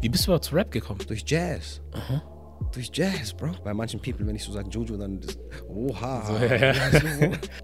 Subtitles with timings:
[0.00, 1.00] Wie bist du überhaupt zu Rap gekommen?
[1.06, 1.80] Durch Jazz.
[1.92, 2.22] Aha
[2.72, 3.52] durch Jazz, Bro.
[3.64, 5.38] Bei manchen People, wenn ich so sage Juju, dann das,
[5.68, 6.20] oha.
[6.30, 6.72] So, ja, ja.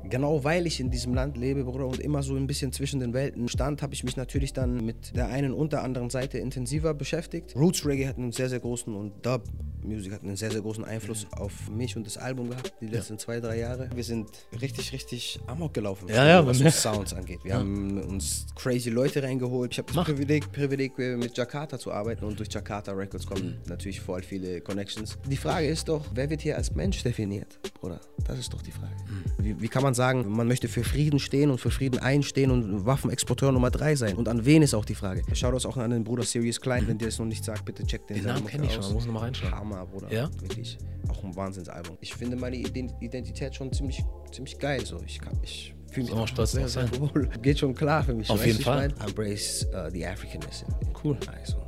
[0.08, 3.12] genau weil ich in diesem Land lebe, Bruder, und immer so ein bisschen zwischen den
[3.12, 6.94] Welten stand, habe ich mich natürlich dann mit der einen und der anderen Seite intensiver
[6.94, 7.54] beschäftigt.
[7.54, 9.44] Roots Reggae hat einen sehr, sehr großen und Dub
[9.86, 13.14] Music hat einen sehr, sehr großen Einfluss auf mich und das Album gehabt, die letzten
[13.14, 13.18] ja.
[13.18, 13.88] zwei, drei Jahre.
[13.94, 14.28] Wir sind
[14.60, 17.40] richtig, richtig amok gelaufen, ja, ja, was uns Sounds angeht.
[17.44, 19.72] Wir haben uns crazy Leute reingeholt.
[19.72, 23.68] Ich habe das Privileg, Privileg, mit Jakarta zu arbeiten und durch Jakarta Records kommen mhm.
[23.68, 25.18] natürlich voll viele Connections.
[25.26, 28.00] Die Frage ist doch, wer wird hier als Mensch definiert, Bruder?
[28.26, 28.94] Das ist doch die Frage.
[29.08, 29.44] Mhm.
[29.44, 32.84] Wie, wie, kann man sagen, man möchte für Frieden stehen und für Frieden einstehen und
[32.86, 34.16] Waffenexporteur Nummer drei sein?
[34.16, 35.22] Und an wen ist auch die Frage?
[35.32, 36.88] Schau das auch an den Bruder Sirius Klein, mhm.
[36.88, 39.06] wenn dir das noch nicht sagt, bitte check den, den Namen kenne ich schon, muss
[39.06, 39.52] noch mal reinschauen.
[39.52, 40.12] Hammer, Bruder.
[40.12, 40.30] Ja?
[40.40, 40.78] Wirklich.
[41.08, 41.98] Auch ein Wahnsinnsalbum.
[42.00, 44.02] Ich finde meine Identität schon ziemlich,
[44.32, 44.84] ziemlich geil.
[44.84, 45.00] So.
[45.04, 47.28] Ich, ich fühle mich auch stolz sehr, sehr wohl.
[47.42, 48.30] Geht schon klar für mich.
[48.30, 48.92] Auf jeden Fall.
[49.04, 50.64] Embrace uh, the Africanness.
[51.02, 51.18] Cool.
[51.32, 51.66] Also.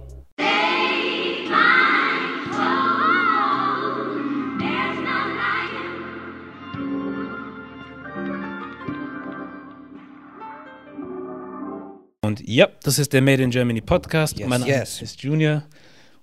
[12.29, 14.39] Und ja, das ist der Made in Germany Podcast.
[14.39, 15.01] Yes, mein Name yes.
[15.01, 15.63] ist Junior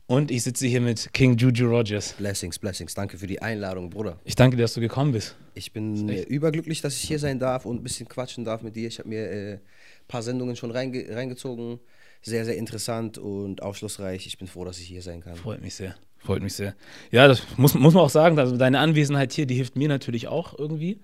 [0.07, 2.13] und ich sitze hier mit King Juju Rogers.
[2.13, 2.93] Blessings, Blessings.
[2.93, 4.19] Danke für die Einladung, Bruder.
[4.23, 5.35] Ich danke dir, dass du gekommen bist.
[5.53, 8.75] Ich bin äh, überglücklich, dass ich hier sein darf und ein bisschen quatschen darf mit
[8.75, 8.87] dir.
[8.87, 9.59] Ich habe mir ein äh,
[10.07, 11.79] paar Sendungen schon reinge reingezogen.
[12.21, 14.25] Sehr, sehr interessant und aufschlussreich.
[14.25, 15.35] Ich bin froh, dass ich hier sein kann.
[15.35, 15.95] Freut mich sehr.
[16.17, 16.75] Freut mich sehr.
[17.11, 18.39] Ja, das muss, muss man auch sagen.
[18.39, 20.99] Also deine Anwesenheit hier, die hilft mir natürlich auch irgendwie.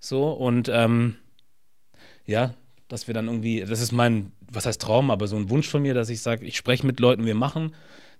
[0.00, 1.16] So und ähm,
[2.26, 2.54] ja,
[2.88, 5.82] dass wir dann irgendwie, das ist mein, was heißt Traum, aber so ein Wunsch von
[5.82, 7.74] mir, dass ich sage, ich spreche mit Leuten, wir machen,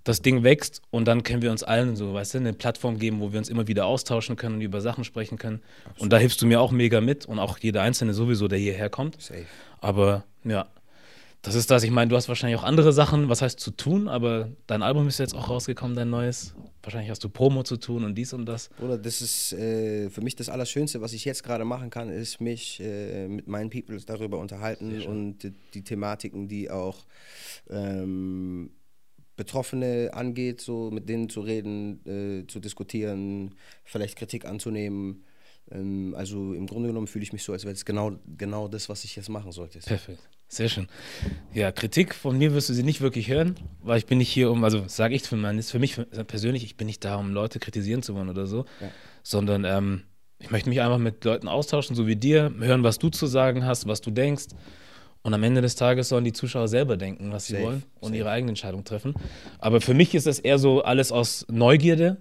[0.04, 3.20] das Ding wächst und dann können wir uns allen so, weißt du, eine Plattform geben,
[3.20, 5.62] wo wir uns immer wieder austauschen können und über Sachen sprechen können.
[5.84, 6.02] Absolut.
[6.02, 8.90] Und da hilfst du mir auch mega mit und auch jeder Einzelne sowieso, der hierher
[8.90, 9.20] kommt.
[9.20, 9.46] Safe.
[9.80, 10.66] Aber ja,
[11.44, 11.82] das ist das.
[11.82, 15.08] Ich meine, du hast wahrscheinlich auch andere Sachen, was heißt zu tun, aber dein Album
[15.08, 16.54] ist jetzt auch rausgekommen, dein neues.
[16.82, 18.70] Wahrscheinlich hast du Promo zu tun und dies und das.
[18.78, 22.40] Bruder, das ist äh, für mich das Allerschönste, was ich jetzt gerade machen kann, ist
[22.40, 27.04] mich äh, mit meinen Peoples darüber unterhalten und die, die, Thematiken, die auch
[27.68, 28.70] ähm,
[29.36, 35.24] Betroffene angeht, so mit denen zu reden, äh, zu diskutieren, vielleicht Kritik anzunehmen.
[35.70, 38.88] Ähm, also im Grunde genommen fühle ich mich so, als wäre es genau, genau das,
[38.88, 39.78] was ich jetzt machen sollte.
[39.80, 40.20] Perfekt.
[40.48, 40.86] Sehr schön.
[41.52, 44.50] Ja, Kritik von mir wirst du sie nicht wirklich hören, weil ich bin nicht hier,
[44.50, 45.96] um, also sage ich für, mein, für mich
[46.26, 48.90] persönlich, ich bin nicht da, um Leute kritisieren zu wollen oder so, ja.
[49.22, 50.02] sondern ähm,
[50.38, 53.64] ich möchte mich einfach mit Leuten austauschen, so wie dir, hören, was du zu sagen
[53.64, 54.46] hast, was du denkst.
[55.24, 58.08] Und am Ende des Tages sollen die Zuschauer selber denken, was sie safe, wollen und
[58.08, 58.18] safe.
[58.18, 59.14] ihre eigene Entscheidung treffen.
[59.58, 62.18] Aber für mich ist das eher so alles aus Neugierde,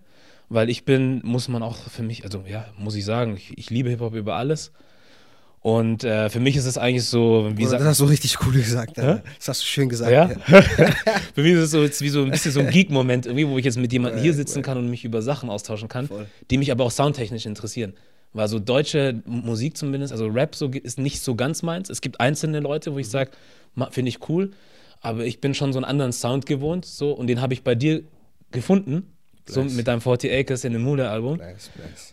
[0.47, 3.69] weil ich bin, muss man auch für mich, also ja, muss ich sagen, ich, ich
[3.69, 4.71] liebe Hip-Hop über alles.
[5.59, 7.81] Und äh, für mich ist es eigentlich so, wie gesagt.
[7.81, 8.97] Das hast du richtig cool gesagt.
[8.97, 9.21] Ja?
[9.37, 10.11] Das hast du schön gesagt.
[10.11, 10.27] Ja?
[11.35, 13.65] für mich ist es so, wie so ein bisschen so ein Geek-Moment, irgendwie, wo ich
[13.65, 16.27] jetzt mit jemandem hier sitzen kann und mich über Sachen austauschen kann, Voll.
[16.51, 17.93] die mich aber auch soundtechnisch interessieren.
[18.33, 21.89] Weil so deutsche Musik zumindest, also Rap so, ist nicht so ganz meins.
[21.89, 23.11] Es gibt einzelne Leute, wo ich mhm.
[23.11, 23.31] sage,
[23.91, 24.51] finde ich cool,
[25.01, 27.75] aber ich bin schon so einen anderen Sound gewohnt, so und den habe ich bei
[27.75, 28.03] dir
[28.51, 29.13] gefunden.
[29.45, 31.37] So mit deinem 40 Acres in dem Mule-Album.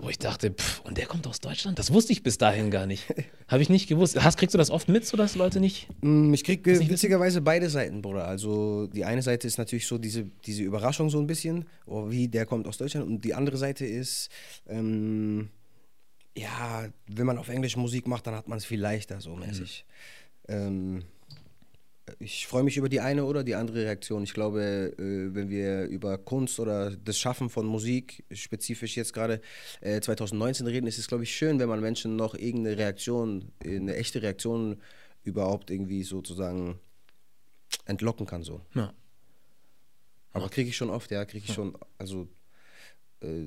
[0.01, 1.79] Wo ich dachte, pff, und der kommt aus Deutschland?
[1.79, 3.07] Das wusste ich bis dahin gar nicht.
[3.49, 4.21] Habe ich nicht gewusst.
[4.21, 5.87] Hast, kriegst du das oft mit, so dass Leute nicht.
[6.01, 8.27] Mm, ich krieg witzigerweise beide Seiten, Bruder.
[8.27, 12.27] Also die eine Seite ist natürlich so diese, diese Überraschung so ein bisschen, oh, wie
[12.27, 13.07] der kommt aus Deutschland.
[13.07, 14.29] Und die andere Seite ist,
[14.69, 15.51] ähm,
[16.37, 19.85] ja, wenn man auf Englisch Musik macht, dann hat man es viel leichter, so mäßig.
[20.49, 20.55] Mhm.
[20.55, 21.05] Ähm,
[22.19, 24.23] ich freue mich über die eine oder die andere Reaktion.
[24.25, 29.41] Ich glaube, äh, wenn wir über Kunst oder das Schaffen von Musik, spezifisch jetzt gerade
[29.81, 33.97] äh, 2019 reden, ist es, glaube ich, schön, wenn man Menschen noch irgendeine Reaktion, eine
[33.97, 34.81] echte Reaktion
[35.23, 36.79] überhaupt irgendwie sozusagen
[37.85, 38.43] entlocken kann.
[38.43, 38.61] So.
[38.75, 38.93] Ja.
[40.33, 41.55] Aber kriege ich schon oft, ja, kriege ich ja.
[41.55, 42.40] schon, also äh,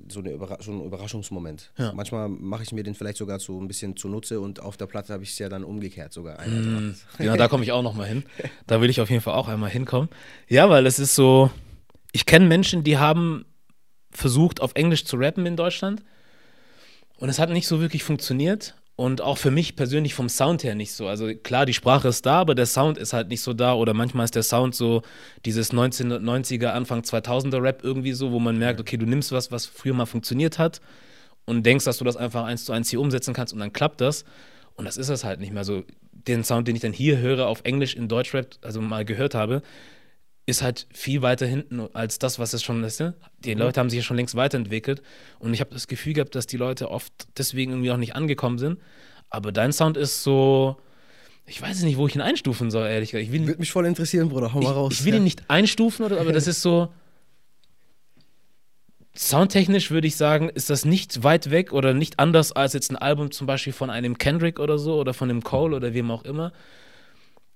[0.08, 1.72] so, eine Überra so ein Überraschungsmoment.
[1.78, 1.94] Ja.
[1.94, 5.14] Manchmal mache ich mir den vielleicht sogar so ein bisschen zunutze und auf der Platte
[5.14, 6.40] habe ich es ja dann umgekehrt sogar.
[6.48, 8.24] Mm, ja, da komme ich auch nochmal hin.
[8.68, 10.10] Da will ich auf jeden Fall auch einmal hinkommen.
[10.48, 11.50] Ja, weil es ist so,
[12.12, 13.46] ich kenne Menschen, die haben
[14.12, 16.04] versucht, auf Englisch zu rappen in Deutschland
[17.18, 18.76] und es hat nicht so wirklich funktioniert.
[18.96, 21.08] Und auch für mich persönlich vom Sound her nicht so.
[21.08, 23.74] Also klar, die Sprache ist da, aber der Sound ist halt nicht so da.
[23.74, 25.02] Oder manchmal ist der Sound so
[25.46, 29.66] dieses 1990er, Anfang 2000er Rap irgendwie so, wo man merkt, okay, du nimmst was, was
[29.66, 30.80] früher mal funktioniert hat
[31.46, 34.00] und denkst, dass du das einfach eins zu eins hier umsetzen kannst und dann klappt
[34.00, 34.26] das.
[34.76, 35.84] Und das ist es halt nicht mehr so.
[36.12, 39.62] Den Sound, den ich dann hier höre auf Englisch in Deutschrap, also mal gehört habe,
[40.46, 43.00] ist halt viel weiter hinten als das, was es schon ist.
[43.00, 43.14] Ne?
[43.40, 43.62] Die mhm.
[43.62, 45.02] Leute haben sich ja schon längst weiterentwickelt
[45.40, 48.58] und ich habe das Gefühl gehabt, dass die Leute oft deswegen irgendwie auch nicht angekommen
[48.58, 48.80] sind.
[49.30, 50.78] Aber dein Sound ist so,
[51.46, 53.26] ich weiß nicht, wo ich ihn einstufen soll, ehrlich gesagt.
[53.26, 54.54] Ich will, Würde mich voll interessieren, Bruder.
[54.54, 54.94] Hau mal ich, raus.
[54.94, 55.20] ich will ja.
[55.20, 56.90] ihn nicht einstufen, oder, aber das ist so.
[59.16, 62.96] Soundtechnisch würde ich sagen, ist das nicht weit weg oder nicht anders als jetzt ein
[62.96, 66.24] Album zum Beispiel von einem Kendrick oder so oder von einem Cole oder wem auch
[66.24, 66.52] immer.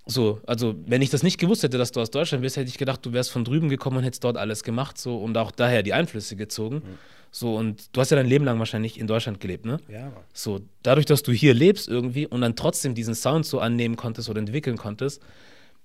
[0.07, 2.77] So, also wenn ich das nicht gewusst hätte, dass du aus Deutschland bist, hätte ich
[2.77, 5.83] gedacht, du wärst von drüben gekommen und hättest dort alles gemacht so und auch daher
[5.83, 6.81] die Einflüsse gezogen.
[7.29, 9.79] So und du hast ja dein Leben lang wahrscheinlich in Deutschland gelebt, ne?
[9.89, 10.23] Ja, Mann.
[10.33, 14.29] So, dadurch, dass du hier lebst irgendwie und dann trotzdem diesen Sound so annehmen konntest
[14.29, 15.21] oder entwickeln konntest,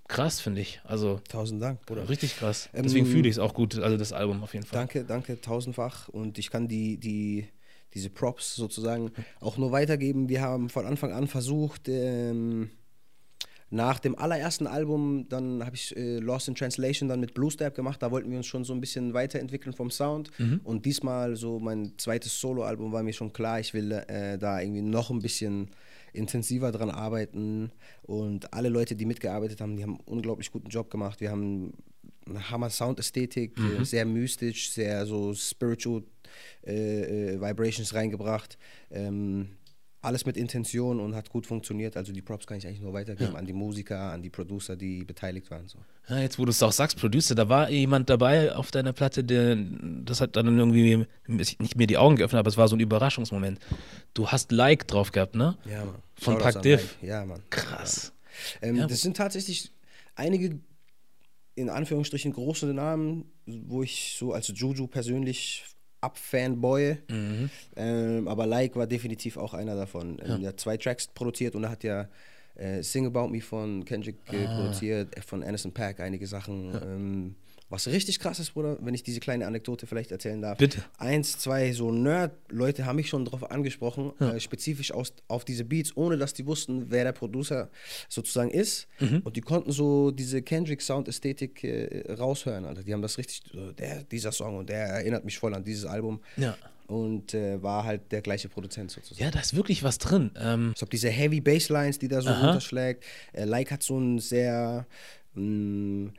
[0.07, 0.81] krass, finde ich.
[0.85, 2.09] Also Tausend Dank, Bruder.
[2.09, 2.69] richtig krass.
[2.73, 4.79] Ähm, Deswegen fühle ich es auch gut, also das Album auf jeden Fall.
[4.79, 6.09] Danke, danke, tausendfach.
[6.09, 7.49] Und ich kann die, die,
[7.93, 9.11] diese Props sozusagen
[9.41, 10.29] auch nur weitergeben.
[10.29, 12.71] Wir haben von Anfang an versucht, ähm,
[13.73, 17.75] nach dem allerersten Album, dann habe ich äh, Lost in Translation dann mit Blue Step
[17.75, 18.03] gemacht.
[18.03, 20.31] Da wollten wir uns schon so ein bisschen weiterentwickeln vom Sound.
[20.63, 24.83] Und diesmal so mein zweites Soloalbum war mir schon klar, ich will äh, da irgendwie
[24.83, 25.71] noch ein bisschen
[26.13, 27.73] intensiver dran arbeiten.
[28.03, 31.23] Und alle Leute, die mitgearbeitet haben, die haben einen unglaublich guten Job gemacht.
[31.23, 31.73] Wir haben
[32.27, 36.03] eine Hammer Soundästhetik, äh, sehr mystisch, sehr so spiritual
[36.67, 38.59] äh, äh, Vibrations reingebracht.
[38.91, 39.49] Ähm,
[40.03, 41.97] alles mit Intention und hat gut funktioniert.
[41.97, 45.05] Also die Props kann ich eigentlich nur weitergeben an die Musiker, an die Producer, die
[45.05, 45.69] beteiligt waren.
[45.69, 45.79] So.
[46.09, 49.23] Ja, jetzt, wo du es auch sagst, Producer, da war jemand dabei auf deiner Platte,
[49.23, 49.57] der,
[50.05, 53.61] das hat dann irgendwie nicht mir die Augen geöffnet, aber es war so ein Überraschungsmoment.
[54.13, 55.57] Du hast Like drauf gehabt, ne?
[55.65, 55.95] Ja, Mann.
[56.17, 56.97] Von Shoutouts Pac an Div.
[57.01, 57.07] Mike.
[57.07, 57.43] Ja, Mann.
[57.51, 58.13] Krass.
[58.61, 59.71] Ähm, Ja, das sind tatsächlich
[60.17, 60.59] einige,
[61.55, 65.65] in Anführungsstrichen, große Namen, wo ich so als Juju persönlich
[66.03, 66.99] abfanboye.
[67.11, 67.51] Mhm.
[67.77, 70.19] Ähm, aber Like war definitiv auch einer davon.
[70.25, 72.09] Ähm, Der hat zwei Tracks produziert und er hat ja
[72.57, 74.57] äh, Sing About Me von Kendrick äh, Ah.
[74.57, 76.75] produziert, äh, von Anderson Paak einige Sachen.
[76.75, 77.35] Ähm,
[77.73, 80.59] was richtig krass ist, Bruder, wenn ich diese kleine Anekdote vielleicht erzählen darf.
[80.59, 80.85] Bitte.
[80.99, 85.97] Eins, zwei so Nerd-Leute haben mich schon darauf angesprochen, äh, spezifisch aus, auf diese Beats,
[85.97, 87.71] ohne dass die wussten, wer der Producer
[88.09, 88.87] sozusagen ist.
[89.01, 89.23] Mhm.
[89.25, 92.65] Und die konnten so diese Kendrick-Sound-Ästhetik äh, raushören.
[92.65, 92.83] Alter.
[92.85, 95.87] Die haben das richtig, so, der, dieser Song und der erinnert mich voll an dieses
[95.87, 96.21] Album.
[96.37, 96.57] Ja.
[96.89, 99.25] Und äh, war halt der gleiche Produzent sozusagen.
[99.25, 100.31] Ja, da ist wirklich was drin.
[100.39, 102.45] Ähm, Ich glaube, diese Heavy Basslines, die da so Aha.
[102.47, 103.03] runterschlägt.
[103.33, 104.87] Äh, like hat so einen sehr
[105.35, 106.11] mh,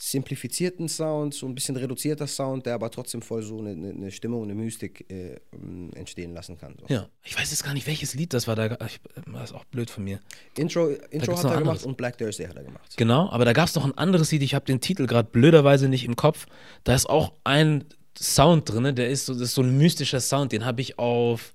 [0.00, 4.44] simplifizierten Sound, so ein bisschen reduzierter Sound, der aber trotzdem voll so eine, eine, Stimmung,
[4.44, 6.76] eine Mystik äh, mh, entstehen lassen kann.
[6.78, 6.86] So.
[6.94, 7.08] ja.
[7.24, 8.54] Ich weiß jetzt gar nicht, welches Lied das war.
[8.54, 10.20] Da, ich, das ist auch blöd von mir.
[10.56, 11.84] Intro, Intro hat er gemacht anderes.
[11.84, 12.96] und Black Thursday hat er gemacht.
[12.96, 15.88] Genau, aber da gab es noch ein anderes Lied, ich habe den Titel gerade blöderweise
[15.88, 16.46] nicht im Kopf.
[16.84, 17.84] Da ist auch ein
[18.16, 21.54] Sound drin, der ist so, das ist so ein mystischer Sound, den habe ich auf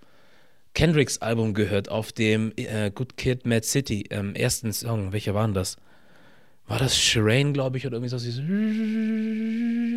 [0.73, 5.13] Kendricks Album gehört, auf dem äh, Good Kid, Mad City, ähm, ersten Song.
[5.13, 5.77] Welcher war denn das?
[6.67, 8.17] War das Shireen, glaube ich, oder irgendwie so?
[8.17, 8.39] Dieses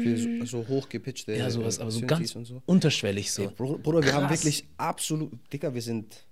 [0.03, 2.63] Für so, so hochgepitchte ja, sowas, aber so Synthes ganz so.
[2.67, 3.43] unterschwellig so.
[3.43, 6.27] Ey, Bruder, wir haben wirklich absolut, Dicker, wir sind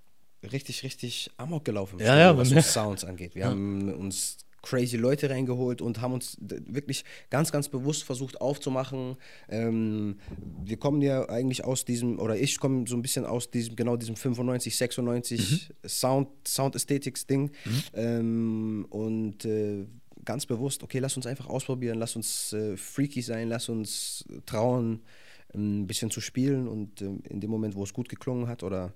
[0.51, 3.35] richtig, richtig amok gelaufen, Ja, ja, was so Sounds angeht.
[3.35, 9.15] Wir haben uns crazy Leute reingeholt und haben uns wirklich ganz, ganz bewusst versucht aufzumachen.
[9.47, 10.17] Ähm,
[10.63, 13.95] wir kommen ja eigentlich aus diesem, oder ich komme so ein bisschen aus diesem, genau
[13.95, 17.51] diesem 95, 96 Sound, Sound-Ästhetics-Ding
[17.93, 19.85] ähm, und äh,
[20.25, 25.01] ganz bewusst, okay, lass uns einfach ausprobieren, lass uns äh, freaky sein, lass uns trauen,
[25.53, 28.93] ein bisschen zu spielen und ähm, in dem Moment, wo es gut geklungen hat, oder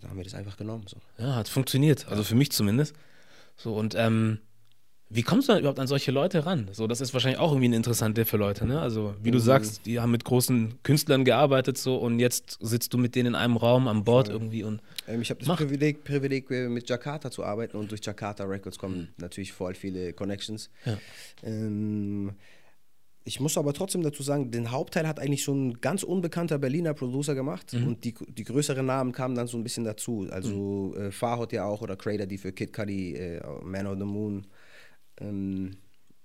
[0.00, 0.84] da haben wir das einfach genommen.
[0.86, 0.96] So.
[1.18, 2.06] Ja, hat funktioniert.
[2.08, 2.94] Also für mich zumindest.
[3.56, 4.38] So, und ähm,
[5.14, 6.68] wie kommst du dann überhaupt an solche Leute ran?
[6.72, 8.80] So, das ist wahrscheinlich auch irgendwie eine interessante für Leute, ne?
[8.80, 12.98] Also, wie du sagst, die haben mit großen Künstlern gearbeitet so und jetzt sitzt du
[12.98, 15.56] mit denen in einem Raum an Bord irgendwie und Ähm, ich habe das.
[15.56, 20.12] Privileg, Privileg, äh, mit Jakarta zu arbeiten und durch Jakarta Records kommen natürlich voll viele
[20.12, 20.70] Connections.
[20.84, 20.98] Ja.
[21.42, 22.32] Ähm,
[23.26, 26.92] ich muss aber trotzdem dazu sagen, den Hauptteil hat eigentlich so ein ganz unbekannter Berliner
[26.92, 30.26] Producer gemacht und die, die größeren Namen kamen dann so ein bisschen dazu.
[30.30, 34.04] Also äh, Farhot ja auch oder Crater, die für Kid Cudi äh, Man of the
[34.04, 34.46] Moon
[35.20, 35.76] ähm,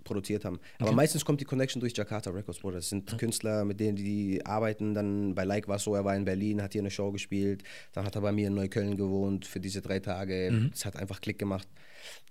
[0.03, 0.60] produziert haben.
[0.79, 2.77] Aber meistens kommt die Connection durch Jakarta Records, Bruder.
[2.77, 4.93] Das sind Künstler, mit denen die arbeiten.
[4.93, 7.63] Dann bei Like war es so, er war in Berlin, hat hier eine Show gespielt.
[7.93, 10.69] Dann hat er bei mir in Neukölln gewohnt für diese drei Tage.
[10.74, 11.67] Es hat einfach Klick gemacht.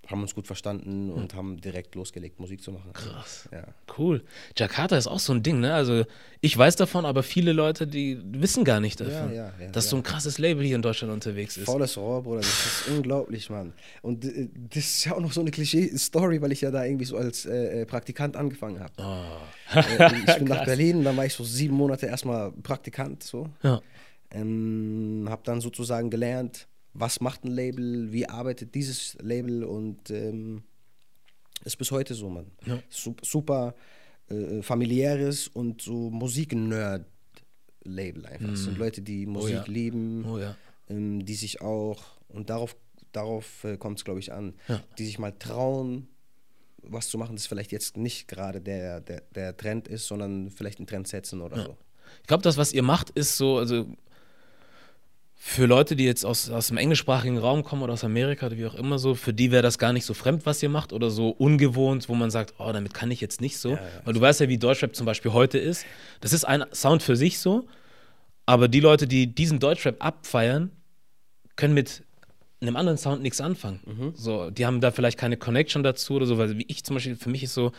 [0.06, 2.94] Haben uns gut verstanden und haben direkt losgelegt, Musik zu machen.
[2.94, 3.46] krass.
[3.52, 3.64] Ja.
[3.98, 4.24] Cool.
[4.56, 5.74] Jakarta ist auch so ein Ding, ne?
[5.74, 6.06] Also
[6.40, 9.96] ich weiß davon, aber viele Leute, die wissen gar nicht davon, ja, ja, dass so
[9.96, 11.66] ein krasses Label hier in Deutschland unterwegs ist.
[11.66, 13.74] Volles Rohr, Bruder, das ist unglaublich, Mann.
[14.00, 17.04] Und äh, das ist ja auch noch so eine Klischee-Story, weil ich ja da irgendwie
[17.04, 18.92] so als äh, äh, Praktikant angefangen habe.
[18.96, 19.78] Oh.
[19.78, 23.50] äh, ich bin nach Berlin, dann war ich so sieben Monate erstmal Praktikant, so.
[23.62, 23.82] Ja.
[24.30, 26.66] Ähm, habe dann sozusagen gelernt,
[27.00, 30.62] was macht ein Label, wie arbeitet dieses Label und ähm,
[31.64, 32.50] ist bis heute so, Mann.
[32.66, 32.78] Ja.
[32.90, 33.74] Sup- Super
[34.28, 38.52] äh, familiäres und so Musik-Nerd-Label einfach.
[38.52, 39.64] Es sind Leute, die Musik ja.
[39.66, 40.56] lieben, Oh ja.
[40.88, 42.76] ähm, die sich auch, und darauf,
[43.12, 44.54] darauf äh, kommt es, glaube ich, an.
[44.98, 46.08] Die sich mal trauen,
[46.82, 50.78] was zu machen, das vielleicht jetzt nicht gerade der, der, der Trend ist, sondern vielleicht
[50.78, 51.76] einen Trend setzen oder so.
[52.22, 53.86] Ich glaube, das, was ihr macht, ist so, also
[55.40, 58.66] für Leute, die jetzt aus, aus dem englischsprachigen Raum kommen oder aus Amerika oder wie
[58.66, 61.10] auch immer so, für die wäre das gar nicht so fremd, was ihr macht oder
[61.10, 63.78] so ungewohnt, wo man sagt, oh, damit kann ich jetzt nicht so.
[64.04, 65.86] Weil du weißt ja, wie Deutschrap zum Beispiel heute ist.
[66.20, 67.68] Das ist ein Sound für sich so,
[68.46, 70.72] aber die Leute, die diesen Deutschrap abfeiern,
[71.54, 72.02] können mit
[72.60, 73.78] einem anderen Sound nichts anfangen.
[74.16, 77.14] So, die haben da vielleicht keine Connection dazu oder so, weil wie ich zum Beispiel,
[77.14, 77.70] für mich ist so,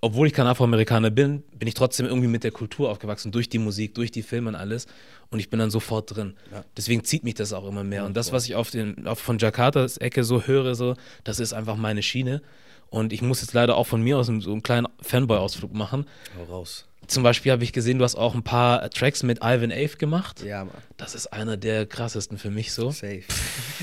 [0.00, 3.58] obwohl ich kein Afroamerikaner bin, bin ich trotzdem irgendwie mit der Kultur aufgewachsen, durch die
[3.58, 4.86] Musik, durch die Filme und alles.
[5.34, 6.34] Und ich bin dann sofort drin.
[6.76, 8.04] Deswegen zieht mich das auch immer mehr.
[8.04, 11.52] und das, was ich auf den, auf von Jakartas Ecke so höre, so, das ist
[11.52, 12.40] einfach meine Schiene.
[12.88, 16.06] Und ich muss jetzt leider auch von mir aus so einen kleinen Fanboy-Ausflug machen.
[16.38, 16.86] Hau raus.
[17.08, 20.44] Zum Beispiel habe ich gesehen, du hast auch ein paar Tracks mit Ivan Ave gemacht.
[20.44, 20.74] Ja, Mann.
[20.98, 22.92] Das ist einer der krassesten für mich so.
[22.92, 23.24] Safe.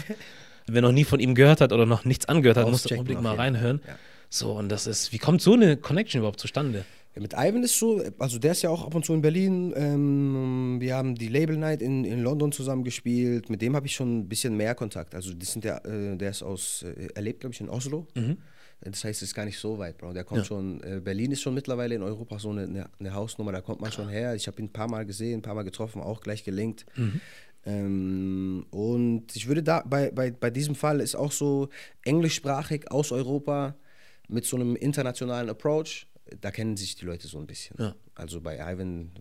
[0.67, 3.35] Wer noch nie von ihm gehört hat oder noch nichts angehört hat, muss unbedingt mal
[3.35, 3.81] reinhören.
[3.85, 3.97] Ja.
[4.29, 6.85] So, und das ist, wie kommt so eine Connection überhaupt zustande?
[7.15, 9.73] Ja, mit Ivan ist so, also der ist ja auch ab und zu in Berlin.
[9.75, 13.49] Ähm, wir haben die Label Night in, in London zusammen gespielt.
[13.49, 15.13] Mit dem habe ich schon ein bisschen mehr Kontakt.
[15.13, 18.07] Also das sind ja, äh, der ist aus, äh, er lebt glaube ich in Oslo.
[18.83, 20.13] Das heißt, es ist gar nicht so weit, Bro.
[20.13, 20.45] Der kommt Ja.
[20.45, 23.79] schon, äh, Berlin ist schon mittlerweile in Europa so eine, eine, eine Hausnummer, da kommt
[23.81, 24.33] man schon her.
[24.33, 26.85] Ich habe ihn ein paar Mal gesehen, ein paar Mal getroffen, auch gleich gelinkt.
[27.65, 31.69] Ähm, und ich würde da, bei, bei, bei diesem Fall ist auch so
[32.05, 33.75] englischsprachig aus Europa
[34.27, 36.07] mit so einem internationalen Approach,
[36.39, 37.75] da kennen sich die Leute so ein bisschen.
[37.79, 37.95] Ja.
[38.15, 39.11] Also bei Ivan,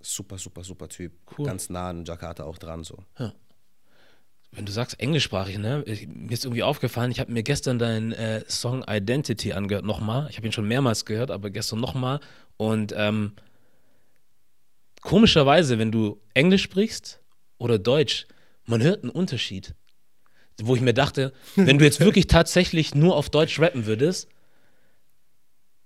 [0.00, 1.12] super, super, super Typ.
[1.36, 1.46] Cool.
[1.46, 2.98] Ganz nah an Jakarta auch dran so.
[4.52, 5.82] Wenn du sagst englischsprachig, ne?
[5.86, 10.28] Ich, mir ist irgendwie aufgefallen, ich habe mir gestern deinen äh, Song Identity angehört, nochmal.
[10.30, 12.20] Ich habe ihn schon mehrmals gehört, aber gestern nochmal.
[12.56, 13.32] Und ähm,
[15.00, 17.20] komischerweise, wenn du Englisch sprichst
[17.58, 18.26] oder Deutsch,
[18.64, 19.74] man hört einen Unterschied.
[20.62, 24.28] Wo ich mir dachte, wenn du jetzt wirklich tatsächlich nur auf Deutsch rappen würdest,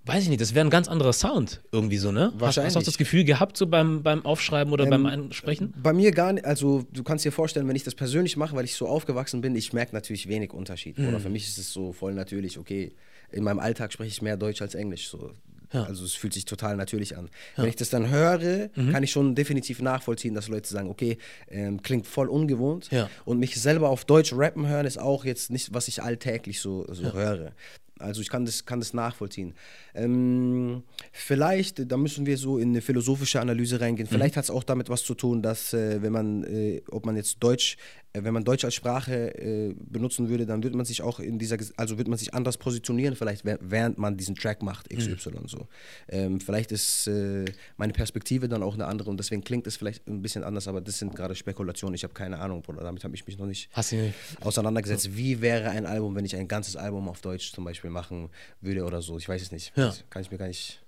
[0.09, 2.21] weiß ich nicht, das wäre ein ganz anderer Sound irgendwie so, ne?
[2.21, 2.85] Hast, hast du auch Wahrscheinlich.
[2.85, 5.75] das Gefühl gehabt, so beim, beim Aufschreiben oder Ähm, beim Einsprechen?
[5.83, 8.65] Bei mir gar nicht, also du kannst dir vorstellen, wenn ich das persönlich mache, weil
[8.65, 10.99] ich so aufgewachsen bin, ich merke natürlich wenig Unterschied.
[10.99, 11.09] Mhm.
[11.09, 12.93] Oder für mich ist es so voll natürlich, okay,
[13.31, 15.09] in meinem Alltag spreche ich mehr Deutsch als Englisch.
[15.09, 15.31] So.
[15.73, 15.83] Ja.
[15.83, 17.29] Also es fühlt sich total natürlich an.
[17.57, 18.91] Wenn ich das dann höre, Mhm.
[18.93, 21.19] kann ich schon definitiv nachvollziehen, dass Leute sagen, okay,
[21.51, 22.89] ähm, klingt voll ungewohnt.
[22.91, 23.11] Ja.
[23.27, 26.87] Und mich selber auf Deutsch rappen hören, ist auch jetzt nicht, was ich alltäglich so,
[26.91, 27.53] so höre.
[27.99, 29.55] Also ich kann das, kann das nachvollziehen.
[29.95, 34.09] Ähm, vielleicht, da müssen wir so in eine philosophische Analyse reingehen.
[34.09, 37.17] Vielleicht hat es auch damit was zu tun, dass äh, wenn man, äh, ob man
[37.17, 37.77] jetzt Deutsch,
[38.08, 41.39] äh, wenn man Deutsch als Sprache äh, benutzen würde, dann würde man sich auch in
[41.39, 45.31] dieser, also würde man sich anders positionieren, vielleicht wäh- während man diesen Track macht, XY
[45.47, 45.69] so.
[46.09, 47.45] Ähm, vielleicht ist äh,
[47.77, 50.81] meine Perspektive dann auch eine andere und deswegen klingt es vielleicht ein bisschen anders, aber
[50.81, 51.95] das sind gerade Spekulationen.
[51.95, 52.83] Ich habe keine Ahnung, Bruder.
[52.83, 54.15] Damit habe ich mich noch nicht nicht?
[54.41, 55.17] auseinandergesetzt.
[55.17, 58.85] Wie wäre ein Album, wenn ich ein ganzes Album auf Deutsch zum Beispiel machen würde
[58.85, 59.19] oder so?
[59.19, 59.73] Ich weiß es nicht.
[59.77, 59.95] Ja.
[60.11, 60.81] Kann ich mir gar nicht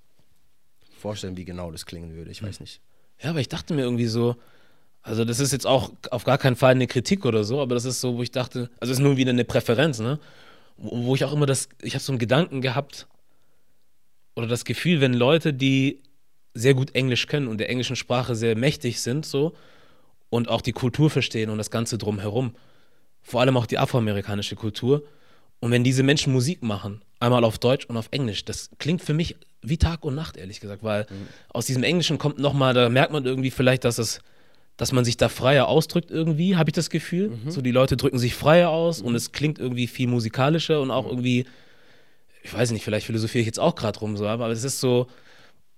[0.98, 2.30] vorstellen, wie genau das klingen würde.
[2.30, 2.80] Ich weiß nicht.
[3.22, 4.36] Ja, aber ich dachte mir irgendwie so,
[5.02, 7.85] also das ist jetzt auch auf gar keinen Fall eine Kritik oder so, aber das
[7.85, 10.19] ist so, wo ich dachte, also es ist nur wieder eine Präferenz, ne?
[10.76, 13.07] Wo, wo ich auch immer das, ich habe so einen Gedanken gehabt
[14.35, 16.02] oder das Gefühl, wenn Leute, die
[16.54, 19.54] sehr gut Englisch können und der englischen Sprache sehr mächtig sind, so
[20.28, 22.54] und auch die Kultur verstehen und das Ganze drumherum,
[23.23, 25.02] vor allem auch die afroamerikanische Kultur,
[25.61, 29.12] und wenn diese Menschen Musik machen, einmal auf Deutsch und auf Englisch, das klingt für
[29.12, 31.07] mich wie Tag und Nacht, ehrlich gesagt, weil
[31.50, 34.21] aus diesem Englischen kommt nochmal, da merkt man irgendwie vielleicht, dass es,
[34.80, 37.32] dass man sich da freier ausdrückt irgendwie, habe ich das Gefühl.
[37.49, 41.04] So die Leute drücken sich freier aus und es klingt irgendwie viel musikalischer und auch
[41.06, 41.44] irgendwie,
[42.42, 45.06] ich weiß nicht, vielleicht philosophiere ich jetzt auch gerade rum, so, aber es ist so,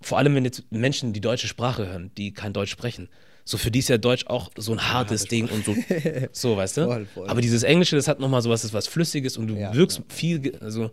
[0.00, 3.08] vor allem wenn jetzt Menschen die deutsche Sprache hören, die kein Deutsch sprechen,
[3.44, 5.74] so für die ist ja Deutsch auch so ein hartes Ding und so,
[6.30, 6.84] so, weißt du?
[6.84, 7.28] Voll, voll.
[7.28, 9.74] Aber dieses Englische, das hat nochmal so was, das ist was Flüssiges und du Ja,
[9.74, 10.04] wirkst ja.
[10.10, 10.92] viel, also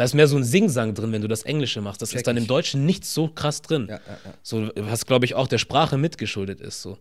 [0.00, 2.00] da ist mehr so ein Singsang drin, wenn du das Englische machst.
[2.00, 2.46] Das Check ist dann im.
[2.46, 3.84] Deutschen nicht so krass drin.
[3.86, 4.34] Ja, ja, ja.
[4.42, 6.96] So, was glaube ich auch der Sprache mitgeschuldet ist, so.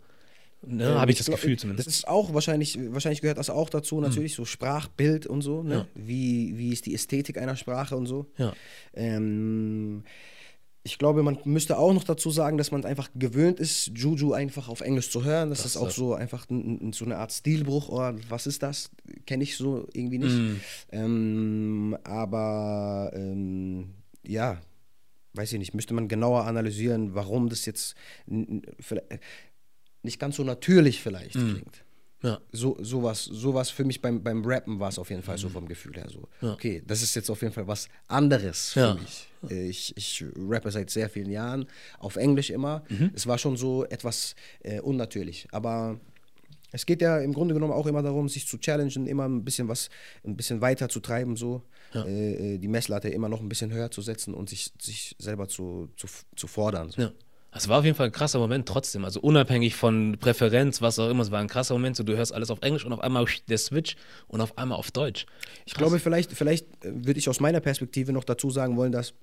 [0.61, 1.87] Ne, Ähm, Habe ich das glaub, Gefühl Das zumindest.
[1.87, 5.73] ist auch wahrscheinlich, wahrscheinlich gehört das auch dazu, natürlich, so Sprachbild und so, ne?
[5.73, 5.85] Ja.
[5.95, 8.25] Wie, wie ist die Ästhetik einer Sprache und so.
[8.37, 8.51] Ja.
[8.93, 10.03] Ähm,
[10.83, 14.69] ich glaube, man müsste auch noch dazu sagen, dass man einfach gewöhnt ist, Juju einfach
[14.69, 15.49] auf Englisch zu hören.
[15.49, 16.47] Das, Das ist auch so einfach
[16.91, 17.89] so eine Art Stilbruch.
[17.89, 18.89] Oder was ist das?
[19.25, 20.35] Kenne ich so irgendwie nicht.
[20.35, 20.55] Mm.
[20.91, 23.93] Ähm, aber ähm,
[24.25, 24.61] ja,
[25.33, 27.95] weiß ich nicht, müsste man genauer analysieren, warum das jetzt
[28.25, 31.49] nicht ganz so natürlich vielleicht Mm.
[31.55, 31.83] klingt.
[32.21, 32.39] Ja.
[32.51, 35.39] So, sowas, sowas für mich beim, beim Rappen war es auf jeden Fall Mhm.
[35.41, 36.27] so vom Gefühl her so.
[36.41, 36.53] Ja.
[36.53, 38.93] Okay, das ist jetzt auf jeden Fall was anderes für Ja.
[38.95, 39.27] mich.
[39.49, 41.65] Ich, ich rappe seit sehr vielen Jahren,
[41.97, 42.83] auf Englisch immer.
[42.89, 43.11] Mhm.
[43.15, 45.47] Es war schon so etwas äh, unnatürlich.
[45.51, 45.99] Aber
[46.71, 49.67] Es geht ja im Grunde genommen auch immer darum, sich zu challengen, immer ein bisschen
[49.67, 49.89] was,
[50.23, 51.63] ein bisschen weiter zu treiben, so
[51.95, 55.47] äh, äh, die Messlatte immer noch ein bisschen höher zu setzen und sich, sich selber
[55.47, 56.91] zu, zu, zu fordern.
[56.91, 57.09] So.
[57.51, 59.05] Es war auf jeden Fall ein krasser Moment trotzdem.
[59.05, 61.95] Also unabhängig von Präferenz, was auch immer, es war ein krasser Moment.
[61.95, 63.95] So, du hörst alles auf Englisch und auf einmal der Switch
[64.27, 65.25] und auf einmal auf Deutsch.
[65.65, 69.13] Ich glaube, vielleicht, vielleicht äh, würde ich aus meiner Perspektive noch dazu sagen wollen, dass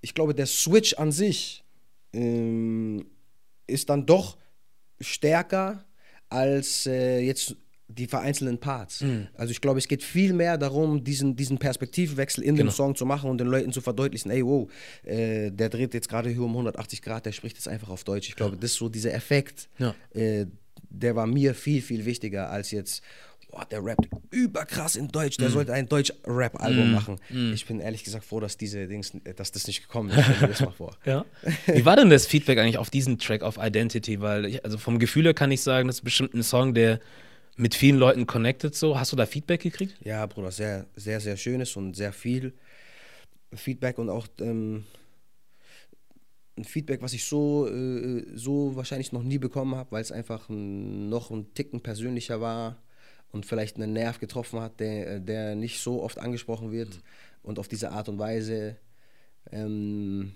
[0.00, 1.64] ich glaube, der Switch an sich
[2.12, 3.06] ähm,
[3.66, 4.36] ist dann doch
[5.00, 5.84] stärker
[6.28, 7.56] als äh, jetzt
[7.98, 9.04] die vereinzelten Parts.
[9.34, 12.70] Also ich glaube, es geht viel mehr darum, diesen, diesen Perspektivwechsel in Genau.
[12.70, 14.70] dem Song zu machen und den Leuten zu verdeutlichen, ey, wow,
[15.04, 18.28] äh, der dreht jetzt gerade hier um 180 Grad, der spricht jetzt einfach auf Deutsch.
[18.28, 19.94] Ich glaube, das ist so dieser Effekt, Ja.
[20.14, 20.46] äh,
[20.90, 23.02] der war mir viel, viel wichtiger als jetzt,
[23.50, 25.42] boah, der rappt überkrass in Deutsch, Mm.
[25.42, 27.16] der sollte ein Deutsch-Rap-Album machen.
[27.54, 30.24] Ich bin ehrlich gesagt froh, dass diese Dings, dass das nicht gekommen ist.
[30.40, 30.96] Das mal vor.
[31.04, 31.24] Ja.
[31.66, 34.20] Wie war denn das Feedback eigentlich auf diesen Track auf Identity?
[34.20, 37.00] Weil, ich, also vom Gefühl her kann ich sagen, das ist bestimmt ein Song, der
[37.58, 38.98] mit vielen Leuten connected so.
[38.98, 39.96] Hast du da Feedback gekriegt?
[40.04, 42.54] Ja, Bruder, sehr, sehr, sehr schönes und sehr viel
[43.52, 44.84] Feedback und auch ähm,
[46.56, 50.48] ein Feedback, was ich so, äh, so wahrscheinlich noch nie bekommen habe, weil es einfach
[50.48, 52.76] ein, noch ein Ticken persönlicher war
[53.30, 57.00] und vielleicht einen Nerv getroffen hat, der, der nicht so oft angesprochen wird
[57.42, 58.76] und auf diese Art und Weise.
[59.50, 60.32] Ähm,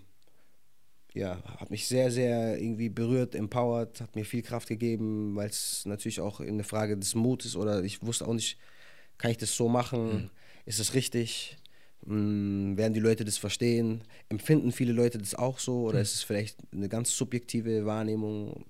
[1.14, 5.84] ja, hat mich sehr, sehr irgendwie berührt, empowert, hat mir viel Kraft gegeben, weil es
[5.84, 8.58] natürlich auch eine Frage des Mutes oder ich wusste auch nicht,
[9.18, 10.30] kann ich das so machen?
[10.64, 11.58] Ist es richtig?
[12.06, 14.02] Mm, werden die Leute das verstehen?
[14.28, 18.64] Empfinden viele Leute das auch so oder ist es vielleicht eine ganz subjektive Wahrnehmung?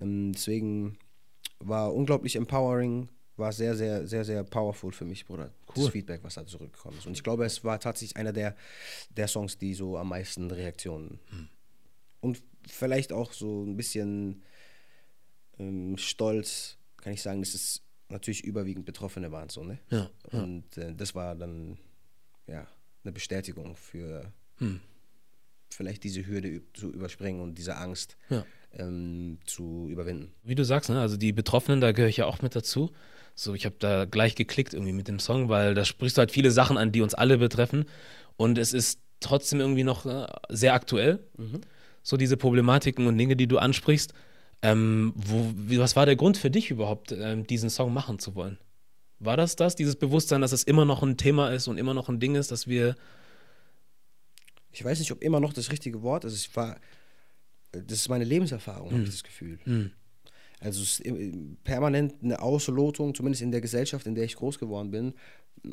[0.00, 0.98] Ähm, deswegen
[1.60, 5.50] war unglaublich empowering, war sehr, sehr, sehr, sehr powerful für mich, Bruder.
[5.66, 5.90] Das Cool.
[5.90, 7.06] Feedback, was da zurückgekommen ist.
[7.06, 8.54] Und ich glaube, es war tatsächlich einer der,
[9.10, 11.18] der Songs, die so am meisten Reaktionen
[12.20, 14.42] und vielleicht auch so ein bisschen
[15.58, 19.78] ähm, stolz, kann ich sagen, dass es natürlich überwiegend Betroffene waren, so, ne?
[19.90, 20.42] Ja, ja.
[20.42, 21.78] Und äh, das war dann,
[22.46, 22.66] ja,
[23.02, 24.80] eine Bestätigung für Hm.
[25.70, 28.46] vielleicht diese Hürde zu überspringen und diese Angst Ja.
[28.72, 30.32] ähm, zu überwinden.
[30.44, 31.00] Wie du sagst, ne?
[31.00, 32.90] also die Betroffenen, da gehöre ich ja auch mit dazu.
[33.34, 36.30] So, ich habe da gleich geklickt irgendwie mit dem Song, weil da sprichst du halt
[36.30, 37.86] viele Sachen an, die uns alle betreffen.
[38.36, 41.26] Und es ist trotzdem irgendwie noch äh, sehr aktuell.
[42.02, 44.12] So diese Problematiken und Dinge, die du ansprichst.
[44.62, 48.58] Ähm, wo, was war der Grund für dich überhaupt, ähm, diesen Song machen zu wollen?
[49.18, 52.08] War das das, dieses Bewusstsein, dass es immer noch ein Thema ist und immer noch
[52.08, 52.94] ein Ding ist, dass wir.
[54.70, 56.34] Ich weiß nicht, ob immer noch das richtige Wort ist.
[56.34, 56.76] Es war,
[57.72, 59.58] das ist meine Lebenserfahrung, habe ich das Gefühl.
[60.60, 64.90] Also es ist permanent eine Auslotung, zumindest in der Gesellschaft, in der ich groß geworden
[64.90, 65.14] bin,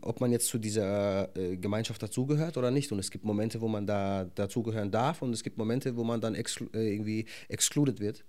[0.02, 2.92] ob man jetzt zu dieser äh, Gemeinschaft dazugehört oder nicht.
[2.92, 6.22] Und es gibt Momente, wo man da dazugehören darf und es gibt Momente, wo man
[6.22, 8.24] dann exclu äh, irgendwie excluded wird.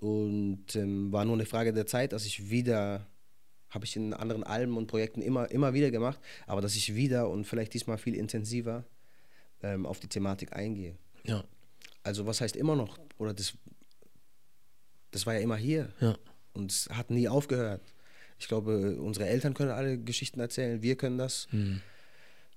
[0.00, 3.06] Und ähm, war nur eine Frage der Zeit, dass ich wieder,
[3.70, 7.30] habe ich in anderen Alben und Projekten immer, immer wieder gemacht, aber dass ich wieder
[7.30, 8.84] und vielleicht diesmal viel intensiver
[9.62, 10.96] ähm, auf die Thematik eingehe.
[11.24, 11.44] Ja,
[12.02, 12.98] Also was heißt immer noch?
[13.18, 13.54] Oder das,
[15.14, 15.88] das war ja immer hier.
[16.00, 16.16] ja,
[16.52, 17.80] Und es hat nie aufgehört.
[18.38, 21.46] Ich glaube, unsere Eltern können alle Geschichten erzählen, wir können das.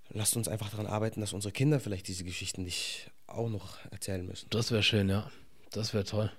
[0.10, 4.26] Lasst uns einfach daran arbeiten, dass unsere Kinder vielleicht diese Geschichten nicht auch noch erzählen
[4.26, 4.48] müssen.
[4.50, 5.30] das wäre schön, ja.
[5.72, 6.32] Das wäre toll.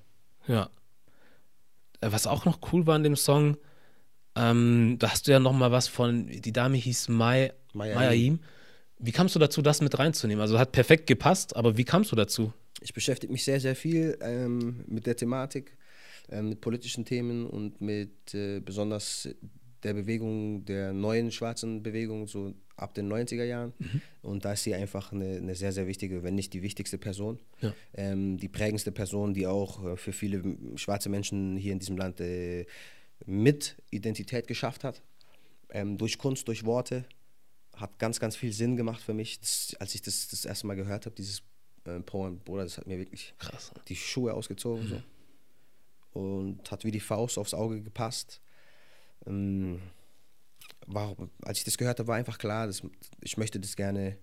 [0.46, 0.70] Ja.
[2.00, 3.57] Äh, Was auch noch cool war an dem Song,
[4.35, 8.40] ähm, da hast du ja noch mal was von, die Dame hieß Mai, Maya Mayahim.
[8.98, 10.40] Wie kamst du dazu, das mit reinzunehmen?
[10.42, 12.52] Also hat perfekt gepasst, aber wie kamst du dazu?
[12.81, 15.76] Ich beschäftige mich sehr, sehr viel ähm, mit der Thematik,
[16.30, 19.28] ähm, mit politischen Themen und mit äh, besonders
[19.82, 23.72] der Bewegung, der neuen schwarzen Bewegung, so ab den 90er Jahren.
[24.22, 27.38] Und da ist sie einfach eine, eine sehr, sehr wichtige, wenn nicht die wichtigste Person.
[27.60, 27.74] Ja.
[27.94, 32.20] Ähm, die prägendste Person, die auch äh, für viele schwarze Menschen hier in diesem Land
[32.20, 32.66] äh,
[33.26, 35.02] mit Identität geschafft hat.
[35.70, 37.04] Ähm, durch Kunst, durch Worte.
[37.76, 39.40] Hat ganz, ganz viel Sinn gemacht für mich.
[39.40, 41.42] Das, als ich das das erste Mal gehört habe, dieses
[41.84, 43.72] äh, Poem, Bruder, das hat mir wirklich Krass.
[43.88, 45.02] die Schuhe ausgezogen so.
[46.12, 48.40] Und hat wie die Faust aufs Auge gepasst.
[49.27, 49.81] Ähm,
[50.87, 52.83] war, als ich das gehört habe, war einfach klar, dass
[53.21, 54.16] ich möchte das gerne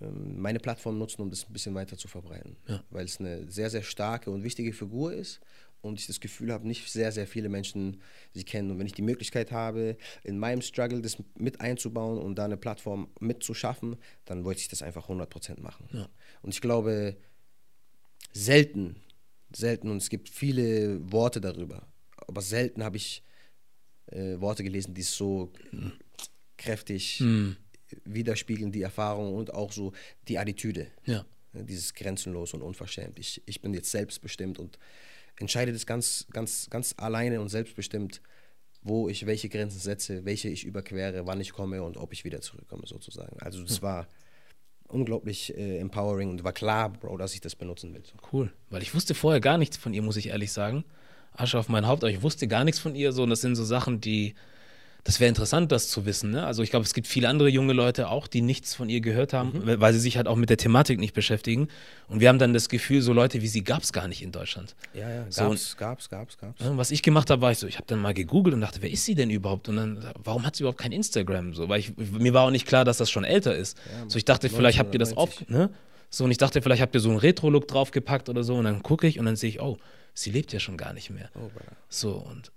[0.00, 2.56] ähm, meine Plattform nutzen, um das ein bisschen weiter zu verbreiten.
[2.68, 2.82] Ja.
[2.90, 5.40] Weil es eine sehr, sehr starke und wichtige Figur ist
[5.80, 8.00] und ich das Gefühl habe, nicht sehr, sehr viele Menschen
[8.32, 8.70] sie kennen.
[8.70, 12.56] Und wenn ich die Möglichkeit habe, in meinem Struggle das mit einzubauen und da eine
[12.56, 15.88] Plattform mitzuschaffen, dann wollte ich das einfach 100% machen.
[15.92, 16.08] Ja.
[16.42, 17.16] Und ich glaube,
[18.32, 18.96] selten,
[19.56, 21.86] selten, und es gibt viele Worte darüber,
[22.26, 23.22] aber selten habe ich
[24.06, 25.52] äh, Worte gelesen, die so
[26.56, 27.22] kräftig
[28.04, 29.92] widerspiegeln, die Erfahrung und auch so
[30.28, 30.88] die Attitüde.
[31.04, 31.24] Ja.
[31.52, 33.18] Dieses grenzenlos und unverschämt.
[33.18, 34.78] Ich, ich bin jetzt selbstbestimmt und
[35.36, 38.20] entscheide das ganz, ganz, ganz alleine und selbstbestimmt,
[38.82, 42.40] wo ich welche Grenzen setze, welche ich überquere, wann ich komme und ob ich wieder
[42.40, 43.38] zurückkomme, sozusagen.
[43.40, 44.08] Also das war
[44.88, 48.02] unglaublich äh, empowering und war klar, Bro, dass ich das benutzen will.
[48.04, 48.14] So.
[48.32, 48.52] Cool.
[48.70, 50.84] Weil ich wusste vorher gar nichts von ihr, muss ich ehrlich sagen.
[51.32, 53.12] Asche auf mein Haupt, aber ich wusste gar nichts von ihr.
[53.12, 54.34] So, und das sind so Sachen, die
[55.04, 56.30] das wäre interessant, das zu wissen.
[56.30, 56.46] Ne?
[56.46, 59.34] Also ich glaube, es gibt viele andere junge Leute auch, die nichts von ihr gehört
[59.34, 59.80] haben, mhm.
[59.80, 61.68] weil sie sich halt auch mit der Thematik nicht beschäftigen.
[62.08, 64.32] Und wir haben dann das Gefühl, so Leute wie sie gab es gar nicht in
[64.32, 64.74] Deutschland.
[64.94, 66.58] Ja, ja, so, gab's, gab's, gab's, gab's.
[66.58, 68.90] Was ich gemacht habe, war ich so, ich habe dann mal gegoogelt und dachte, wer
[68.90, 69.68] ist sie denn überhaupt?
[69.68, 71.52] Und dann, warum hat sie überhaupt kein Instagram?
[71.52, 73.76] So, weil ich, mir war auch nicht klar, dass das schon älter ist.
[73.76, 75.70] Ja, so ich dachte, vielleicht habt ihr das auch, ne?
[76.08, 78.54] So, und ich dachte, vielleicht habt ihr so einen Retro-Look draufgepackt oder so.
[78.54, 79.78] Und dann gucke ich und dann sehe ich, oh,
[80.14, 81.28] sie lebt ja schon gar nicht mehr.
[81.34, 81.50] Oh,
[81.88, 82.52] so, und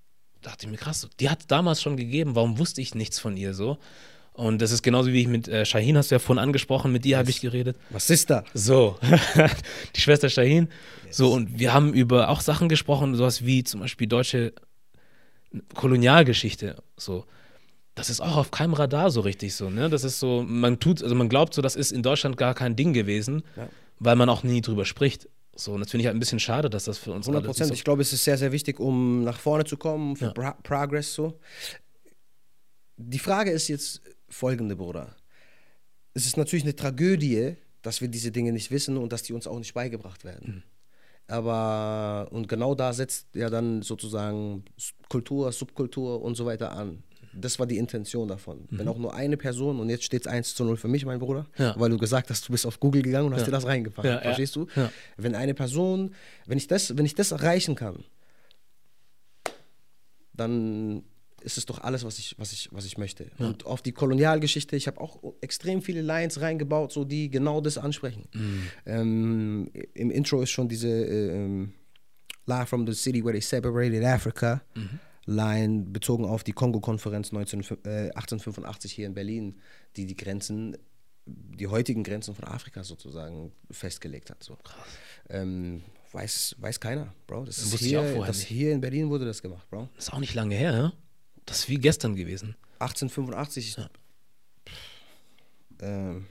[0.47, 3.35] dachte ich mir, krass, die hat es damals schon gegeben, warum wusste ich nichts von
[3.35, 3.77] ihr so?
[4.33, 7.05] Und das ist genauso wie ich mit äh, Shahin, hast du ja vorhin angesprochen, mit
[7.05, 7.75] dir habe ich geredet.
[7.89, 8.43] Was ist da?
[8.53, 8.97] So,
[9.95, 10.69] die Schwester Shahin.
[11.05, 11.17] Yes.
[11.17, 14.53] So, und wir haben über auch Sachen gesprochen, sowas wie zum Beispiel deutsche
[15.73, 16.75] Kolonialgeschichte.
[16.97, 17.25] So,
[17.95, 19.89] das ist auch auf keinem Radar so richtig so, ne?
[19.89, 22.75] Das ist so, man tut, also man glaubt so, das ist in Deutschland gar kein
[22.75, 23.67] Ding gewesen, ja.
[23.97, 25.27] weil man auch nie drüber spricht.
[25.59, 27.67] So, und das finde ich halt ein bisschen schade, dass das für uns 100 Prozent.
[27.69, 30.51] So ich glaube, es ist sehr, sehr wichtig, um nach vorne zu kommen, für ja.
[30.63, 31.39] Progress so.
[32.97, 35.15] Die Frage ist jetzt folgende, Bruder.
[36.13, 39.47] Es ist natürlich eine Tragödie, dass wir diese Dinge nicht wissen und dass die uns
[39.47, 40.55] auch nicht beigebracht werden.
[40.55, 40.63] Mhm.
[41.29, 44.63] Aber, und genau da setzt ja dann sozusagen
[45.09, 47.03] Kultur, Subkultur und so weiter an.
[47.39, 48.67] Das war die Intention davon.
[48.69, 48.79] Mhm.
[48.79, 51.19] Wenn auch nur eine Person, und jetzt steht es 1 zu 0 für mich, mein
[51.19, 51.75] Bruder, ja.
[51.77, 53.45] weil du gesagt hast, du bist auf Google gegangen und hast ja.
[53.45, 54.07] dir das reingepackt.
[54.07, 54.67] Ja, Verstehst du?
[55.17, 58.03] Wenn eine Person, wenn ich, das, wenn ich das erreichen kann,
[60.33, 61.03] dann
[61.41, 63.27] ist es doch alles, was ich, was ich, was ich möchte.
[63.37, 67.77] Und auf die Kolonialgeschichte, ich habe auch extrem viele Lines reingebaut, so die genau das
[67.77, 68.27] ansprechen.
[68.33, 68.61] Mhm.
[68.85, 71.73] Ähm, Im Intro ist schon diese äh, ähm,
[72.45, 74.61] Live from the City where they separated Africa.
[74.75, 74.99] Mhm.
[75.27, 79.59] Line bezogen auf die Kongo-Konferenz äh, 1885 hier in Berlin,
[79.97, 80.77] die die Grenzen,
[81.25, 84.41] die heutigen Grenzen von Afrika sozusagen festgelegt hat.
[84.41, 84.55] So.
[84.55, 84.87] Krass.
[85.29, 87.43] Ähm, weiß, weiß keiner, Bro.
[87.43, 89.89] Das, das ist hier, das hier in Berlin wurde das gemacht, Bro.
[89.95, 90.93] Das ist auch nicht lange her, ne?
[91.45, 92.55] Das ist wie gestern gewesen.
[92.79, 93.77] 1885.
[93.77, 93.89] Ja.
[95.81, 96.25] Ähm,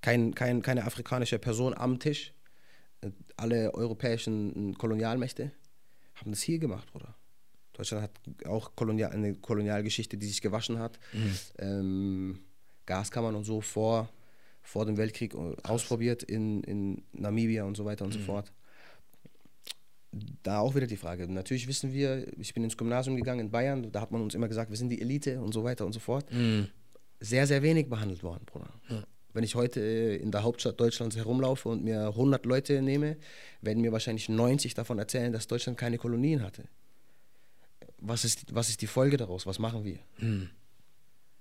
[0.00, 2.32] kein, kein, keine afrikanische Person am Tisch.
[3.36, 5.52] Alle europäischen Kolonialmächte
[6.16, 7.14] haben das hier gemacht, Bruder.
[7.80, 10.98] Deutschland hat auch Kolonial, eine Kolonialgeschichte, die sich gewaschen hat.
[11.14, 11.34] Mhm.
[11.58, 12.38] Ähm,
[12.84, 14.10] Gaskammern und so vor,
[14.60, 15.70] vor dem Weltkrieg äh, Krass.
[15.70, 18.18] ausprobiert in, in Namibia und so weiter und mhm.
[18.18, 18.52] so fort.
[20.42, 21.26] Da auch wieder die Frage.
[21.32, 24.48] Natürlich wissen wir, ich bin ins Gymnasium gegangen in Bayern, da hat man uns immer
[24.48, 26.30] gesagt, wir sind die Elite und so weiter und so fort.
[26.32, 26.68] Mhm.
[27.20, 28.68] Sehr, sehr wenig behandelt worden, Bruder.
[28.88, 29.04] Ja.
[29.32, 33.16] Wenn ich heute äh, in der Hauptstadt Deutschlands herumlaufe und mir 100 Leute nehme,
[33.62, 36.68] werden mir wahrscheinlich 90 davon erzählen, dass Deutschland keine Kolonien hatte
[38.00, 39.46] was ist, was ist die Folge daraus?
[39.46, 39.98] Was machen wir?
[40.18, 40.50] Mhm.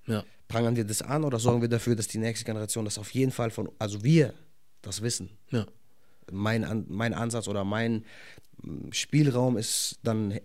[0.07, 0.23] Ja.
[0.47, 3.31] Prangern wir das an oder sorgen wir dafür, dass die nächste Generation das auf jeden
[3.31, 4.33] Fall von, also wir
[4.81, 5.29] das wissen?
[5.51, 5.65] Ja.
[6.31, 8.05] Mein, mein Ansatz oder mein
[8.61, 10.39] mm, Spielraum ist dann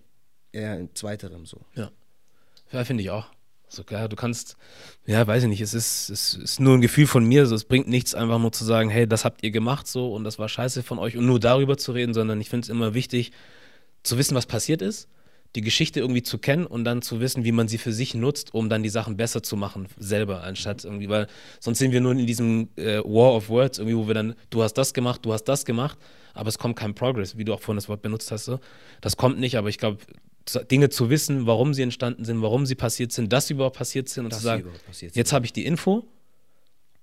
[0.53, 1.61] eher in zweiterem so.
[1.75, 1.91] Ja,
[2.73, 3.27] ja finde ich auch.
[3.69, 4.57] So, klar, du kannst,
[5.05, 7.65] ja, weiß ich nicht, es ist, es ist nur ein Gefühl von mir, so, es
[7.65, 10.49] bringt nichts, einfach nur zu sagen, hey, das habt ihr gemacht so und das war
[10.49, 13.33] scheiße von euch und nur darüber zu reden, sondern ich finde es immer wichtig,
[14.05, 15.09] zu wissen, was passiert ist
[15.55, 18.55] die Geschichte irgendwie zu kennen und dann zu wissen, wie man sie für sich nutzt,
[18.55, 21.29] um dann die Sachen besser zu machen, selber, anstatt irgendwie, weil
[21.61, 24.63] sonst sind wir nur in diesem äh, War of Words, irgendwie, wo wir dann, du
[24.63, 25.99] hast das gemacht, du hast das gemacht,
[26.33, 28.47] aber es kommt kein Progress, wie du auch vorhin das Wort benutzt hast.
[28.47, 28.59] So.
[29.01, 29.99] Das kommt nicht, aber ich glaube,
[30.71, 34.09] Dinge zu wissen, warum sie entstanden sind, warum sie passiert sind, dass sie überhaupt passiert
[34.09, 34.69] sind und dass zu sagen,
[35.13, 36.05] jetzt habe ich die Info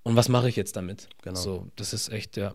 [0.03, 1.07] und was mache ich jetzt damit?
[1.23, 1.39] Genau.
[1.39, 2.53] So, das ist echt, ja.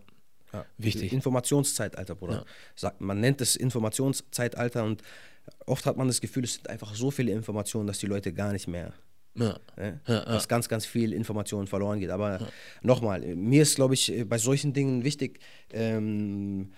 [0.53, 1.11] Ja, wichtig.
[1.11, 2.45] Informationszeitalter, Bruder.
[2.81, 2.93] Ja.
[2.99, 5.03] man nennt es Informationszeitalter und
[5.65, 8.53] oft hat man das Gefühl, es sind einfach so viele Informationen, dass die Leute gar
[8.53, 8.93] nicht mehr.
[9.35, 9.59] Ja.
[9.77, 12.09] Ja, ja, dass ganz, ganz viel Information verloren geht.
[12.09, 12.47] Aber
[12.81, 15.39] nochmal, mir ist, glaube ich, bei solchen Dingen wichtig,
[15.71, 16.73] ähm,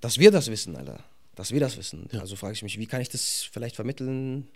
[0.00, 1.02] dass wir das wissen, Alter.
[1.34, 2.08] Dass wir das wissen.
[2.20, 4.46] Also frage ich mich, wie kann ich das vielleicht vermitteln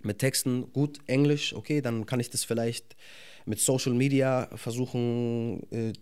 [0.00, 0.72] mit Texten?
[0.72, 2.96] Gut, Englisch, okay, dann kann ich das vielleicht
[3.44, 5.92] mit Social Media versuchen, äh,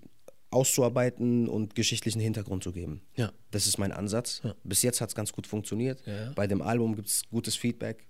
[0.54, 3.02] auszuarbeiten und geschichtlichen Hintergrund zu geben.
[3.16, 3.32] Ja.
[3.50, 4.40] Das ist mein Ansatz.
[4.44, 4.54] Ja.
[4.64, 6.02] Bis jetzt hat es ganz gut funktioniert.
[6.06, 6.32] Ja.
[6.34, 8.06] Bei dem Album gibt es gutes Feedback,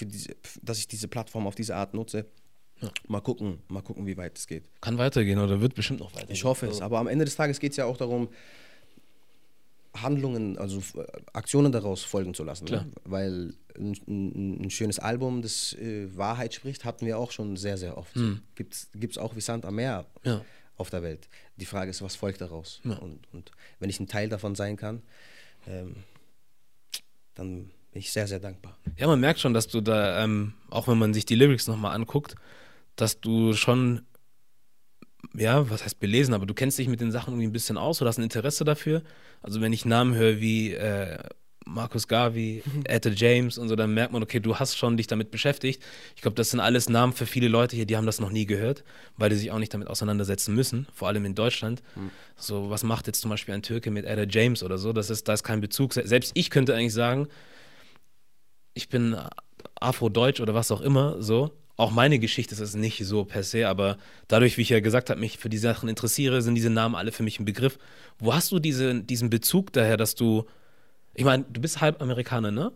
[0.00, 2.26] diese, dass ich diese Plattform auf diese Art nutze.
[2.80, 2.90] Ja.
[3.06, 4.64] Mal gucken, mal gucken, wie weit es geht.
[4.80, 6.34] Kann weitergehen oder wird bestimmt noch weitergehen.
[6.34, 8.28] Ich hoffe es, aber am Ende des Tages geht es ja auch darum,
[9.94, 12.64] Handlungen, also äh, Aktionen daraus folgen zu lassen.
[12.64, 12.90] Ne?
[13.04, 17.76] Weil ein, ein, ein, schönes Album, das äh, Wahrheit spricht, hatten wir auch schon sehr,
[17.76, 18.16] sehr oft.
[18.16, 18.40] Mhm.
[18.54, 20.06] Gibt es auch wie Sand am Meer.
[20.24, 20.42] Ja
[20.76, 21.28] auf der Welt.
[21.56, 22.80] Die Frage ist, was folgt daraus?
[22.84, 22.94] Ja.
[22.94, 25.02] Und, und, wenn ich ein Teil davon sein kann,
[25.66, 25.96] ähm,
[27.34, 28.76] dann bin ich sehr, sehr dankbar.
[28.96, 31.94] Ja, man merkt schon, dass du da, ähm, auch wenn man sich die Lyrics nochmal
[31.94, 32.34] anguckt,
[32.96, 34.06] dass du schon,
[35.34, 38.00] ja, was heißt belesen, aber du kennst dich mit den Sachen irgendwie ein bisschen aus
[38.00, 39.02] oder hast ein Interesse dafür.
[39.40, 41.18] Also wenn ich Namen höre wie äh,
[41.66, 45.30] Markus Garvey, Etta James und so, dann merkt man, okay, du hast schon dich damit
[45.30, 45.82] beschäftigt.
[46.16, 48.46] Ich glaube, das sind alles Namen für viele Leute hier, die haben das noch nie
[48.46, 48.84] gehört,
[49.16, 51.82] weil die sich auch nicht damit auseinandersetzen müssen, vor allem in Deutschland.
[51.94, 52.10] Mhm.
[52.36, 54.92] So, was macht jetzt zum Beispiel ein Türke mit Etta James oder so?
[54.92, 55.94] Das ist, da ist kein Bezug.
[55.94, 57.28] Selbst ich könnte eigentlich sagen,
[58.74, 59.16] ich bin
[59.80, 61.52] Afro-Deutsch oder was auch immer, so.
[61.76, 63.96] Auch meine Geschichte ist es nicht so per se, aber
[64.28, 67.12] dadurch, wie ich ja gesagt habe, mich für die Sachen interessiere, sind diese Namen alle
[67.12, 67.78] für mich ein Begriff.
[68.18, 70.44] Wo hast du diese, diesen Bezug daher, dass du,
[71.14, 72.72] ich meine, du bist halb Amerikaner, ne?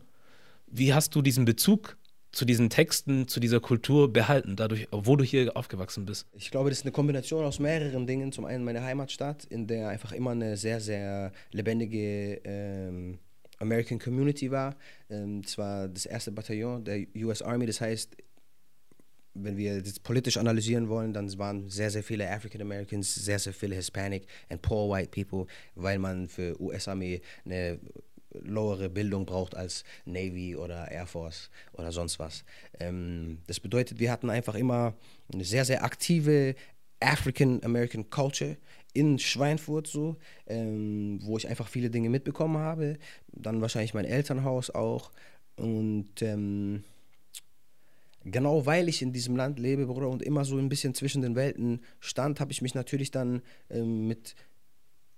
[0.66, 1.96] Wie hast du diesen Bezug
[2.32, 6.26] zu diesen Texten, zu dieser Kultur behalten, dadurch, wo du hier aufgewachsen bist?
[6.32, 8.30] Ich glaube, das ist eine Kombination aus mehreren Dingen.
[8.30, 13.18] Zum einen meine Heimatstadt, in der einfach immer eine sehr, sehr lebendige ähm,
[13.58, 14.76] American Community war.
[15.08, 18.16] Ähm, zwar das erste Bataillon der US Army, das heißt,
[19.32, 23.52] wenn wir das politisch analysieren wollen, dann waren sehr, sehr viele African Americans, sehr, sehr
[23.52, 27.78] viele Hispanic and poor white people, weil man für US-Armee eine
[28.42, 32.44] lowere Bildung braucht als Navy oder Air Force oder sonst was.
[32.78, 34.94] Ähm, das bedeutet, wir hatten einfach immer
[35.32, 36.54] eine sehr, sehr aktive
[37.00, 38.56] African American Culture
[38.92, 42.98] in Schweinfurt so, ähm, wo ich einfach viele Dinge mitbekommen habe.
[43.28, 45.10] Dann wahrscheinlich mein Elternhaus auch.
[45.56, 46.82] Und ähm,
[48.24, 51.36] genau weil ich in diesem Land lebe, Bruder, und immer so ein bisschen zwischen den
[51.36, 54.34] Welten stand, habe ich mich natürlich dann ähm, mit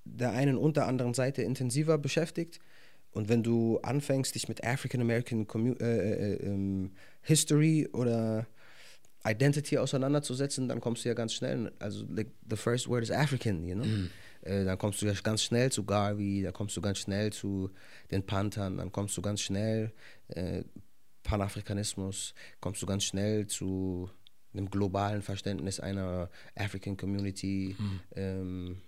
[0.05, 2.61] der einen und der anderen Seite intensiver beschäftigt.
[3.13, 6.93] Und wenn du anfängst, dich mit African American Commu äh, äh, ähm,
[7.23, 8.47] History oder
[9.25, 13.65] Identity auseinanderzusetzen, dann kommst du ja ganz schnell, also like, the first word is African,
[13.65, 13.85] you know?
[13.85, 14.11] Mm.
[14.43, 17.71] Äh, dann kommst du ja ganz schnell zu Garvey, dann kommst du ganz schnell zu
[18.11, 19.93] den Panthern, dann kommst du ganz schnell
[20.29, 20.63] äh,
[21.25, 24.11] Panafrikanismus, kommst du ganz schnell zu
[24.53, 27.77] einem globalen Verständnis einer African Community.
[27.79, 28.01] Mm.
[28.15, 28.83] Ähm,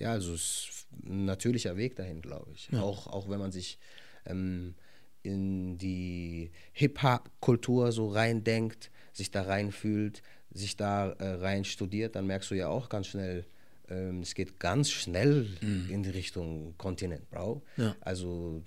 [0.00, 2.68] ja, also es ist ein natürlicher Weg dahin, glaube ich.
[2.72, 2.82] Ja.
[2.82, 3.78] Auch, auch wenn man sich
[4.26, 4.74] ähm,
[5.22, 12.50] in die Hip-Hop-Kultur so reindenkt, sich da reinfühlt, sich da äh, rein studiert, dann merkst
[12.50, 13.44] du ja auch ganz schnell,
[13.88, 15.88] ähm, es geht ganz schnell mhm.
[15.90, 17.62] in die Richtung Kontinent, Bro.
[17.76, 17.94] Ja.
[18.00, 18.62] Also,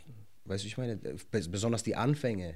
[0.46, 1.00] weißt du, ich meine,
[1.50, 2.56] besonders die Anfänge,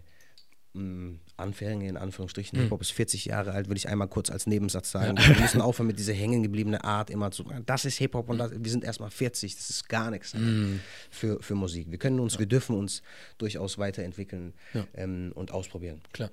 [0.73, 2.63] mm, Anfänge in Anführungsstrichen, mhm.
[2.63, 5.17] Hip-Hop ist 40 Jahre alt, würde ich einmal kurz als Nebensatz sagen.
[5.17, 5.27] Ja.
[5.27, 8.37] Wir müssen aufhören mit dieser hängen gebliebenen Art, immer zu sagen, das ist Hip-Hop und
[8.37, 10.79] das, wir sind erstmal 40, das ist gar nichts mhm.
[11.09, 11.91] für, für Musik.
[11.91, 12.39] Wir können uns, ja.
[12.39, 13.01] wir dürfen uns
[13.37, 14.85] durchaus weiterentwickeln ja.
[14.93, 16.01] ähm, und ausprobieren.
[16.13, 16.31] Klar.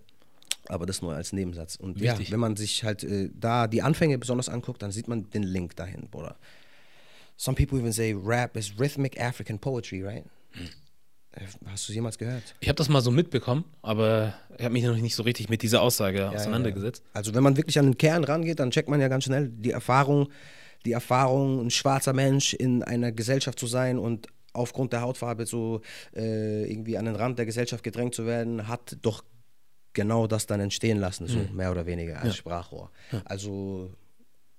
[0.68, 1.76] Aber das nur als Nebensatz.
[1.76, 2.32] Und Wichtig.
[2.32, 5.76] wenn man sich halt äh, da die Anfänge besonders anguckt, dann sieht man den Link
[5.76, 6.36] dahin, Bruder.
[7.36, 10.24] Some people even say rap is rhythmic African poetry, right?
[10.52, 10.68] Hm.
[11.66, 12.54] Hast du es jemals gehört?
[12.60, 15.62] Ich habe das mal so mitbekommen, aber ich habe mich noch nicht so richtig mit
[15.62, 17.02] dieser Aussage ja, auseinandergesetzt.
[17.04, 17.10] Ja.
[17.14, 19.72] Also wenn man wirklich an den Kern rangeht, dann checkt man ja ganz schnell die
[19.72, 20.28] Erfahrung,
[20.84, 25.80] die Erfahrung, ein schwarzer Mensch in einer Gesellschaft zu sein und aufgrund der Hautfarbe so
[26.14, 29.24] äh, irgendwie an den Rand der Gesellschaft gedrängt zu werden, hat doch
[29.92, 31.56] genau das dann entstehen lassen, so mhm.
[31.56, 32.32] mehr oder weniger als ja.
[32.34, 32.90] Sprachrohr.
[33.24, 33.90] Also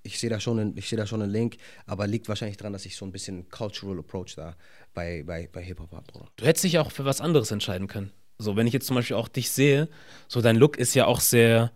[0.06, 2.86] ich sehe da, schon einen, seh da schon einen Link, aber liegt wahrscheinlich daran, dass
[2.86, 4.56] ich so ein bisschen Cultural Approach da
[4.96, 6.06] bei, bei, bei Hip-Hop habe.
[6.36, 8.12] Du hättest dich auch für was anderes entscheiden können.
[8.40, 9.88] So, wenn ich jetzt zum Beispiel auch dich sehe,
[10.28, 11.72] so dein Look ist ja auch sehr,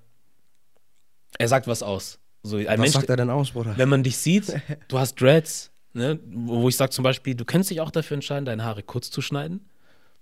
[1.38, 2.20] er sagt was aus.
[2.42, 3.78] So, was Mensch, sagt er denn aus, Bruder?
[3.78, 7.70] Wenn man dich sieht, du hast Dreads, ne, wo ich sage zum Beispiel, du könntest
[7.70, 9.70] dich auch dafür entscheiden, deine Haare kurz zu schneiden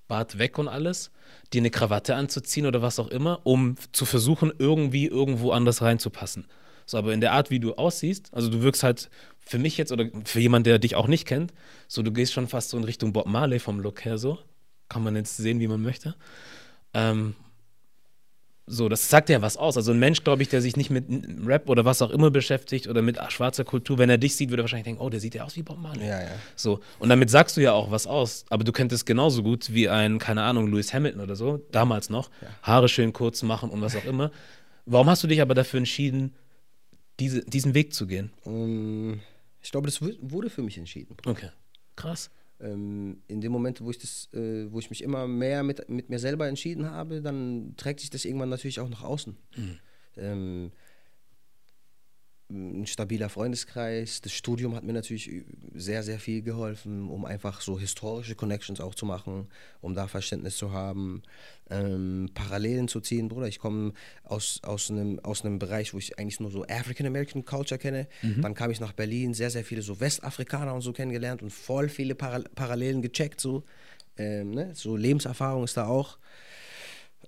[0.07, 1.11] Bart weg und alles,
[1.53, 6.47] dir eine Krawatte anzuziehen oder was auch immer, um zu versuchen, irgendwie irgendwo anders reinzupassen.
[6.85, 9.09] So, aber in der Art, wie du aussiehst, also du wirkst halt
[9.47, 11.53] für mich jetzt oder für jemanden, der dich auch nicht kennt,
[11.87, 14.39] so du gehst schon fast so in Richtung Bob Marley vom Look her so.
[14.89, 16.15] Kann man jetzt sehen, wie man möchte.
[16.93, 17.35] Ähm,
[18.69, 19.77] so, das sagt ja was aus.
[19.77, 21.05] Also ein Mensch, glaube ich, der sich nicht mit
[21.45, 24.61] Rap oder was auch immer beschäftigt oder mit schwarzer Kultur, wenn er dich sieht, würde
[24.61, 26.05] er wahrscheinlich denken, oh, der sieht ja aus wie Bob Marley.
[26.05, 26.31] Ja, ja.
[26.57, 28.45] So, und damit sagst du ja auch was aus.
[28.49, 32.29] Aber du könntest genauso gut wie ein, keine Ahnung, Lewis Hamilton oder so, damals noch,
[32.41, 32.47] ja.
[32.63, 34.31] Haare schön kurz machen und was auch immer.
[34.85, 36.35] Warum hast du dich aber dafür entschieden,
[37.21, 38.31] diese, diesen Weg zu gehen?
[38.43, 39.21] Um,
[39.67, 41.17] ich glaube, das wurde für mich entschieden.
[41.25, 41.49] Okay,
[41.97, 45.89] krass ähm, in dem Moment, wo ich das, äh, wo ich mich immer mehr mit,
[45.89, 49.37] mit mir selber entschieden habe, dann trägt sich das irgendwann natürlich auch nach außen.
[49.55, 49.79] Mhm.
[50.15, 50.71] Ähm,
[52.49, 54.21] ein stabiler Freundeskreis.
[54.21, 58.95] Das Studium hat mir natürlich sehr, sehr viel geholfen, um einfach so historische Connections auch
[58.95, 59.47] zu machen,
[59.81, 61.23] um da Verständnis zu haben,
[61.69, 63.27] ähm, Parallelen zu ziehen.
[63.27, 63.91] Bruder, ich komme
[64.23, 68.07] aus, aus, einem, aus einem Bereich, wo ich eigentlich nur so African American Culture kenne.
[68.21, 68.41] Mhm.
[68.41, 71.89] Dann kam ich nach Berlin, sehr, sehr viele so Westafrikaner und so kennengelernt und voll
[71.89, 73.41] viele Para Parallelen gecheckt.
[73.41, 73.63] So.
[74.17, 74.71] Ähm, ne?
[74.73, 76.17] So Lebenserfahrung ist da auch.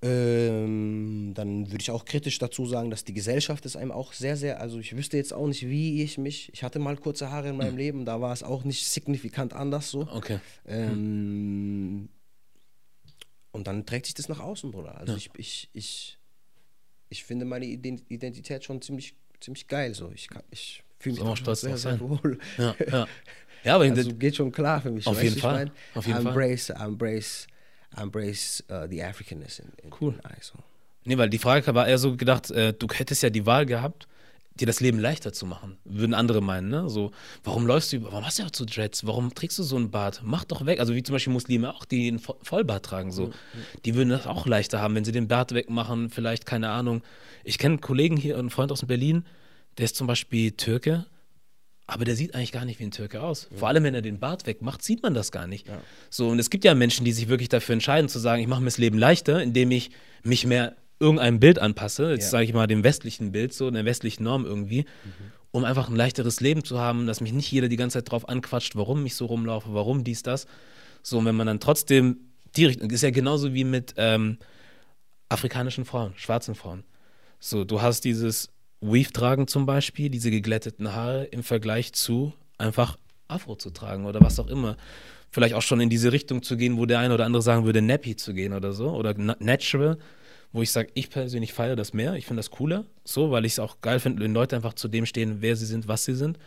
[0.02, 4.38] Ähm, dann würde ich auch kritisch dazu sagen, dass die Gesellschaft ist einem auch sehr,
[4.38, 7.50] sehr, also ich wüsste jetzt auch nicht, wie ich mich, ich hatte mal kurze Haare
[7.50, 10.08] in meinem Leben, da war es auch nicht signifikant anders so.
[10.10, 10.40] Okay.
[10.66, 12.08] Ähm,
[13.52, 14.98] und dann trägt sich das nach außen, Bruder.
[14.98, 16.18] Also ich, ich, ich,
[17.10, 19.94] ich finde meine Ident- Identität schon ziemlich, ziemlich geil.
[19.96, 20.12] So.
[20.14, 22.40] Ich, kann- ich fühle mich einfach stolz sehr, sehr wohl.
[22.58, 23.08] Ja, ja.
[23.64, 25.06] Ja, aber Also geht schon klar für mich.
[25.08, 25.72] Auf jeden ich Fall, mein?
[25.96, 26.32] auf jeden Fall.
[26.32, 27.48] embrace, Embrace,
[27.98, 30.14] embrace uh, the Africanness in, in Cool.
[30.14, 30.54] in also.
[31.06, 34.08] Nee, weil die Frage war eher so gedacht, äh, du hättest ja die Wahl gehabt,
[34.56, 35.78] dir das Leben leichter zu machen.
[35.86, 36.90] Würden andere meinen, ne?
[36.90, 37.12] So,
[37.46, 39.06] warum läufst du, über- warum hast du ja so Dreads?
[39.08, 40.22] Warum trägst du so einen Bart?
[40.24, 40.82] Mach doch weg.
[40.82, 43.32] Also wie zum Beispiel Muslime auch, die einen Vo- Vollbart tragen, so.
[43.86, 47.02] Die würden das auch leichter haben, wenn sie den Bart wegmachen, vielleicht, keine Ahnung.
[47.46, 49.26] Ich kenne einen Kollegen hier, einen Freund aus Berlin,
[49.78, 51.06] der ist zum Beispiel Türke,
[51.92, 53.50] aber der sieht eigentlich gar nicht wie ein Türke aus.
[53.56, 55.68] Vor allem, wenn er den Bart wegmacht, sieht man das gar nicht.
[56.10, 58.62] So, und es gibt ja Menschen, die sich wirklich dafür entscheiden, zu sagen, ich mache
[58.62, 59.92] mir das Leben leichter, indem ich
[60.24, 62.30] mich mehr irgendeinem Bild anpasse, jetzt Ja.
[62.30, 64.86] sage ich mal dem westlichen Bild, so der westlichen Norm irgendwie,
[65.52, 68.28] um einfach ein leichteres Leben zu haben, dass mich nicht jeder die ganze Zeit drauf
[68.28, 70.46] anquatscht, warum ich so rumlaufe, warum dies, das.
[71.02, 72.18] So, und wenn man dann trotzdem
[72.56, 74.38] die Richtung, ist ja genauso wie mit ähm,
[75.30, 76.84] afrikanischen Frauen, schwarzen Frauen.
[77.40, 78.50] So, du hast dieses
[78.82, 84.22] Weave tragen zum Beispiel, diese geglätteten Haare im Vergleich zu einfach Afro zu tragen oder
[84.22, 84.78] was auch immer.
[85.32, 87.82] Vielleicht auch schon in diese Richtung zu gehen, wo der eine oder andere sagen würde,
[87.82, 89.98] Nappy zu gehen oder so oder na- Natural,
[90.52, 93.54] wo ich sage, ich persönlich feiere das mehr, ich finde das cooler, so, weil ich
[93.54, 96.16] es auch geil finde, wenn Leute einfach zu dem stehen, wer sie sind, was sie
[96.16, 96.40] sind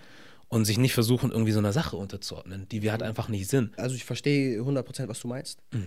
[0.49, 3.79] und sich nicht versuchen, irgendwie so einer Sache unterzuordnen, die wir halt einfach nicht sind.
[3.79, 5.61] Also ich verstehe 100% was du meinst.
[5.73, 5.87] Mhm.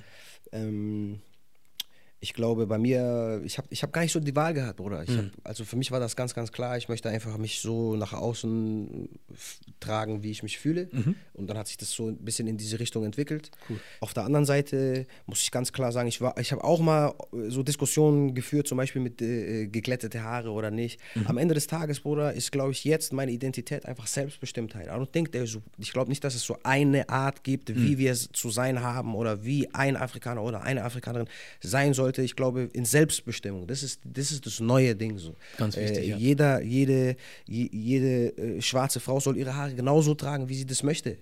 [0.54, 1.20] Ähm,
[2.26, 5.04] ich glaube, bei mir, ich habe ich hab gar nicht so die Wahl gehabt, Bruder.
[5.04, 5.18] Ich Mhm.
[5.18, 6.76] hab, also für mich war das ganz, ganz klar.
[6.76, 9.10] Ich möchte einfach mich so nach außen
[9.80, 10.88] tragen, wie ich mich fühle.
[10.92, 11.16] Mhm.
[11.34, 13.52] Und dann hat sich das so ein bisschen in diese Richtung entwickelt.
[14.00, 17.14] Auf der anderen Seite muss ich ganz klar sagen, ich, war- ich habe auch mal
[17.32, 21.00] äh, so Diskussionen geführt, zum Beispiel mit äh, geglättete Haare oder nicht.
[21.14, 21.28] Mhm.
[21.28, 24.88] Am Ende des Tages, Bruder, ist, glaube ich, jetzt meine Identität einfach Selbstbestimmtheit.
[24.88, 27.76] I don't think there's so, ich glaube nicht, dass es so eine Art gibt, Mhm.
[27.84, 31.28] wie wir es zu sein haben oder wie ein Afrikaner oder eine Afrikanerin
[31.62, 32.14] sein sollte.
[32.23, 33.67] Ich glaube in Selbstbestimmung.
[33.67, 35.36] Das ist das, ist das neue Ding so.
[35.58, 36.17] Ganz wichtig, Äh, ja.
[36.17, 40.84] Jeder, jede, je, jede äh, schwarze Frau soll ihre Haare genauso tragen, wie sie das
[40.84, 41.17] möchte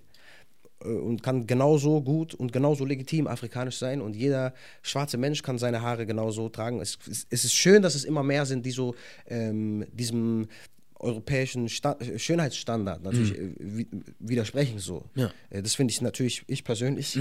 [0.84, 5.58] äh, und kann genauso gut und genauso legitim afrikanisch sein und jeder schwarze Mensch kann
[5.58, 6.80] seine Haare genauso tragen.
[6.80, 8.94] Es, es, es ist schön, dass es immer mehr sind, die so
[9.26, 10.48] ähm, diesem
[11.04, 13.86] europäischen Sta Schönheitsstandard natürlich äh, wi
[14.18, 15.04] widersprechen so.
[15.14, 15.30] Ja.
[15.50, 17.18] Äh, das finde ich natürlich, ich persönlich,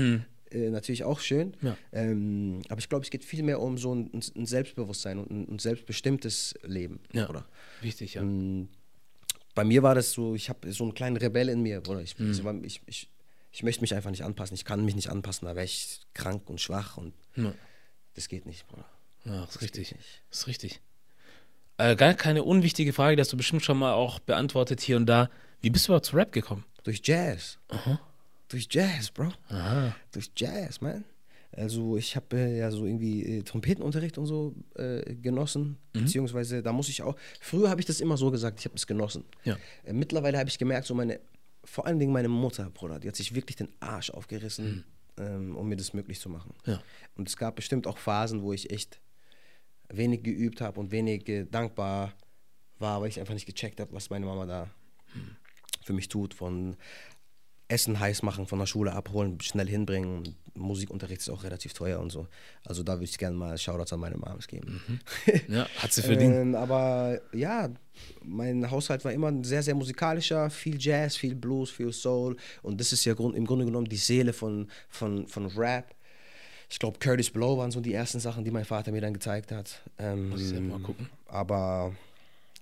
[0.53, 1.55] äh, natürlich auch schön.
[1.61, 1.75] Ja.
[1.91, 5.55] Ähm, aber ich glaube, es geht viel mehr um so ein, ein Selbstbewusstsein und ein,
[5.55, 6.99] ein selbstbestimmtes Leben.
[7.13, 7.45] Ja, Oder?
[7.81, 8.21] wichtig, ja.
[8.21, 8.69] Ähm,
[9.55, 12.17] bei mir war das so, ich habe so einen kleinen Rebell in mir, oder ich,
[12.17, 12.63] Mhm.
[12.63, 13.09] ich, ich,
[13.51, 14.55] ich möchte mich einfach nicht anpassen.
[14.55, 17.53] Ich kann mich nicht anpassen, da wäre ich krank und schwach und Ja.
[18.15, 18.85] das geht nicht, Bruder.
[19.25, 19.95] Ja, das ist richtig.
[20.29, 20.81] Das ist richtig.
[21.77, 25.29] Äh, gar keine unwichtige Frage, hast du bestimmt schon mal auch beantwortet hier und da.
[25.61, 26.65] Wie bist du überhaupt zu Rap gekommen?
[26.83, 27.57] Durch Jazz.
[28.53, 29.31] Durch Jazz, Bro.
[29.49, 29.95] Aha.
[30.11, 31.03] Durch Jazz, man.
[31.51, 36.01] Also ich habe äh, ja so irgendwie äh, Trompetenunterricht und so äh, genossen, Mhm.
[36.01, 38.85] beziehungsweise da muss ich auch, früher habe ich das immer so gesagt, ich habe es
[38.87, 39.23] genossen.
[39.43, 39.57] Ja.
[39.83, 41.19] Äh, mittlerweile habe ich gemerkt, so meine,
[41.63, 44.15] vor allen Dingen meine Mutter, Bruder, die hat sich wirklich den Arsch Mhm.
[44.15, 44.83] aufgerissen,
[45.17, 46.53] ähm, um mir das möglich zu machen.
[46.65, 46.81] Ja.
[47.15, 48.99] Und es gab bestimmt auch Phasen, wo ich echt
[49.89, 52.13] wenig geübt habe und wenig äh, dankbar
[52.79, 54.69] war, weil ich einfach nicht gecheckt habe, was meine Mama da
[55.85, 56.33] für mich tut.
[56.33, 56.77] Von
[57.67, 60.35] Essen heiß machen, von der Schule abholen, schnell hinbringen.
[60.55, 62.27] Musikunterricht ist auch relativ teuer und so.
[62.65, 64.81] Also da würde ich gerne mal Shoutouts an meine Moms geben.
[65.47, 66.35] Ja, hat sie verdient.
[66.35, 67.69] Ähm, aber ja,
[68.23, 72.35] mein Haushalt war immer sehr, sehr musikalischer, viel Jazz, viel Blues, viel Soul.
[72.61, 75.95] Und das ist ja im Grunde genommen die Seele von, von, von Rap.
[76.69, 79.51] Ich glaube, Curtis Blow waren so die ersten Sachen, die mein Vater mir dann gezeigt
[79.51, 79.81] hat.
[79.97, 81.09] Ähm, Muss ich selber mal gucken.
[81.27, 81.93] Aber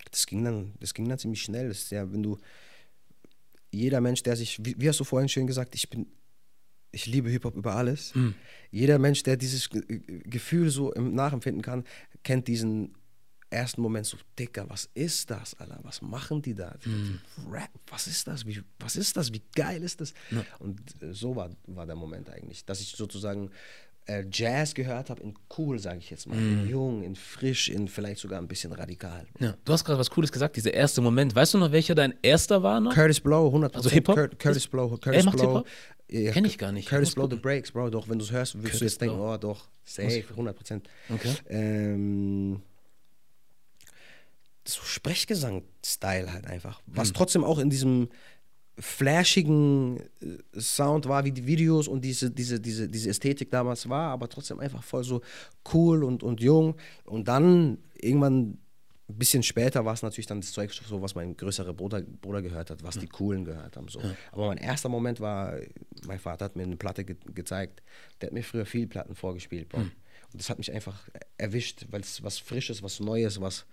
[0.09, 1.69] das ging dann, das ging dann ziemlich schnell.
[1.69, 2.37] Das ja, wenn du
[3.71, 6.07] jeder Mensch, der sich, wie, wie hast du vorhin schön gesagt, ich bin,
[6.91, 8.13] ich liebe Hip-Hop über alles.
[8.13, 8.35] Hm.
[8.69, 11.85] Jeder Mensch, der dieses Ge- Gefühl so im nachempfinden kann,
[12.23, 12.93] kennt diesen
[13.49, 15.79] ersten Moment so, Dicker, was ist das, Alter?
[15.83, 16.77] Was machen die da?
[16.83, 17.19] Hm.
[17.49, 18.45] Rap, was ist das?
[18.45, 19.31] Wie, was ist das?
[19.33, 20.13] Wie geil ist das?
[20.59, 23.49] Und äh, so war, war der Moment eigentlich, dass ich sozusagen
[24.07, 26.63] äh, Jazz gehört habe in cool, sage ich jetzt mal, Hm.
[26.63, 29.25] in jung, in frisch, in vielleicht sogar ein bisschen radikal.
[29.39, 29.55] Ja.
[29.63, 31.35] Du hast gerade was Cooles gesagt, dieser erste Moment.
[31.35, 32.93] Weißt du noch, welcher dein erster war noch?
[32.93, 33.75] Curtis Blow, 100%.
[33.75, 34.15] Also Hip-Hop?
[34.15, 35.63] Cur Curtis Blow, Curtis macht Blow.
[36.09, 36.89] Ja, Kenn ich gar nicht.
[36.89, 37.37] Curtis Blow, The.
[37.37, 37.89] Breaks, Bro.
[37.91, 39.33] Doch, wenn du es hörst, du Curtis jetzt denken, Blow.
[39.33, 40.81] oh doch, safe, 100%.
[41.09, 41.33] Okay.
[41.49, 42.61] Ähm,
[44.67, 46.81] so Sprechgesang-Style halt einfach.
[46.85, 47.13] Was Hm.
[47.15, 48.09] trotzdem auch in diesem
[48.77, 54.11] flashigen äh, Sound war, wie die Videos und diese, diese, diese, diese Ästhetik damals war,
[54.11, 55.21] aber trotzdem einfach voll so
[55.73, 56.75] cool und, und jung.
[57.05, 58.57] Und dann irgendwann
[59.11, 62.41] ein bisschen später war es natürlich dann das Zeug, so was mein größerer Bruder, Bruder
[62.41, 63.87] gehört hat, was die Coolen gehört haben.
[63.87, 63.99] So.
[63.99, 64.15] Ja.
[64.31, 65.55] Aber mein erster Moment war,
[66.05, 67.81] mein Vater hat mir eine Platte ge gezeigt,
[68.19, 69.69] der hat mir früher viel Platten vorgespielt.
[69.69, 69.79] Bro.
[69.79, 69.91] Mhm.
[70.31, 73.65] Und das hat mich einfach erwischt, weil es was Frisches, was Neues, was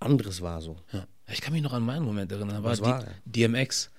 [0.00, 0.76] anderes war so.
[0.92, 1.06] Ja.
[1.30, 2.62] Ich kann mich noch an meinen Moment erinnern.
[2.62, 3.90] War, war die, DMX,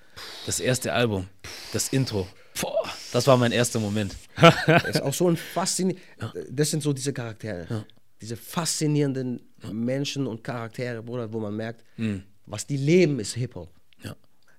[0.46, 1.28] das erste Album,
[1.72, 2.26] das Intro.
[2.60, 4.16] Boah, das war mein erster Moment.
[4.36, 6.02] das ist auch so ein faszinierend.
[6.20, 6.32] Ja.
[6.50, 7.66] Das sind so diese Charaktere.
[7.68, 7.84] Ja.
[8.20, 9.40] Diese faszinierenden
[9.72, 12.24] Menschen und Charaktere, Bruder, wo man merkt, mhm.
[12.46, 13.72] was die leben, ist Hip-Hop.
[14.02, 14.16] Ja.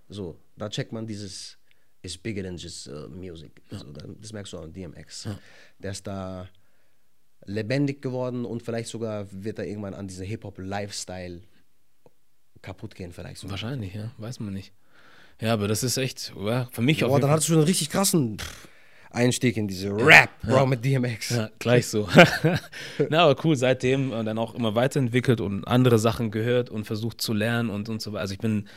[0.09, 1.57] So, da checkt man dieses
[2.03, 3.61] is bigger than just uh, music.
[3.69, 3.85] So,
[4.19, 5.29] das merkst du auch an DMX.
[5.77, 6.49] Der ist da
[7.45, 11.41] lebendig geworden und vielleicht sogar wird er irgendwann an dieser Hip-Hop-Lifestyle
[12.61, 13.51] kaputt gehen, vielleicht sogar.
[13.51, 14.73] Wahrscheinlich, ja, weiß man nicht.
[15.39, 17.09] Ja, aber das ist echt, ja, für mich auch.
[17.09, 18.37] Boah, dann hattest du einen richtig krassen
[19.09, 20.65] Einstieg in diese Rap, Bro, ja.
[20.65, 21.31] mit DMX.
[21.31, 22.07] Ja, gleich so.
[23.09, 27.33] Na, aber cool, seitdem dann auch immer weiterentwickelt und andere Sachen gehört und versucht zu
[27.33, 28.21] lernen und, und so weiter.
[28.21, 28.67] Also ich bin,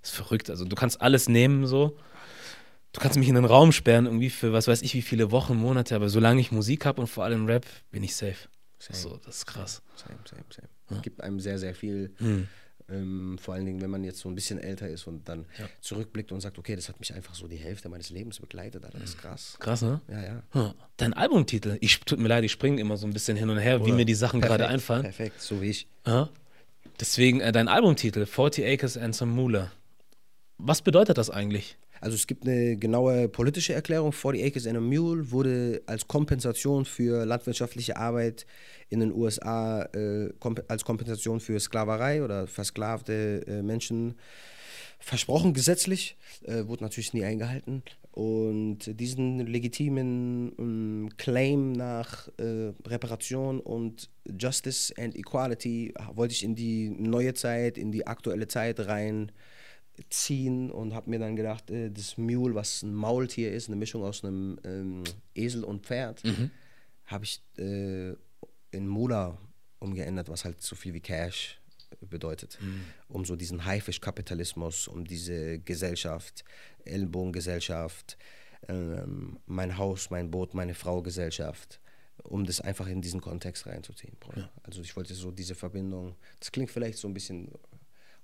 [0.00, 0.50] das ist verrückt.
[0.50, 1.96] Also du kannst alles nehmen so
[2.94, 5.56] du kannst mich in einen Raum sperren, irgendwie für was weiß ich wie viele Wochen,
[5.56, 8.48] Monate, aber solange ich Musik habe und vor allem Rap, bin ich safe.
[8.78, 8.98] Same.
[8.98, 9.82] So, das ist krass.
[9.96, 10.68] Same, same, same.
[10.90, 11.00] Ja.
[11.00, 12.14] Gibt einem sehr, sehr viel.
[12.18, 12.48] Mhm.
[12.90, 15.66] Ähm, vor allen Dingen, wenn man jetzt so ein bisschen älter ist und dann ja.
[15.80, 18.98] zurückblickt und sagt, okay, das hat mich einfach so die Hälfte meines Lebens begleitet, Alter,
[18.98, 19.56] das ist krass.
[19.58, 20.02] Krass, ne?
[20.06, 20.42] Ja, ja.
[20.50, 20.74] Hm.
[20.98, 23.76] Dein Albumtitel, ich tut mir leid, ich springe immer so ein bisschen hin und her,
[23.76, 25.02] Oder wie mir die Sachen gerade einfallen.
[25.02, 25.86] Perfekt, so wie ich.
[26.06, 26.28] Ja.
[27.00, 29.72] Deswegen äh, dein Albumtitel, 40 Acres and Some Moolah.
[30.58, 31.78] Was bedeutet das eigentlich?
[32.04, 34.12] Also es gibt eine genaue politische Erklärung.
[34.12, 38.44] 40 Acres and a Mule wurde als Kompensation für landwirtschaftliche Arbeit
[38.90, 44.16] in den USA, äh, komp als Kompensation für Sklaverei oder versklavte äh, Menschen
[44.98, 46.18] versprochen, gesetzlich.
[46.42, 47.82] Äh, wurde natürlich nie eingehalten.
[48.12, 56.54] Und diesen legitimen um, Claim nach äh, Reparation und Justice and Equality wollte ich in
[56.54, 59.32] die neue Zeit, in die aktuelle Zeit rein
[60.10, 64.02] ziehen und habe mir dann gedacht, äh, das Mule, was ein Maultier ist, eine Mischung
[64.02, 66.50] aus einem ähm, Esel und Pferd, mhm.
[67.06, 68.14] habe ich äh,
[68.70, 69.38] in Mula
[69.78, 71.60] umgeändert, was halt so viel wie Cash
[72.00, 72.84] bedeutet, mhm.
[73.08, 76.44] um so diesen Haifischkapitalismus, um diese Gesellschaft,
[76.84, 78.16] Ellenbogengesellschaft,
[78.68, 81.80] ähm, mein Haus, mein Boot, meine Frau Gesellschaft,
[82.22, 84.16] um das einfach in diesen Kontext reinzuziehen.
[84.36, 84.50] Ja.
[84.62, 87.50] Also ich wollte so diese Verbindung, das klingt vielleicht so ein bisschen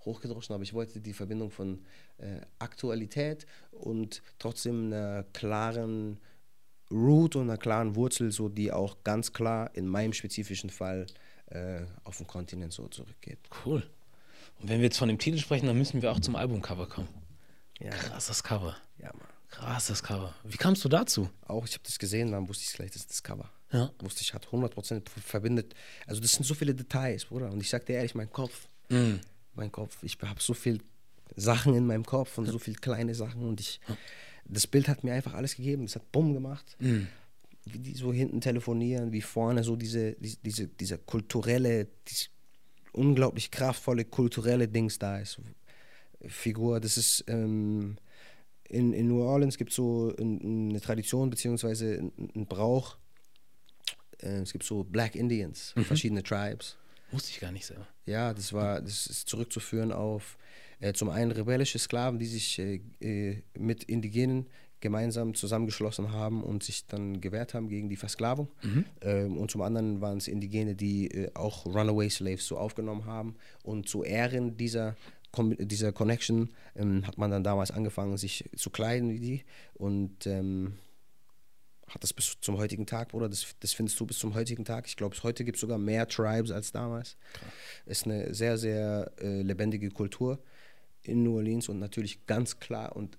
[0.04, 1.84] hochgedroschen, aber ich wollte die Verbindung von
[2.18, 6.18] äh, Aktualität und trotzdem einer klaren
[6.90, 11.06] Root und einer klaren Wurzel, so die auch ganz klar in meinem spezifischen Fall
[11.46, 13.38] äh, auf den Kontinent so zurückgeht.
[13.64, 13.82] Cool.
[14.60, 17.08] Und wenn wir jetzt von dem Titel sprechen, dann müssen wir auch zum Albumcover kommen.
[17.78, 17.90] Ja.
[17.90, 18.76] Krasses Cover.
[18.98, 19.28] Ja, Mann.
[19.48, 20.34] Krasses Cover.
[20.44, 21.30] Wie kamst du dazu?
[21.46, 23.50] Auch, ich habe das gesehen, dann wusste ich gleich, das ist das Cover.
[23.72, 23.90] Ja.
[24.00, 25.74] Wusste ich, hat 100% verbindet.
[26.06, 27.50] Also, das sind so viele Details, Bruder.
[27.50, 29.16] Und ich sag dir ehrlich, mein Kopf, mm
[29.60, 30.02] mein Kopf.
[30.02, 30.80] Ich habe so viel
[31.36, 33.80] Sachen in meinem Kopf und so viele kleine Sachen und ich,
[34.44, 35.84] das Bild hat mir einfach alles gegeben.
[35.84, 36.76] Es hat Bumm gemacht.
[36.80, 37.06] Mhm.
[37.66, 42.26] Wie die so hinten telefonieren, wie vorne so diese, diese, diese kulturelle, diese
[42.92, 45.40] unglaublich kraftvolle kulturelle Dings da ist.
[46.26, 47.96] Figur, das ist ähm,
[48.68, 52.96] in, in New Orleans gibt es so eine Tradition beziehungsweise einen Brauch.
[54.22, 55.84] Äh, es gibt so Black Indians, mhm.
[55.84, 56.76] verschiedene Tribes.
[57.12, 57.74] Wusste ich gar nicht so.
[58.06, 60.38] Ja, das war, das ist zurückzuführen auf
[60.80, 64.46] äh, zum einen rebellische Sklaven, die sich äh, äh, mit Indigenen
[64.80, 68.48] gemeinsam zusammengeschlossen haben und sich dann gewehrt haben gegen die Versklavung.
[68.62, 68.84] Mhm.
[69.02, 73.36] Ähm, und zum anderen waren es Indigene, die äh, auch Runaway Slaves so aufgenommen haben.
[73.62, 74.96] Und zu Ehren dieser
[75.36, 79.44] dieser Connection ähm, hat man dann damals angefangen, sich zu kleiden wie die.
[79.74, 80.74] Und ähm,
[81.90, 83.28] hat das bis zum heutigen Tag, Bruder.
[83.28, 84.86] Das, das findest du bis zum heutigen Tag.
[84.86, 87.16] Ich glaube, heute gibt es sogar mehr Tribes als damals.
[87.32, 87.52] Klar.
[87.86, 90.38] Ist eine sehr, sehr äh, lebendige Kultur
[91.02, 93.18] in New Orleans und natürlich ganz klar und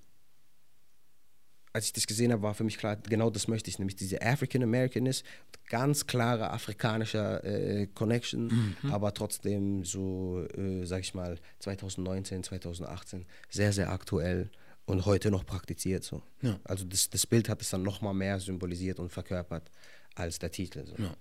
[1.74, 4.22] als ich das gesehen habe, war für mich klar, genau das möchte ich, nämlich diese
[4.22, 5.26] African Americanist,
[5.70, 8.92] ganz klare afrikanische äh, Connection, mhm.
[8.92, 14.50] aber trotzdem so, äh, sag ich mal, 2019, 2018 sehr, sehr aktuell
[14.92, 16.04] und heute noch praktiziert.
[16.04, 16.22] So.
[16.42, 16.60] Ja.
[16.64, 19.72] Also das, das Bild hat es dann noch mal mehr symbolisiert und verkörpert
[20.16, 20.86] als der Titel.
[20.86, 20.96] So.
[21.02, 21.16] Ja.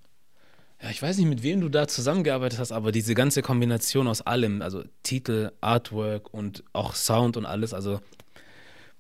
[0.83, 0.91] ja.
[0.91, 4.61] ich weiß nicht, mit wem du da zusammengearbeitet hast, aber diese ganze Kombination aus allem,
[4.61, 8.01] also Titel, Artwork und auch Sound und alles, also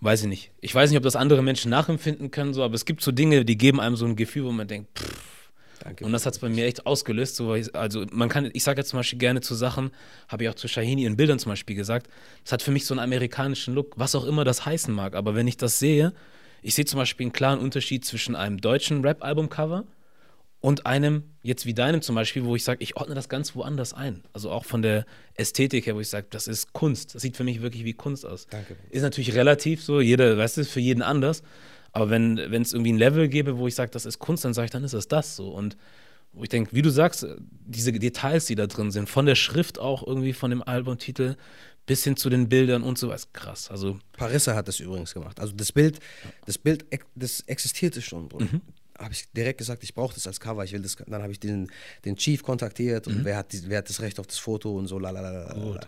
[0.00, 0.52] weiß ich nicht.
[0.60, 3.44] Ich weiß nicht, ob das andere Menschen nachempfinden können, so, aber es gibt so Dinge,
[3.44, 5.39] die geben einem so ein Gefühl, wo man denkt, pff,
[5.80, 6.04] Danke.
[6.04, 7.36] Und das hat es bei mir echt ausgelöst.
[7.36, 9.90] So, also man kann, ich sage jetzt zum Beispiel gerne zu Sachen,
[10.28, 12.08] habe ich auch zu Shahini in Bildern zum Beispiel gesagt,
[12.44, 15.14] das hat für mich so einen amerikanischen Look, was auch immer das heißen mag.
[15.14, 16.12] Aber wenn ich das sehe,
[16.62, 19.84] ich sehe zum Beispiel einen klaren Unterschied zwischen einem deutschen Rap-Album-Cover
[20.60, 23.94] und einem, jetzt wie deinem zum Beispiel, wo ich sage, ich ordne das ganz woanders
[23.94, 24.22] ein.
[24.34, 27.14] Also auch von der Ästhetik her, wo ich sage, das ist Kunst.
[27.14, 28.46] Das sieht für mich wirklich wie Kunst aus.
[28.50, 28.76] Danke.
[28.90, 31.42] Ist natürlich relativ so, jeder, weißt du, für jeden anders.
[31.92, 34.66] Aber wenn es irgendwie ein Level gäbe, wo ich sage, das ist Kunst, dann sage
[34.66, 35.48] ich, dann ist das das so.
[35.48, 35.76] Und
[36.32, 37.26] wo ich denke, wie du sagst,
[37.66, 41.36] diese Details, die da drin sind, von der Schrift auch irgendwie, von dem Albumtitel
[41.86, 43.70] bis hin zu den Bildern und so, ist krass.
[43.70, 45.40] Also, Parissa hat das übrigens gemacht.
[45.40, 45.98] Also das Bild,
[46.46, 46.84] das Bild,
[47.16, 48.44] das existierte schon, Bruder.
[48.44, 48.60] Mhm.
[49.00, 50.62] Habe ich direkt gesagt, ich brauche das als Cover.
[50.62, 50.96] Ich will das.
[50.96, 51.70] Dann habe ich den,
[52.04, 53.16] den Chief kontaktiert Mhm.
[53.16, 54.98] und wer, hat die, wer hat das Recht auf das Foto und so.
[54.98, 55.80] Lalalala.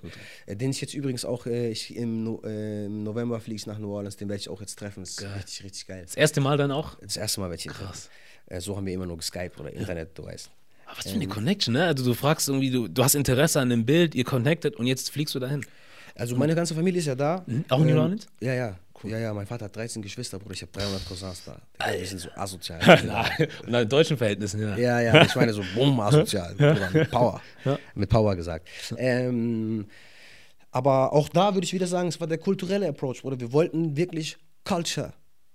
[0.47, 3.67] Äh, Den ich jetzt übrigens auch äh, ich, im, no, äh, im November fliege ich
[3.67, 4.17] nach New Orleans.
[4.17, 5.01] Den werde ich auch jetzt treffen.
[5.03, 6.03] Das ist richtig, richtig geil.
[6.05, 6.99] das erste Mal dann auch.
[7.01, 8.09] Das erste Mal werde ich ihn treffen.
[8.47, 10.51] Äh, so haben wir immer nur geskypt oder Internet, du weißt.
[10.87, 11.85] Aber was für eine Connection, ne?
[11.87, 15.11] Also du fragst irgendwie, du, du hast Interesse an dem Bild, ihr connected und jetzt
[15.11, 15.65] fliegst du dahin.
[16.15, 17.45] Also meine ganze Familie ist ja da.
[17.47, 17.65] Mhm.
[17.69, 18.27] Auch in New Ähm, Orleans?
[18.41, 19.11] Ja, ja.
[19.11, 20.55] Ja, ja, mein Vater hat 13 Geschwister, Bruder.
[20.55, 21.61] Ich habe 300 Cousins da.
[21.91, 22.81] Wir sind so asozial.
[23.07, 24.77] Nein, unter deutschen Verhältnissen, ja.
[24.77, 26.55] Ja, ja, ich meine so bumm, asozial.
[26.57, 27.41] Bruder, mit Power.
[27.95, 28.69] Mit Power gesagt.
[28.97, 29.87] Ähm,
[30.71, 33.39] aber auch da würde ich wieder sagen, es war der kulturelle Approach, Bruder.
[33.39, 35.13] Wir wollten wirklich Culture,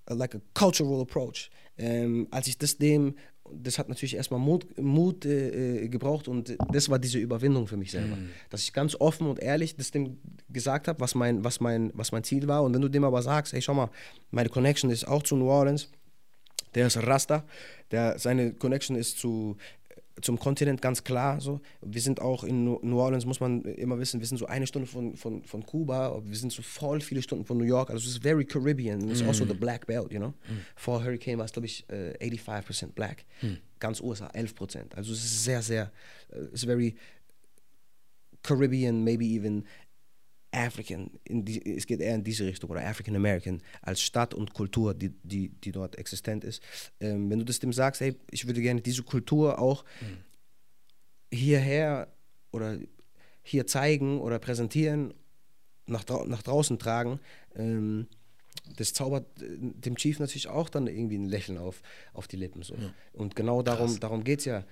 [0.08, 1.50] like a cultural approach.
[1.78, 3.16] Ähm, als ich das dem,
[3.52, 7.78] das hat natürlich erstmal Mut, Mut äh, äh, gebraucht und das war diese Überwindung für
[7.78, 8.18] mich selber.
[8.50, 10.18] Dass ich ganz offen und ehrlich das dem
[10.50, 12.64] gesagt habe, was mein, was, mein, was mein Ziel war.
[12.64, 13.90] Und wenn du dem aber sagst, hey, schau mal,
[14.32, 15.90] meine Connection ist auch zu New Orleans,
[16.76, 17.46] der ist Rasta,
[17.92, 19.58] der, seine Connection ist zu,
[20.22, 21.40] zum Kontinent ganz klar.
[21.42, 21.62] So.
[21.82, 24.88] Wir sind auch in New Orleans, muss man immer wissen, wir sind so eine Stunde
[24.88, 27.90] von, von, von Kuba, wir sind so voll viele Stunden von New York.
[27.90, 29.10] Also es ist very Caribbean.
[29.10, 30.34] It's also the black belt, you know.
[30.76, 33.26] Vor Hurricane war es, glaube ich, äh, 85% black.
[33.80, 34.96] Ganz USA, 11%.
[34.96, 35.92] Also es ist sehr, sehr,
[36.32, 36.96] äh, it's very
[38.44, 39.66] Caribbean, maybe even
[40.52, 44.94] African, die, es geht eher in diese Richtung, oder African American, als Stadt und Kultur,
[44.94, 46.62] die, die, die dort existent ist.
[47.00, 49.84] Ähm, wenn du das dem sagst, hey, ich würde gerne diese Kultur auch
[51.32, 52.08] hierher
[52.52, 52.80] oder
[53.44, 55.14] hier zeigen oder präsentieren,
[55.86, 57.20] nach, drau nach draußen tragen,
[57.56, 58.08] ähm,
[58.76, 61.82] das zaubert äh, dem Chief natürlich auch dann irgendwie ein Lächeln auf,
[62.14, 62.64] auf die Lippen.
[62.64, 62.76] So.
[63.14, 64.64] Und genau darum, darum geht es ja,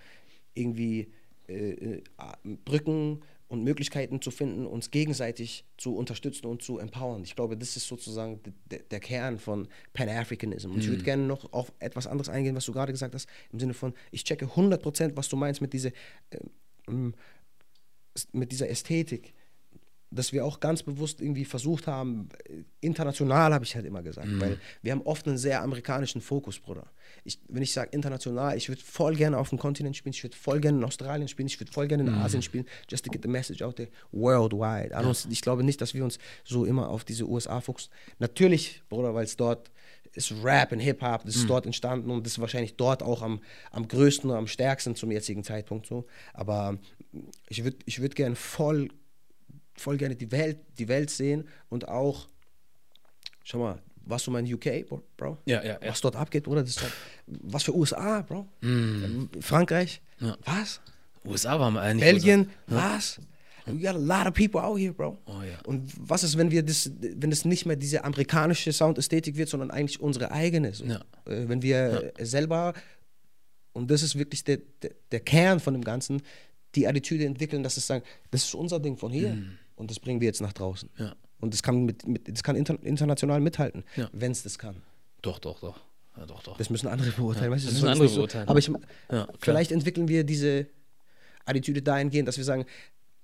[0.53, 1.11] irgendwie
[1.47, 2.03] äh, äh,
[2.43, 7.23] Brücken und Möglichkeiten zu finden, uns gegenseitig zu unterstützen und zu empowern.
[7.23, 8.39] Ich glaube, das ist sozusagen
[8.69, 10.71] der, Kern von Pan-Africanism.
[10.71, 13.59] Und ich würde gerne noch auf etwas anderes eingehen, was du gerade gesagt hast, im
[13.59, 15.91] Sinne von, ich checke 100%, was du meinst mit dieser,
[16.87, 17.13] ähm,
[18.31, 19.33] mit dieser Ästhetik
[20.11, 22.29] dass wir auch ganz bewusst irgendwie versucht haben,
[22.81, 26.87] international habe ich halt immer gesagt, weil wir haben oft einen sehr amerikanischen Fokus, Bruder.
[27.23, 30.35] Ich, wenn ich sage international, ich würde voll gerne auf dem Kontinent spielen, ich würde
[30.35, 33.23] voll gerne in Australien spielen, ich würde voll gerne in Asien spielen, just to get
[33.23, 34.95] the message out there worldwide.
[35.07, 37.91] Don't- Ich glaube nicht, dass wir uns so immer auf diese USA fokussen.
[38.19, 39.71] Natürlich, Bruder, weil es dort
[40.13, 43.41] ist Rap und Hip-Hop, das ist dort entstanden und das ist wahrscheinlich dort auch am,
[43.71, 46.05] am größten und am stärksten zum jetzigen Zeitpunkt so.
[46.33, 46.77] Aber
[47.49, 48.89] ich würde ich würd gerne voll
[49.75, 52.27] voll gerne die Welt, die Welt sehen und auch,
[53.43, 54.85] schau mal, warst du mal in UK,
[55.17, 55.37] Bro?
[55.45, 55.89] Ja, ja, ja.
[55.89, 56.93] Was dort abgeht, Bruder, das ist halt,
[57.27, 58.47] was für USA, Bro?
[59.41, 60.25] Frankreich, Mm.
[60.27, 60.37] Ja.
[60.45, 60.79] was?
[61.25, 62.09] USA waren wir eigentlich.
[62.09, 63.19] Belgien, was?
[63.65, 65.17] We got a lot of people out here, Bro.
[65.25, 65.57] Oh, ja.
[65.65, 69.71] Und was ist, wenn wir das, wenn es nicht mehr diese amerikanische Soundästhetik wird, sondern
[69.71, 70.71] eigentlich unsere eigene?
[70.73, 70.85] So.
[70.85, 70.97] Ja.
[71.25, 72.73] Äh, wenn wir äh, selber,
[73.73, 76.21] und das ist wirklich der, der, der Kern von dem Ganzen,
[76.75, 79.35] die Attitüde entwickeln, dass es sagen, das ist unser Ding von hier
[79.75, 80.89] und das bringen wir jetzt nach draußen.
[80.97, 81.15] Ja.
[81.39, 84.09] Und das kann, mit, mit, das kann inter, international mithalten, Ja.
[84.13, 84.77] wenn es das kann.
[85.21, 85.79] Doch, doch, doch.
[86.17, 86.57] Ja, doch, doch.
[86.57, 87.51] Das müssen andere beurteilen.
[87.51, 88.15] weißt das müssen andere so.
[88.17, 88.71] beurteilen, Aber ich,
[89.39, 90.67] vielleicht entwickeln wir diese
[91.45, 92.65] Attitüde dahingehend, dass wir sagen,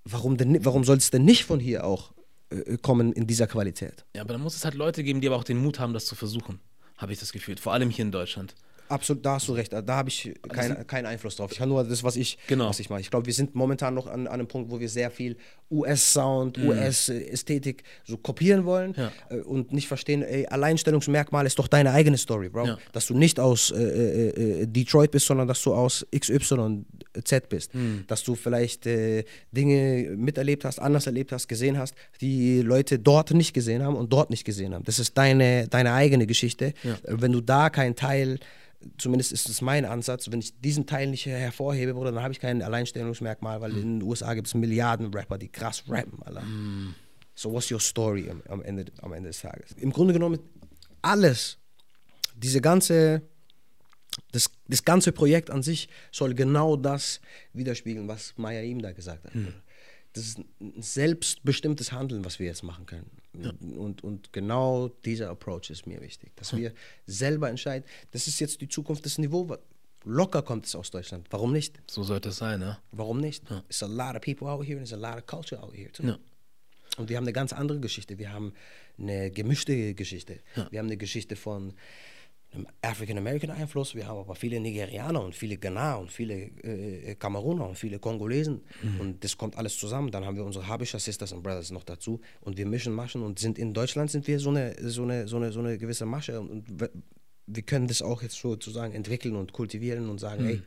[0.03, 2.11] warum, denn, warum soll es denn nicht von hier auch
[2.49, 4.03] äh, kommen in dieser Qualität?
[4.15, 6.05] Ja, aber dann muss es halt Leute geben, die aber auch den Mut haben, das
[6.05, 6.59] zu versuchen.
[6.97, 7.57] Habe ich das Gefühl.
[7.57, 8.55] Vor allem hier in Deutschland.
[8.91, 9.71] Absolut, da hast du recht.
[9.73, 10.33] Da, habe ich
[10.87, 11.51] keinen Einfluss drauf.
[11.51, 12.69] Ich kann nur das, was ich, Genau.
[12.69, 12.99] was ich mache.
[13.01, 15.37] Ich glaube, wir sind momentan noch an, an einem Punkt, wo wir sehr viel
[15.69, 18.95] US-Sound, US-Ästhetik so kopieren wollen Mhm.
[18.97, 19.11] Ja.
[19.29, 22.65] äh, und nicht verstehen, ey, Alleinstellungsmerkmal ist doch deine eigene Story, Bro.
[22.67, 22.77] Ja.
[22.91, 27.73] Dass du nicht aus äh, äh, äh, Detroit bist, sondern dass du aus XYZ bist.
[27.73, 28.03] Mhm.
[28.07, 33.31] Dass du vielleicht äh, Dinge miterlebt hast, anders erlebt hast, gesehen hast, die Leute dort
[33.31, 34.83] nicht gesehen haben und dort nicht gesehen haben.
[34.83, 36.73] Das ist deine, deine eigene Geschichte.
[36.83, 36.97] Ja.
[37.07, 38.39] Wenn du da keinen Teil
[38.97, 42.39] zumindest ist es mein Ansatz, wenn ich diesen Teil nicht hervorhebe, Bruder, dann habe ich
[42.39, 46.43] kein Alleinstellungsmerkmal, weil in den USA gibt es Milliarden Rapper, die krass rappen, Alter.
[47.35, 49.71] So what's your story am, am, Ende, am Ende des Tages?
[49.77, 50.39] Im Grunde genommen
[51.01, 51.57] alles,
[52.35, 53.21] diese ganze
[54.31, 57.21] das, das ganze Projekt an sich soll genau das
[57.53, 59.35] widerspiegeln, was Maya ihm da gesagt hat.
[59.35, 59.53] Mhm.
[60.13, 63.09] Das ist ein selbstbestimmtes Handeln, was wir jetzt machen können.
[63.33, 63.51] Ja.
[63.77, 66.73] Und, und genau dieser Approach ist mir wichtig, dass wir
[67.05, 67.85] selber entscheiden.
[68.11, 69.57] Das ist jetzt die Zukunft, das Niveau.
[70.03, 71.27] Locker kommt es aus Deutschland.
[71.29, 71.79] Warum nicht?
[71.89, 72.79] So sollte es sein, ja.
[72.91, 73.49] Warum nicht?
[73.49, 73.63] Ja.
[73.69, 75.91] It's a lot of people out here and it's a lot of culture out here
[75.91, 76.03] too.
[76.03, 76.17] Ja.
[76.97, 78.17] Und wir haben eine ganz andere Geschichte.
[78.17, 78.53] Wir haben
[78.97, 80.39] eine gemischte Geschichte.
[80.55, 80.67] Ja.
[80.71, 81.73] Wir haben eine Geschichte von
[82.53, 83.95] einem African American Einfluss.
[83.95, 88.61] Wir haben aber viele Nigerianer und viele Ghana und viele äh, Kameruner und viele Kongolesen.
[88.81, 88.99] Mhm.
[88.99, 90.11] Und das kommt alles zusammen.
[90.11, 92.19] Dann haben wir unsere Habischer Sisters and Brothers noch dazu.
[92.41, 95.37] Und wir mischen Maschen und sind in Deutschland sind wir so eine, so eine, so
[95.37, 96.39] eine, so eine gewisse Masche.
[96.41, 96.65] Und
[97.47, 100.47] wir können das auch jetzt sozusagen entwickeln und kultivieren und sagen, mhm.
[100.47, 100.61] hey,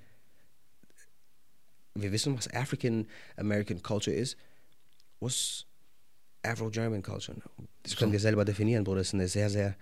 [1.96, 3.06] wir wissen, was African
[3.36, 4.36] American Culture ist.
[5.20, 5.66] Was
[6.44, 7.36] Afro-German Culture.
[7.82, 8.98] Das können wir selber definieren, Bruder.
[8.98, 9.76] Das ist eine sehr, sehr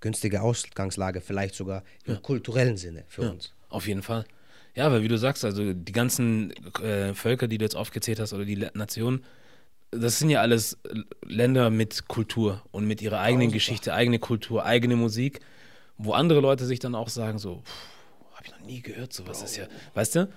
[0.00, 2.20] günstige Ausgangslage, vielleicht sogar im ja.
[2.20, 3.52] kulturellen Sinne für ja, uns.
[3.68, 4.24] Auf jeden Fall.
[4.74, 8.32] Ja, weil wie du sagst, also die ganzen äh, Völker, die du jetzt aufgezählt hast,
[8.32, 9.24] oder die Nationen,
[9.90, 10.78] das sind ja alles
[11.26, 15.40] Länder mit Kultur und mit ihrer eigenen oh, Geschichte, eigene Kultur, eigene Musik,
[15.98, 17.99] wo andere Leute sich dann auch sagen, so, pff,
[18.40, 19.44] habe ich noch nie gehört, sowas Bro.
[19.44, 19.64] ist ja,
[19.94, 20.28] weißt du?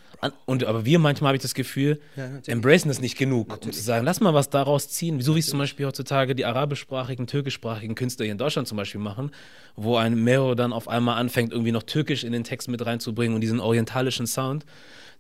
[0.46, 3.68] Und aber wir manchmal habe ich das Gefühl, ja, embracen das nicht genug, natürlich.
[3.68, 5.20] um zu sagen, lass mal was daraus ziehen.
[5.20, 9.00] Wieso wie es zum Beispiel heutzutage die arabischsprachigen, türkischsprachigen Künstler hier in Deutschland zum Beispiel
[9.00, 9.32] machen,
[9.78, 13.36] wo ein Mero dann auf einmal anfängt, irgendwie noch Türkisch in den Text mit reinzubringen
[13.36, 14.66] und diesen orientalischen Sound.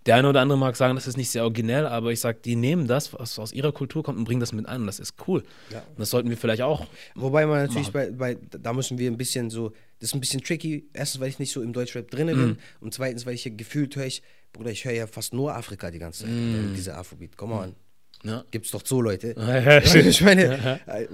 [0.06, 2.56] Der eine oder andere mag sagen, das ist nicht sehr originell, aber ich sage, die
[2.56, 5.44] nehmen das, was aus ihrer Kultur kommt und bringen das mit und das ist cool.
[5.72, 5.80] Ja.
[5.80, 6.86] Und das sollten wir vielleicht auch.
[7.16, 10.42] Wobei man natürlich bei, bei, da müssen wir ein bisschen so, das ist ein bisschen
[10.42, 10.90] tricky.
[10.94, 12.58] Erstens, weil ich nicht so im Deutschrap drin bin mm.
[12.82, 15.90] und zweitens, weil ich hier gefühlt höre ich, Bruder, ich höre ja fast nur Afrika
[15.90, 16.74] die ganze Zeit, mm.
[16.76, 17.38] diese Afrobeat.
[17.38, 17.76] Come on.
[18.24, 18.44] Ja.
[18.52, 19.30] Gibt's doch so Leute.
[19.96, 21.08] ich meine, äh,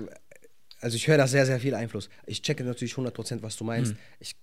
[0.81, 2.09] also ich höre da sehr, sehr viel Einfluss.
[2.25, 3.93] Ich checke natürlich 100%, was du meinst.
[3.93, 3.97] Mm.
[4.19, 4.35] Ich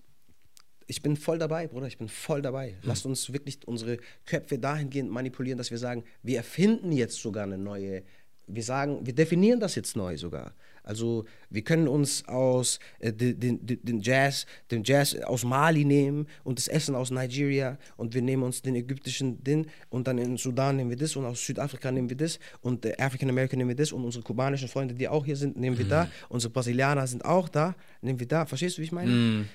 [0.87, 2.75] ich bin voll dabei, Bruder, ich bin voll dabei.
[2.81, 7.57] Lasst uns wirklich unsere Köpfe dahingehend manipulieren, dass wir sagen, wir erfinden jetzt sogar eine
[7.57, 8.03] neue,
[8.47, 10.53] wir sagen, wir definieren das jetzt neu sogar.
[10.83, 16.27] Also wir können uns aus äh, den, den, den, Jazz, den Jazz aus Mali nehmen
[16.45, 20.37] und das Essen aus Nigeria und wir nehmen uns den ägyptischen Ding und dann in
[20.37, 23.71] Sudan nehmen wir das und aus Südafrika nehmen wir das und äh, African American nehmen
[23.71, 25.89] wir das und unsere kubanischen Freunde, die auch hier sind, nehmen wir mhm.
[25.89, 26.11] da.
[26.29, 28.45] Unsere Brasilianer sind auch da, nehmen wir da.
[28.45, 29.11] Verstehst du, wie ich meine?
[29.11, 29.49] Mhm.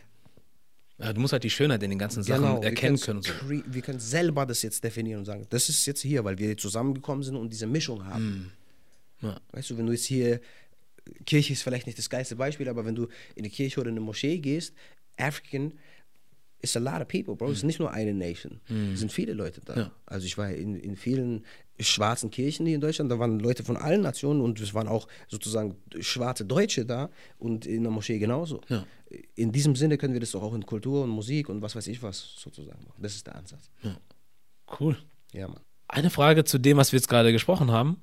[0.99, 3.22] Ja, du musst halt die Schönheit in den ganzen Sachen genau, erkennen können.
[3.22, 3.32] So.
[3.49, 7.22] Wir können selber das jetzt definieren und sagen, das ist jetzt hier, weil wir zusammengekommen
[7.22, 8.53] sind und diese Mischung haben.
[9.20, 9.26] Mm.
[9.26, 9.40] Ja.
[9.53, 10.40] Weißt du, wenn du jetzt hier,
[11.26, 13.97] Kirche ist vielleicht nicht das geilste Beispiel, aber wenn du in die Kirche oder in
[13.97, 14.74] eine Moschee gehst,
[15.16, 15.72] African
[16.61, 17.51] ist a lot of people, bro.
[17.51, 17.66] Es ist mm.
[17.66, 18.61] nicht nur eine Nation.
[18.68, 18.93] Mm.
[18.93, 19.76] Es sind viele Leute da.
[19.76, 19.93] Ja.
[20.07, 21.45] Also ich war in, in vielen
[21.80, 25.08] schwarzen Kirchen hier in Deutschland, da waren Leute von allen Nationen und es waren auch
[25.28, 28.60] sozusagen schwarze Deutsche da und in der Moschee genauso.
[28.68, 28.84] Ja.
[29.34, 31.86] In diesem Sinne können wir das doch auch in Kultur und Musik und was weiß
[31.88, 33.02] ich was sozusagen machen.
[33.02, 33.70] Das ist der Ansatz.
[33.82, 33.96] Ja.
[34.80, 34.96] Cool.
[35.32, 35.60] Ja, Mann.
[35.88, 37.98] Eine Frage zu dem, was wir jetzt gerade gesprochen haben.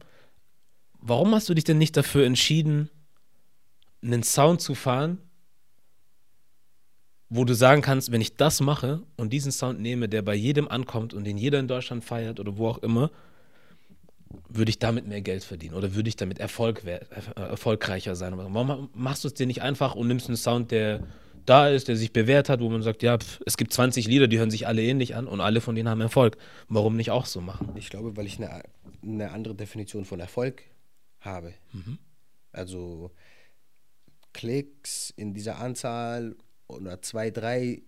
[1.00, 2.90] Warum hast du dich denn nicht dafür entschieden,
[4.04, 5.18] einen Sound zu fahren,
[7.30, 10.68] wo du sagen kannst, wenn ich das mache und diesen Sound nehme, der bei jedem
[10.68, 13.12] ankommt und den jeder in Deutschland feiert oder wo auch immer,
[14.48, 17.00] würde ich damit mehr Geld verdienen oder würde ich damit Erfolg, äh,
[17.36, 18.34] erfolgreicher sein?
[18.38, 21.08] Warum machst du es dir nicht einfach und nimmst einen Sound, der
[21.46, 24.28] da ist, der sich bewährt hat, wo man sagt, ja, pf, es gibt 20 Lieder,
[24.28, 26.38] die hören sich alle ähnlich an und alle von denen haben Erfolg.
[26.68, 27.72] Warum nicht auch so machen?
[27.76, 28.64] Ich glaube, weil ich eine,
[29.02, 30.64] eine andere Definition von Erfolg
[31.22, 31.54] habe.
[31.74, 31.98] Mhm.
[32.52, 33.12] Also
[34.34, 36.36] Klicks in dieser Anzahl
[36.68, 37.82] oder zwei, drei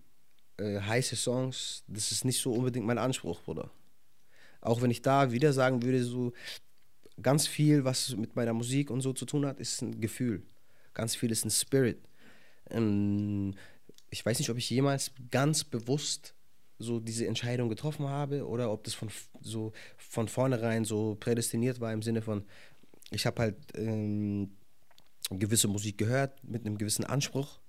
[0.56, 3.70] äh, heiße Songs, das ist nicht so unbedingt mein Anspruch, Bruder.
[4.62, 6.32] Auch wenn ich da wieder sagen würde, so
[7.20, 10.42] ganz viel, was mit meiner Musik und so zu tun hat, ist ein Gefühl.
[10.94, 11.98] Ganz viel ist ein Spirit.
[12.70, 13.54] Ähm,
[14.10, 16.34] ich weiß nicht, ob ich jemals ganz bewusst
[16.78, 19.08] so diese Entscheidung getroffen habe oder ob das von
[19.40, 22.44] so von vornherein so prädestiniert war im Sinne von,
[23.10, 24.52] ich habe halt ähm,
[25.30, 27.60] gewisse Musik gehört mit einem gewissen Anspruch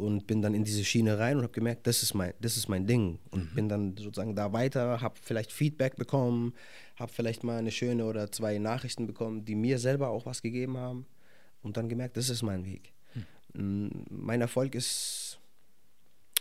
[0.00, 2.68] und bin dann in diese Schiene rein und habe gemerkt, das ist mein, das ist
[2.68, 3.54] mein Ding und mhm.
[3.54, 6.54] bin dann sozusagen da weiter, habe vielleicht Feedback bekommen,
[6.96, 10.78] habe vielleicht mal eine schöne oder zwei Nachrichten bekommen, die mir selber auch was gegeben
[10.78, 11.06] haben
[11.62, 12.94] und dann gemerkt, das ist mein Weg.
[13.52, 14.06] Mhm.
[14.08, 15.38] Mein Erfolg ist,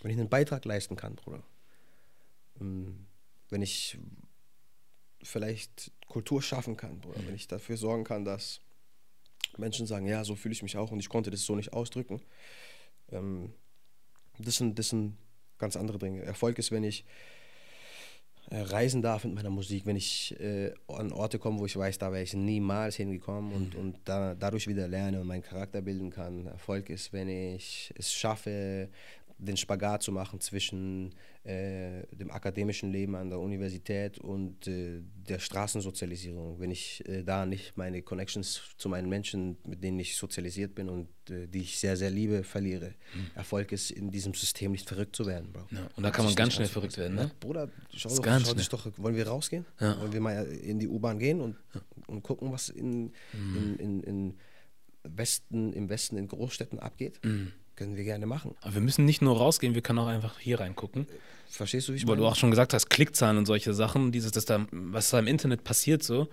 [0.01, 1.43] wenn ich einen Beitrag leisten kann, Bruder.
[2.59, 2.91] Mm,
[3.49, 3.97] wenn ich
[5.21, 7.27] vielleicht Kultur schaffen kann, Bruder, mhm.
[7.27, 8.61] wenn ich dafür sorgen kann, dass
[9.57, 12.21] Menschen sagen, ja, so fühle ich mich auch und ich konnte das so nicht ausdrücken
[13.11, 13.53] ähm,
[14.37, 15.17] das, sind, das sind
[15.57, 16.23] ganz andere Dinge.
[16.23, 17.05] Erfolg ist, wenn ich
[18.51, 21.99] äh, reisen darf mit meiner Musik, wenn ich äh, an Orte komme, wo ich weiß,
[21.99, 23.79] da wäre ich niemals hingekommen und, mhm.
[23.79, 26.47] und da, dadurch wieder lerne und meinen Charakter bilden kann.
[26.47, 28.89] Erfolg ist, wenn ich es schaffe,
[29.39, 35.39] den Spagat zu machen zwischen äh, dem akademischen Leben an der Universität und äh, der
[35.39, 36.59] Straßensozialisierung.
[36.59, 40.89] Wenn ich äh, da nicht meine Connections zu meinen Menschen, mit denen ich sozialisiert bin
[40.89, 42.95] und äh, die ich sehr, sehr liebe, verliere.
[43.15, 43.31] Mhm.
[43.35, 45.67] Erfolg ist, in diesem System nicht verrückt zu werden, Bro.
[45.71, 47.31] Ja, und da kann man ganz schnell verrückt werden, ne?
[47.39, 49.65] Bruder, schau, doch, schau dich doch, wollen wir rausgehen?
[49.79, 49.99] Ja.
[50.01, 51.81] Wollen wir mal in die U-Bahn gehen und, ja.
[52.07, 53.77] und gucken, was in, mhm.
[53.79, 54.37] in, in, in
[55.03, 57.19] Westen, im Westen in Großstädten abgeht?
[57.23, 57.53] Mhm.
[57.79, 58.55] Können wir gerne machen.
[58.59, 61.07] Aber wir müssen nicht nur rausgehen, wir können auch einfach hier reingucken.
[61.49, 62.23] Verstehst du, wie ich Weil meine?
[62.23, 65.27] du auch schon gesagt hast, Klickzahlen und solche Sachen, dieses, das da, was da im
[65.27, 66.27] Internet passiert, so,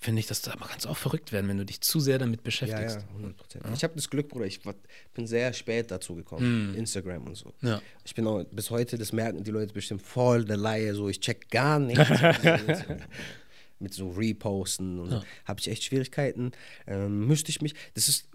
[0.00, 2.42] finde ich, dass da man ganz auch verrückt werden, wenn du dich zu sehr damit
[2.42, 2.96] beschäftigst.
[2.96, 3.72] Ja, ja 100 Ja?
[3.72, 4.74] Ich habe das Glück, Bruder, ich war,
[5.14, 6.74] bin sehr spät dazu gekommen, mm.
[6.74, 7.54] Instagram und so.
[7.62, 7.80] Ja.
[8.04, 11.20] Ich bin auch bis heute, das merken die Leute bestimmt voll der Laie, so, ich
[11.20, 12.10] check gar nichts.
[13.80, 15.20] mit so Reposten und ja.
[15.20, 15.24] so.
[15.44, 16.50] Habe ich echt Schwierigkeiten.
[16.88, 18.26] Ähm, müsste ich mich, das ist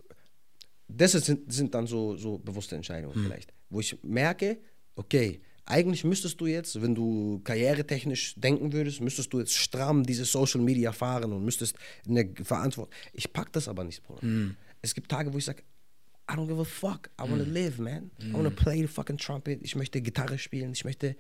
[0.96, 3.24] das sind, sind dann so, so bewusste Entscheidungen hm.
[3.26, 4.60] vielleicht, wo ich merke,
[4.96, 10.26] okay, eigentlich müsstest du jetzt, wenn du karrieretechnisch denken würdest, müsstest du jetzt stramm diese
[10.26, 11.76] Social Media fahren und müsstest
[12.08, 12.94] eine Verantwortung.
[13.14, 14.22] Ich pack das aber nicht, Bruder.
[14.22, 14.58] Hm.
[14.82, 15.64] Es gibt Tage, wo ich sage,
[16.30, 17.10] I don't give a fuck.
[17.20, 17.54] I wanna mm.
[17.54, 18.12] live, man.
[18.20, 18.30] Mm.
[18.30, 18.56] I wanna hm.
[18.56, 19.60] play the fucking trumpet.
[19.62, 20.72] Ich möchte Gitarre spielen.
[20.72, 21.18] Ich möchte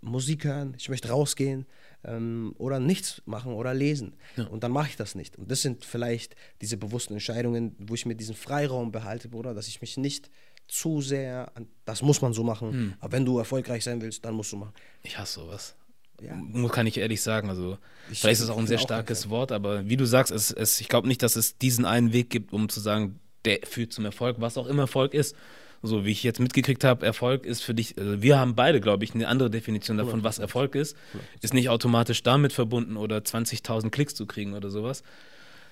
[0.00, 0.74] Musik hören.
[0.78, 1.66] Ich möchte rausgehen
[2.04, 4.14] ähm, oder nichts machen oder lesen.
[4.36, 4.44] Ja.
[4.44, 5.36] Und dann mache ich das nicht.
[5.36, 9.68] Und das sind vielleicht diese bewussten Entscheidungen, wo ich mir diesen Freiraum behalte, Bruder, dass
[9.68, 10.30] ich mich nicht
[10.68, 12.72] zu sehr, an, das muss man so machen.
[12.72, 12.94] Hm.
[13.00, 14.72] Aber wenn du erfolgreich sein willst, dann musst du machen.
[15.02, 15.76] Ich hasse sowas.
[16.20, 16.40] Ja.
[16.68, 17.50] Kann ich ehrlich sagen.
[17.50, 17.78] Also,
[18.10, 20.80] ich vielleicht ist es auch ein sehr starkes Wort, aber wie du sagst, es, es,
[20.80, 24.04] ich glaube nicht, dass es diesen einen Weg gibt, um zu sagen, der führt zum
[24.06, 25.36] Erfolg, was auch immer Erfolg ist
[25.82, 29.04] so wie ich jetzt mitgekriegt habe, Erfolg ist für dich, also wir haben beide, glaube
[29.04, 30.96] ich, eine andere Definition davon, was Erfolg ist.
[31.40, 35.02] Ist nicht automatisch damit verbunden oder 20.000 Klicks zu kriegen oder sowas.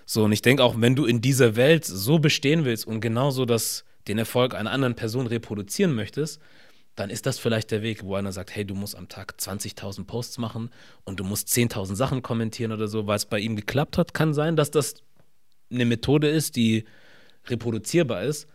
[0.06, 3.44] So, und ich denke auch, wenn du in dieser Welt so bestehen willst und genauso
[3.44, 6.40] das, den Erfolg einer anderen Person reproduzieren möchtest,
[6.94, 10.04] dann ist das vielleicht der Weg, wo einer sagt, hey, du musst am Tag 20.000
[10.04, 10.70] Posts machen
[11.04, 14.14] und du musst 10.000 Sachen kommentieren oder so, weil es bei ihm geklappt hat.
[14.14, 14.94] Kann sein, dass das
[15.72, 16.84] eine Methode ist, die
[17.46, 18.46] reproduzierbar ist.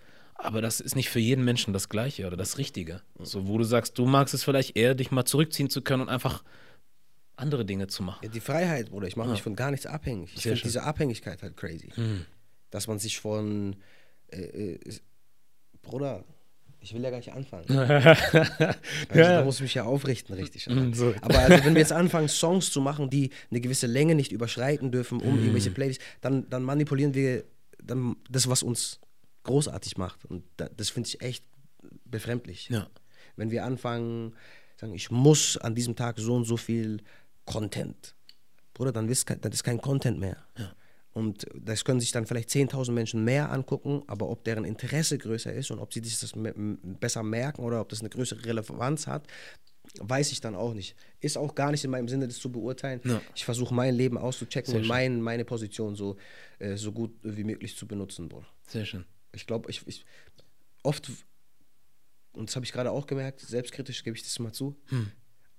[0.42, 3.02] Aber das ist nicht für jeden Menschen das Gleiche oder das Richtige.
[3.20, 6.10] So, wo du sagst, du magst es vielleicht eher, dich mal zurückziehen zu können und
[6.10, 6.44] einfach
[7.36, 8.20] andere Dinge zu machen.
[8.24, 9.08] Ja, die Freiheit, Bruder.
[9.08, 9.34] Ich mache ja.
[9.34, 10.32] mich von gar nichts abhängig.
[10.36, 11.92] Ich finde diese Abhängigkeit halt crazy.
[11.96, 12.26] Hm.
[12.70, 13.76] Dass man sich von.
[14.28, 14.80] Äh, äh,
[15.82, 16.24] Bruder,
[16.82, 17.66] ich will ja gar nicht anfangen.
[17.70, 18.76] also,
[19.10, 20.68] Da muss ich mich ja aufrichten, richtig.
[20.68, 21.14] Mm, so.
[21.22, 24.92] Aber also, wenn wir jetzt anfangen, Songs zu machen, die eine gewisse Länge nicht überschreiten
[24.92, 25.40] dürfen, um mm.
[25.40, 27.44] irgendwelche Playlists, dann, dann manipulieren wir
[27.82, 29.00] dann das, was uns
[29.44, 30.26] großartig macht.
[30.26, 31.44] Und das finde ich echt
[32.06, 32.70] befremdlich.
[32.70, 32.90] Ja.
[33.36, 34.36] Wenn wir anfangen,
[34.78, 37.02] sagen, ich muss an diesem Tag so und so viel
[37.46, 38.16] Content.
[38.74, 40.38] Bruder, dann ist, dann ist kein Content mehr.
[40.58, 40.74] Ja.
[41.12, 45.52] Und das können sich dann vielleicht 10.000 Menschen mehr angucken, aber ob deren Interesse größer
[45.52, 49.28] ist und ob sie sich das besser merken oder ob das eine größere Relevanz hat,
[50.00, 50.96] weiß ich dann auch nicht.
[51.20, 53.02] Ist auch gar nicht in meinem Sinne, das zu beurteilen.
[53.04, 53.22] Ja.
[53.36, 56.16] Ich versuche mein Leben auszuchecken Sehr und mein, meine Position so,
[56.60, 58.30] äh, so gut wie möglich zu benutzen.
[58.30, 58.48] Bruder.
[58.68, 60.06] Sehr schön ich glaube, ich, ich
[60.84, 61.10] oft,
[62.34, 65.12] und das habe ich gerade auch gemerkt, selbstkritisch gebe ich das mal zu, hm.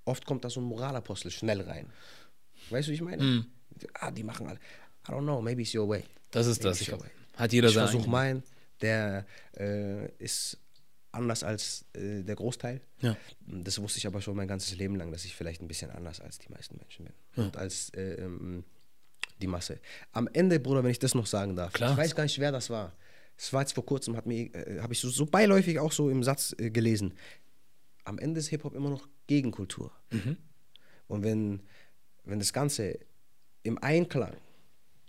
[0.04, 1.92] oft kommt da so ein Moralapostel schnell rein.
[2.70, 3.22] Weißt du, wie ich meine?
[3.22, 3.46] Hm.
[3.94, 4.58] Ah, die machen alle.
[5.08, 6.04] I don't know, maybe it's your way.
[6.30, 6.80] Das ist maybe das.
[6.80, 6.92] Ich
[7.34, 8.42] hat jeder ich versuche meinen,
[8.80, 10.58] der äh, ist
[11.12, 12.80] anders als äh, der Großteil.
[13.00, 13.16] Ja.
[13.46, 16.20] Das wusste ich aber schon mein ganzes Leben lang, dass ich vielleicht ein bisschen anders
[16.20, 17.14] als die meisten Menschen bin.
[17.36, 17.44] Ja.
[17.44, 18.64] Und als äh, ähm,
[19.40, 19.80] die Masse.
[20.12, 21.92] Am Ende, Bruder, wenn ich das noch sagen darf, Klar.
[21.92, 22.92] ich weiß gar nicht, wer das war.
[23.40, 26.54] Das war jetzt vor kurzem, äh, habe ich so, so, beiläufig auch so im Satz
[26.58, 27.14] äh, gelesen.
[28.04, 29.90] Am Ende ist Hip-Hop immer noch Gegenkultur.
[30.10, 30.36] Mhm.
[31.08, 31.62] Und wenn,
[32.24, 32.98] wenn das Ganze
[33.62, 34.36] im Einklang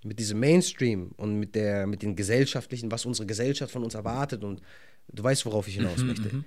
[0.04, 4.46] mit diesem Mainstream und mit, der, mit den gesellschaftlichen, was unsere Gesellschaft von uns erwartet
[4.46, 4.62] und
[5.10, 6.46] du weißt, worauf ich hinaus mhm, möchte, mhm.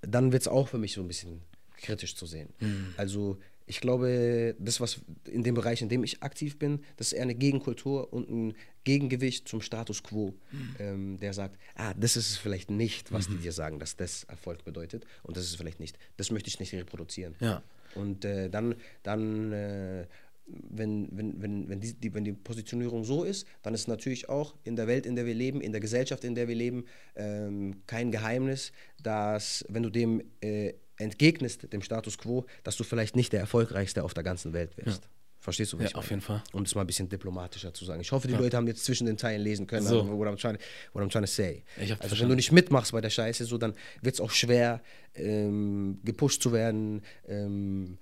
[0.00, 1.40] dann wird es auch für mich so ein bisschen
[1.76, 2.48] kritisch zu sehen.
[2.58, 2.94] Mhm.
[2.96, 7.12] Also ich glaube, das, was in dem Bereich, in dem ich aktiv bin, das ist
[7.14, 8.54] eher eine Gegenkultur und ein
[8.84, 10.76] Gegengewicht zum Status quo, mhm.
[10.78, 13.34] ähm, der sagt, ah, das ist es vielleicht nicht, was mhm.
[13.34, 15.98] die dir sagen, dass das Erfolg bedeutet und das ist es vielleicht nicht.
[16.16, 17.34] Das möchte ich nicht reproduzieren.
[17.40, 17.62] Ja.
[17.96, 20.06] Und äh, dann, dann äh,
[20.46, 24.54] wenn, wenn, wenn, wenn, die, die, wenn die Positionierung so ist, dann ist natürlich auch
[24.64, 26.84] in der Welt, in der wir leben, in der Gesellschaft, in der wir leben,
[27.16, 33.16] ähm, kein Geheimnis, dass wenn du dem äh, entgegnest dem Status quo, dass du vielleicht
[33.16, 35.04] nicht der erfolgreichste auf der ganzen Welt wirst.
[35.04, 35.10] Ja.
[35.46, 36.42] Verstehst du, was ja, ich auf jeden Fall.
[36.52, 38.00] Um es mal ein bisschen diplomatischer zu sagen.
[38.00, 38.40] Ich hoffe, die ja.
[38.40, 40.04] Leute haben jetzt zwischen den Zeilen lesen können, so.
[40.18, 40.58] what, I'm trying,
[40.92, 41.62] what I'm trying to say.
[41.76, 42.22] also verstanden.
[42.22, 44.82] wenn du nicht mitmachst bei der Scheiße, so, dann wird es auch schwer,
[45.14, 47.98] ähm, gepusht zu werden, ähm,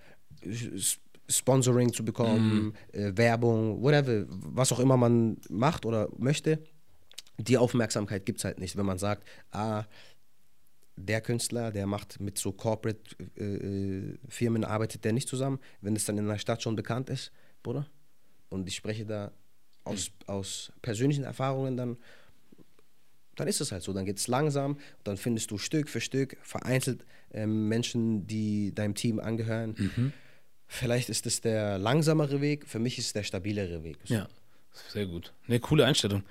[1.29, 2.97] Sponsoring zu bekommen, mm.
[2.97, 6.61] äh, Werbung, whatever, was auch immer man macht oder möchte.
[7.37, 9.85] Die Aufmerksamkeit gibt es halt nicht, wenn man sagt, ah,
[10.97, 16.19] der Künstler, der macht mit so Corporate-Firmen, äh, arbeitet der nicht zusammen, wenn es dann
[16.19, 17.33] in der Stadt schon bekannt ist,
[17.63, 17.87] Bruder.
[18.49, 19.33] Und ich spreche da
[19.85, 20.29] aus, mhm.
[20.29, 21.97] aus persönlichen Erfahrungen dann,
[23.35, 23.93] dann ist es halt so.
[23.93, 28.95] Dann geht es langsam, dann findest du Stück für Stück vereinzelt ähm, Menschen, die deinem
[28.95, 29.75] Team angehören.
[29.77, 30.13] Mhm.
[30.67, 33.99] Vielleicht ist es der langsamere Weg, für mich ist es der stabilere Weg.
[34.05, 34.15] So.
[34.15, 34.29] Ja,
[34.89, 35.33] sehr gut.
[35.47, 36.23] Eine coole Einstellung.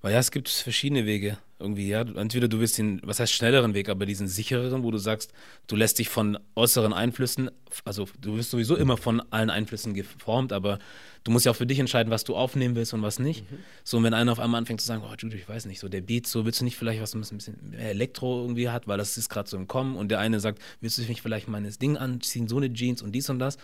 [0.00, 2.02] Weil ja, es gibt verschiedene Wege irgendwie, ja.
[2.02, 5.32] Entweder du willst den, was heißt schnelleren Weg, aber diesen sichereren, wo du sagst,
[5.66, 7.50] du lässt dich von äußeren Einflüssen,
[7.84, 10.78] also du wirst sowieso immer von allen Einflüssen geformt, aber
[11.24, 13.50] du musst ja auch für dich entscheiden, was du aufnehmen willst und was nicht.
[13.50, 13.56] Mhm.
[13.84, 15.88] So, und wenn einer auf einmal anfängt zu sagen, oh, Judy, ich weiß nicht, so
[15.88, 18.98] der Beat, so willst du nicht vielleicht was ein bisschen mehr Elektro irgendwie hat, weil
[18.98, 21.78] das ist gerade so im Kommen und der eine sagt, willst du nicht vielleicht meines
[21.78, 23.56] Ding anziehen, so eine Jeans und dies und das.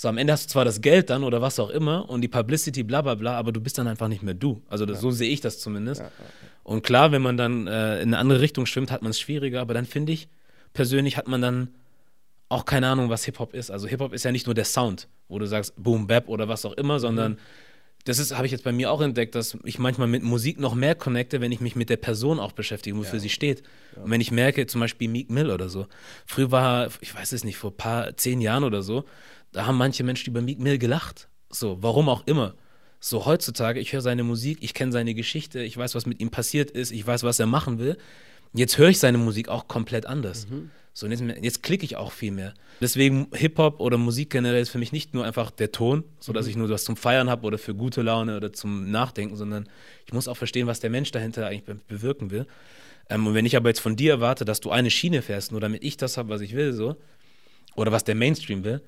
[0.00, 2.28] So, am Ende hast du zwar das Geld dann oder was auch immer und die
[2.28, 4.62] Publicity, bla bla bla, aber du bist dann einfach nicht mehr du.
[4.66, 5.02] Also das, ja.
[5.02, 6.00] so sehe ich das zumindest.
[6.00, 6.24] Ja, ja,
[6.62, 9.60] und klar, wenn man dann äh, in eine andere Richtung schwimmt, hat man es schwieriger,
[9.60, 10.28] aber dann finde ich,
[10.72, 11.68] persönlich hat man dann
[12.48, 13.70] auch keine Ahnung, was Hip-Hop ist.
[13.70, 16.64] Also Hip-Hop ist ja nicht nur der Sound, wo du sagst Boom, Bap oder was
[16.64, 17.38] auch immer, sondern mhm.
[18.06, 20.74] das ist, habe ich jetzt bei mir auch entdeckt, dass ich manchmal mit Musik noch
[20.74, 23.64] mehr connecte, wenn ich mich mit der Person auch beschäftige, wofür sie steht.
[23.96, 25.88] Und wenn ich merke, zum Beispiel Meek Mill oder so.
[26.24, 29.04] Früher war, ich weiß es nicht, vor ein paar, zehn Jahren oder so,
[29.52, 31.28] da haben manche Menschen über Meek Mill gelacht.
[31.50, 32.54] So, warum auch immer.
[33.00, 36.30] So heutzutage, ich höre seine Musik, ich kenne seine Geschichte, ich weiß, was mit ihm
[36.30, 37.96] passiert ist, ich weiß, was er machen will.
[38.52, 40.48] Jetzt höre ich seine Musik auch komplett anders.
[40.48, 40.70] Mhm.
[40.92, 42.52] So, jetzt, jetzt klicke ich auch viel mehr.
[42.80, 46.50] Deswegen Hip-Hop oder Musik generell ist für mich nicht nur einfach der Ton, sodass mhm.
[46.50, 49.68] ich nur was zum Feiern habe oder für gute Laune oder zum Nachdenken, sondern
[50.06, 52.46] ich muss auch verstehen, was der Mensch dahinter eigentlich bewirken will.
[53.08, 55.60] Ähm, und wenn ich aber jetzt von dir erwarte, dass du eine Schiene fährst, nur
[55.60, 56.96] damit ich das habe, was ich will, so,
[57.76, 58.82] oder was der Mainstream will,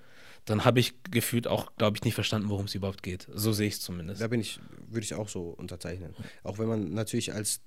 [0.45, 3.28] dann habe ich gefühlt auch, glaube ich, nicht verstanden, worum es überhaupt geht.
[3.32, 4.20] So sehe ich es zumindest.
[4.20, 6.14] Da bin ich, würde ich auch so unterzeichnen.
[6.43, 7.61] Auch wenn man natürlich als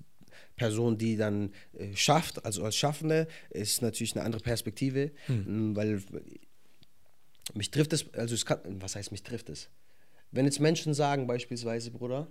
[0.56, 5.74] Person, die dann äh, schafft, also als Schaffende, ist natürlich eine andere Perspektive, hm.
[5.74, 6.02] weil
[7.54, 9.70] mich trifft es, also es kann, was heißt mich trifft es?
[10.30, 12.26] Wenn jetzt Menschen sagen beispielsweise, Bruder,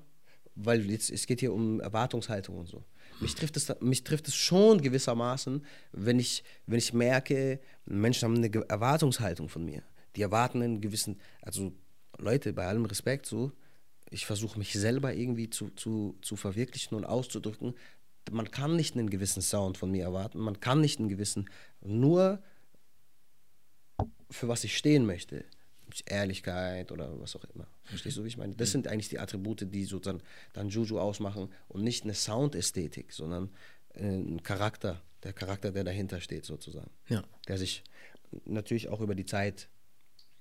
[0.55, 2.83] weil jetzt, es geht hier um Erwartungshaltung und so.
[3.19, 8.35] Mich trifft, es, mich trifft es schon gewissermaßen, wenn ich, wenn ich merke, Menschen haben
[8.35, 9.83] eine Erwartungshaltung von mir
[10.16, 11.74] die erwarten einen gewissen, also
[12.18, 13.51] Leute, bei allem Respekt so,
[14.09, 17.74] ich versuche mich selber irgendwie zu, zu, zu verwirklichen und auszudrücken.
[18.32, 21.49] Man kann nicht einen gewissen Sound von mir erwarten, man kann nicht einen gewissen,
[21.82, 22.41] nur
[24.30, 25.45] für was ich stehen möchte.
[26.05, 27.68] Ehrlichkeit oder was auch immer.
[27.84, 28.55] Verstehst du, wie ich meine?
[28.55, 33.13] Das sind eigentlich die Attribute, die so dann, dann Juju ausmachen und nicht eine Soundästhetik,
[33.13, 33.51] sondern
[33.93, 36.91] äh, ein Charakter, der Charakter, der dahinter steht sozusagen.
[37.07, 37.24] Ja.
[37.47, 37.84] Der sich
[38.45, 39.70] natürlich auch über die Zeit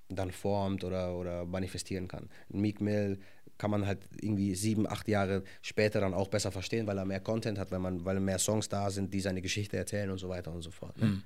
[0.08, 2.28] dann formt oder, oder manifestieren kann.
[2.48, 3.18] Meek Mill
[3.56, 7.20] kann man halt irgendwie sieben, acht Jahre später dann auch besser verstehen, weil er mehr
[7.20, 10.28] Content hat, weil, man, weil mehr Songs da sind, die seine Geschichte erzählen und so
[10.28, 10.98] weiter und so fort.
[10.98, 11.06] Ne?
[11.06, 11.22] Mhm.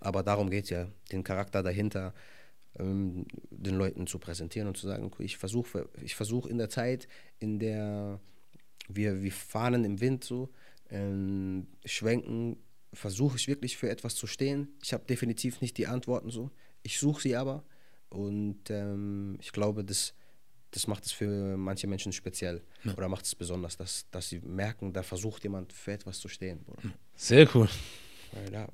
[0.00, 2.14] Aber darum geht es ja, den Charakter dahinter
[2.78, 7.08] ähm, den Leuten zu präsentieren und zu sagen, ich versuche ich versuch in der Zeit,
[7.38, 8.20] in der
[8.88, 10.50] wir, wir fahren im Wind so,
[10.90, 12.56] ähm, schwenken,
[12.92, 14.68] versuche ich wirklich für etwas zu stehen.
[14.82, 16.50] Ich habe definitiv nicht die Antworten so.
[16.82, 17.64] Ich suche sie aber
[18.10, 20.14] und ähm, ich glaube, das,
[20.72, 22.94] das macht es für manche Menschen speziell ja.
[22.94, 26.64] oder macht es besonders, dass, dass sie merken, da versucht jemand für etwas zu stehen.
[26.82, 26.92] Hm.
[27.14, 27.68] Sehr cool.
[28.52, 28.68] Ja.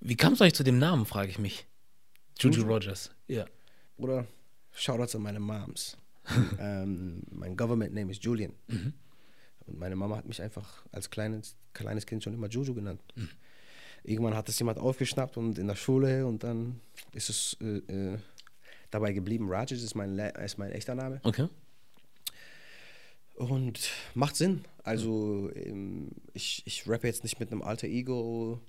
[0.00, 1.66] Wie kam es eigentlich zu dem Namen, frage ich mich.
[2.38, 3.46] Juju Rogers, ja.
[3.96, 4.26] Oder
[4.72, 5.96] Shoutouts an meine Moms.
[6.58, 8.52] ähm, mein Government Name ist Julian.
[8.68, 8.92] Mhm.
[9.66, 13.02] Und meine Mama hat mich einfach als kleines, kleines Kind schon immer Juju genannt.
[13.16, 13.28] Mhm.
[14.04, 16.80] Irgendwann hat es jemand aufgeschnappt und in der Schule und dann
[17.12, 18.18] ist es äh, äh,
[18.90, 19.46] dabei geblieben.
[19.48, 21.20] Rajesh ist mein, ist mein echter Name.
[21.22, 21.48] Okay.
[23.36, 24.64] Und macht Sinn.
[24.82, 28.60] Also ähm, ich, ich rappe jetzt nicht mit einem alter Ego.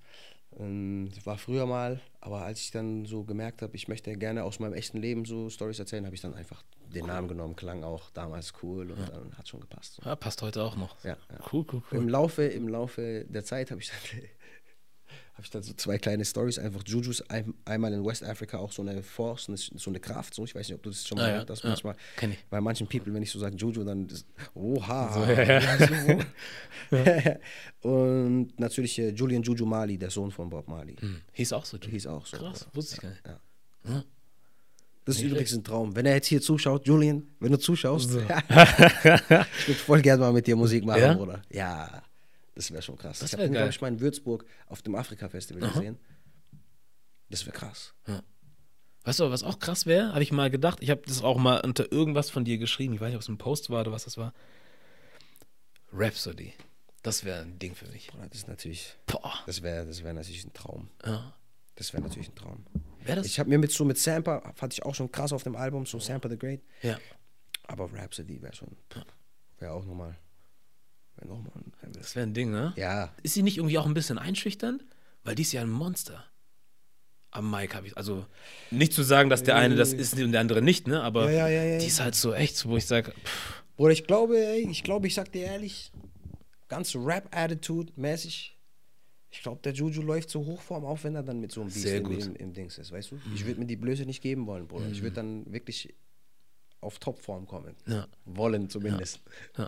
[0.58, 4.60] Ähm, war früher mal, aber als ich dann so gemerkt habe, ich möchte gerne aus
[4.60, 6.64] meinem echten Leben so Stories erzählen, habe ich dann einfach
[6.94, 7.56] den Namen genommen.
[7.56, 9.06] Klang auch damals cool und ja.
[9.08, 10.00] dann hat schon gepasst.
[10.04, 11.04] Ja, passt heute auch noch.
[11.04, 11.40] Ja, ja.
[11.52, 12.00] Cool, cool, cool.
[12.00, 14.22] Im Laufe, im Laufe der Zeit habe ich dann
[15.40, 16.60] habe ich dann so zwei kleine Stories.
[16.60, 20.34] Einfach Jujus ein, einmal in Westafrika auch so eine Force, so eine Kraft.
[20.34, 20.44] So.
[20.44, 21.64] Ich weiß nicht, ob du das schon mal ah, gehört hast.
[21.64, 22.46] Ja, manchmal kenn ich.
[22.50, 25.00] bei manchen People, wenn ich so sage Juju, dann das, oha.
[26.90, 27.38] So, ja, ja.
[27.90, 30.98] Und natürlich äh, Julian Juju Mali, der Sohn von Bob Mali.
[31.00, 31.22] Hm.
[31.32, 31.78] Hieß auch so.
[31.78, 32.38] Hieß auch so.
[32.38, 33.22] Krass, wusste ich gar nicht.
[33.26, 34.04] Ja.
[35.06, 35.96] Das ist übrigens ein Traum.
[35.96, 38.20] Wenn er jetzt hier zuschaut, Julian, wenn du zuschaust, so.
[38.20, 41.14] ich würde voll gerne mal mit dir Musik machen, ja?
[41.14, 41.42] Bruder.
[41.50, 42.04] Ja.
[42.56, 43.20] Das wäre schon krass.
[43.20, 45.98] Das ich habe, glaube ich, mal in Würzburg auf dem Afrika-Festival gesehen.
[47.30, 47.94] Das wäre krass.
[48.08, 48.24] Ja.
[49.04, 50.10] Weißt du, was auch krass wäre?
[50.10, 50.80] Habe ich mal gedacht.
[50.82, 52.94] Ich habe das auch mal unter irgendwas von dir geschrieben.
[52.94, 54.34] Ich weiß nicht, ob es ein Post war oder was das war.
[55.92, 56.54] Rhapsody.
[57.02, 58.08] Das wäre ein Ding für mich.
[58.08, 59.34] Bruder, das ist natürlich, Boah.
[59.46, 60.90] das wäre das wär natürlich ein Traum.
[61.06, 61.34] Ja.
[61.76, 62.66] Das wäre natürlich ein Traum.
[63.04, 63.26] Wäre das?
[63.26, 65.86] Ich habe mir mit so mit Samper, fand ich auch schon krass auf dem Album,
[65.86, 66.62] so Samper the Great.
[66.82, 66.98] ja.
[67.64, 68.76] Aber Rhapsody wäre schon,
[69.60, 71.09] wäre auch nochmal, wäre nochmal ein Level.
[71.94, 72.74] Das wäre ein Ding, ne?
[72.76, 74.84] Ja, Ist sie nicht irgendwie auch ein bisschen einschüchternd?
[75.24, 76.24] Weil die ist ja ein Monster.
[77.32, 78.26] Am Mike habe ich, also
[78.72, 81.02] nicht zu sagen, dass der eine das ist und der andere nicht, ne?
[81.04, 83.14] Aber Ja, ja, ja, die ist halt so echt, wo ich sage,
[83.78, 85.92] Bruder, ich glaube, ey, ich glaube, ich sag dir ehrlich,
[86.68, 88.58] ganz Rap-Attitude-mäßig,
[89.32, 91.84] ich glaube, der Juju läuft so Hochform, auch wenn er dann mit so einem Beast
[91.86, 93.20] Sehr im, im, im Dings ist, weißt du?
[93.36, 94.90] Ich würde mir die Blöße nicht geben wollen, Bruder.
[94.90, 95.94] Ich würde dann wirklich
[96.82, 97.76] auf Topform kommen.
[97.88, 98.08] Ja.
[98.26, 99.22] Wollen zumindest.
[99.58, 99.68] Ja.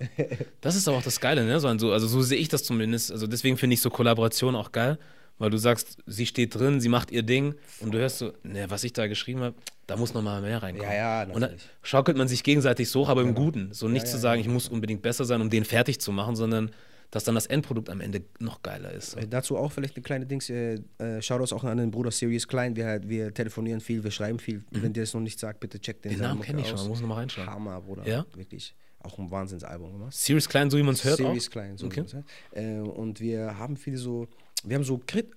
[0.62, 1.59] Das ist aber auch das Geile, ne?
[1.59, 3.12] So, also so sehe ich das zumindest.
[3.12, 4.97] Also deswegen finde ich so Kollaboration auch geil,
[5.38, 8.70] weil du sagst, sie steht drin, sie macht ihr Ding und du hörst so, ne,
[8.70, 9.55] was ich da geschrieben habe,
[9.88, 10.89] da muss noch mal mehr reinkommen.
[10.89, 11.64] Ja, ja, Und dann natürlich.
[11.84, 13.74] schaukelt man sich gegenseitig so hoch, aber im Guten.
[13.74, 16.12] So nicht Ja, zu ja, sagen, ich muss unbedingt besser sein, um den fertig zu
[16.14, 16.72] machen, sondern
[17.12, 19.12] dass dann das Endprodukt am Ende noch geiler ist.
[19.12, 19.20] So.
[19.20, 22.47] Äh, Dazu auch vielleicht eine kleine Dings, äh, äh, Shoutouts auch an den Bruder Sirius
[22.47, 22.76] Klein.
[22.76, 24.64] Wir, halt, wir telefonieren viel, wir schreiben viel.
[24.72, 26.16] Wenn dir das noch nicht sagt, bitte check den, Mhm.
[26.16, 27.47] Den Namen Mucke kenn ich schon, muss ich noch mal reinschauen.
[27.47, 28.07] Hammer, Bruder.
[28.07, 28.26] Ja?
[28.34, 28.74] Wirklich.
[29.03, 30.14] Auch ein Wahnsinnsalbum gemacht.
[30.14, 31.51] Serious Klein, so wie man es hört Series auch?
[31.51, 31.78] klein.
[31.78, 32.05] So Okay.
[32.53, 34.28] äh, und wir haben viele so,
[34.64, 35.32] wir haben so krit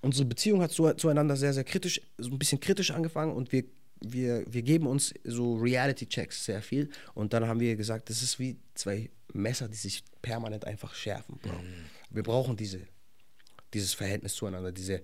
[0.00, 3.64] unsere Beziehung hat zu, zueinander sehr, sehr kritisch, so ein bisschen kritisch angefangen und wir,
[4.00, 8.38] wir, wir geben uns so Reality-Checks sehr viel und dann haben wir gesagt, das ist
[8.38, 11.38] wie zwei Messer, die sich permanent einfach schärfen.
[11.38, 11.52] Bro.
[12.10, 12.86] Wir brauchen diese,
[13.72, 15.02] dieses Verhältnis zueinander, diese,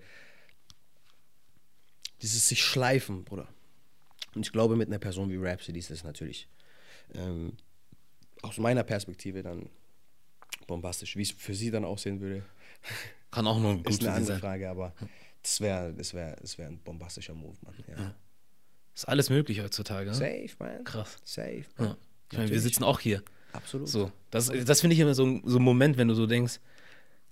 [2.23, 3.49] dieses sich schleifen, Bruder.
[4.35, 6.49] Und ich glaube, mit einer Person wie Rhapsody ist das natürlich
[7.15, 7.57] ähm,
[8.43, 9.69] aus meiner Perspektive dann
[10.67, 11.17] bombastisch.
[11.17, 12.45] Wie es für sie dann aussehen würde,
[13.31, 14.41] Kann auch nur gut ist eine andere sein.
[14.41, 14.95] Frage, aber
[15.43, 17.75] das wäre das wär, das wär ein bombastischer Move, Mann.
[17.89, 18.15] Ja.
[18.95, 20.11] Ist alles möglich heutzutage.
[20.11, 20.15] Ne?
[20.15, 20.85] Safe, man.
[20.85, 21.19] Krass.
[21.25, 21.65] Safe.
[21.79, 21.85] Ja.
[21.85, 21.97] man.
[22.31, 23.23] Ich meine, wir sitzen auch hier.
[23.53, 23.89] Absolut.
[23.89, 26.61] So, das, das finde ich immer so, ein- so ein Moment, wenn du so denkst,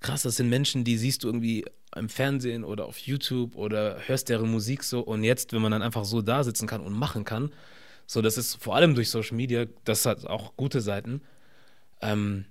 [0.00, 1.64] krass, das sind Menschen, die siehst du irgendwie
[1.94, 5.82] im Fernsehen oder auf YouTube oder hörst deren Musik so und jetzt, wenn man dann
[5.82, 7.52] einfach so da sitzen kann und machen kann,
[8.06, 11.22] so, das ist vor allem durch Social Media, das hat auch gute Seiten,
[12.00, 12.44] ähm,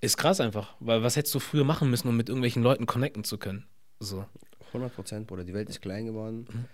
[0.00, 3.22] ist krass einfach, weil was hättest du früher machen müssen, um mit irgendwelchen Leuten connecten
[3.24, 3.66] zu können?
[4.00, 4.24] So,
[4.72, 5.44] 100 Prozent, Bruder.
[5.44, 6.64] Die Welt ist klein geworden Mhm.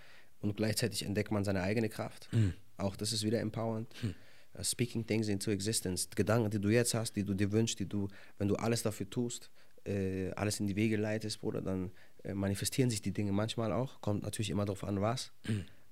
[0.41, 2.29] und gleichzeitig entdeckt man seine eigene Kraft.
[2.77, 3.89] Auch das ist wieder empowernd.
[4.03, 4.14] Mhm.
[4.57, 6.09] Uh, speaking things into existence.
[6.15, 9.09] Gedanken, die du jetzt hast, die du dir wünschst, die du, wenn du alles dafür
[9.09, 9.51] tust,
[9.85, 11.91] äh, alles in die Wege leitest, Bruder, dann
[12.25, 14.01] äh, manifestieren sich die Dinge manchmal auch.
[14.01, 15.33] Kommt natürlich immer darauf an, was.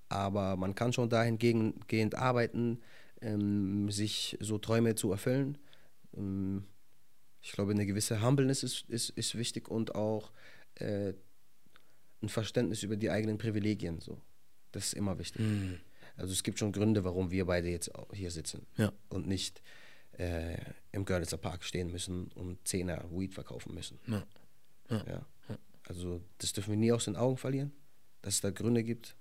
[0.09, 2.81] Aber man kann schon dahingehend arbeiten,
[3.21, 5.59] ähm, sich so Träume zu erfüllen.
[6.17, 6.65] Ähm,
[7.43, 10.33] ich glaube, eine gewisse Humbleness ist, ist, ist wichtig und auch
[10.77, 11.13] äh,
[12.23, 14.01] ein Verständnis über die eigenen Privilegien.
[14.01, 14.21] So.
[14.73, 15.43] Das ist immer wichtig.
[16.17, 18.93] Also es gibt schon Gründe, warum wir beide jetzt hier sitzen ja.
[19.09, 19.63] und nicht
[20.19, 20.57] äh,
[20.93, 23.99] im Görlitzer Park stehen müssen und Zehner Weed verkaufen müssen.
[24.07, 24.25] Ja.
[24.91, 25.27] Ja.
[25.87, 27.73] Also das dürfen wir nie aus den Augen verlieren,
[28.23, 29.17] dass es da Gründe gibt.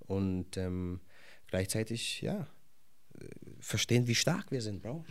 [0.00, 1.00] Und ähm,
[1.46, 2.48] gleichzeitig, ja,
[3.20, 3.26] äh,
[3.60, 5.04] verstehen, wie stark wir sind, Bro.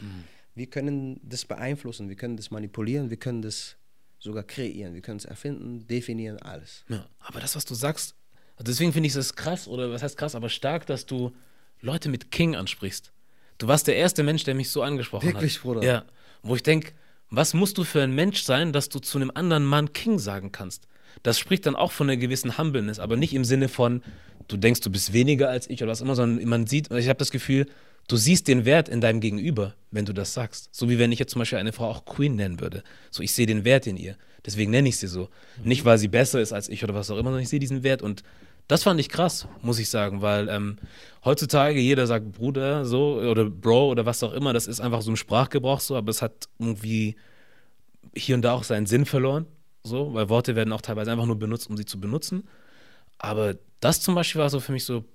[0.55, 3.77] Wir können das beeinflussen, wir können das manipulieren, wir können das
[4.19, 6.83] sogar kreieren, wir können es erfinden, definieren, alles.
[6.89, 8.15] Ja, aber das, was du sagst,
[8.59, 11.33] deswegen finde ich es krass, oder was heißt krass, aber stark, dass du
[11.81, 13.11] Leute mit King ansprichst.
[13.57, 15.35] Du warst der erste Mensch, der mich so angesprochen hat.
[15.35, 15.83] Wirklich, Bruder?
[15.83, 16.05] Ja.
[16.43, 16.91] Wo ich denke,
[17.29, 20.51] was musst du für ein Mensch sein, dass du zu einem anderen Mann King sagen
[20.51, 20.87] kannst?
[21.23, 24.03] Das spricht dann auch von einer gewissen Humbleness, aber nicht im Sinne von,
[24.47, 27.19] du denkst, du bist weniger als ich oder was immer, sondern man sieht, ich habe
[27.19, 27.65] das Gefühl,
[28.07, 30.69] du siehst den Wert in deinem Gegenüber, wenn du das sagst.
[30.71, 32.83] So wie wenn ich jetzt zum Beispiel eine Frau auch Queen nennen würde.
[33.11, 34.15] So, ich sehe den Wert in ihr.
[34.45, 35.29] Deswegen nenne ich sie so.
[35.63, 37.83] Nicht, weil sie besser ist als ich oder was auch immer, sondern ich sehe diesen
[37.83, 38.01] Wert.
[38.01, 38.23] Und
[38.67, 40.77] das fand ich krass, muss ich sagen, weil ähm,
[41.23, 44.53] heutzutage jeder sagt Bruder so oder Bro oder was auch immer.
[44.53, 47.15] Das ist einfach so ein Sprachgebrauch so, aber es hat irgendwie
[48.15, 49.45] hier und da auch seinen Sinn verloren.
[49.83, 52.47] So, weil Worte werden auch teilweise einfach nur benutzt, um sie zu benutzen.
[53.17, 55.05] Aber das zum Beispiel war so für mich so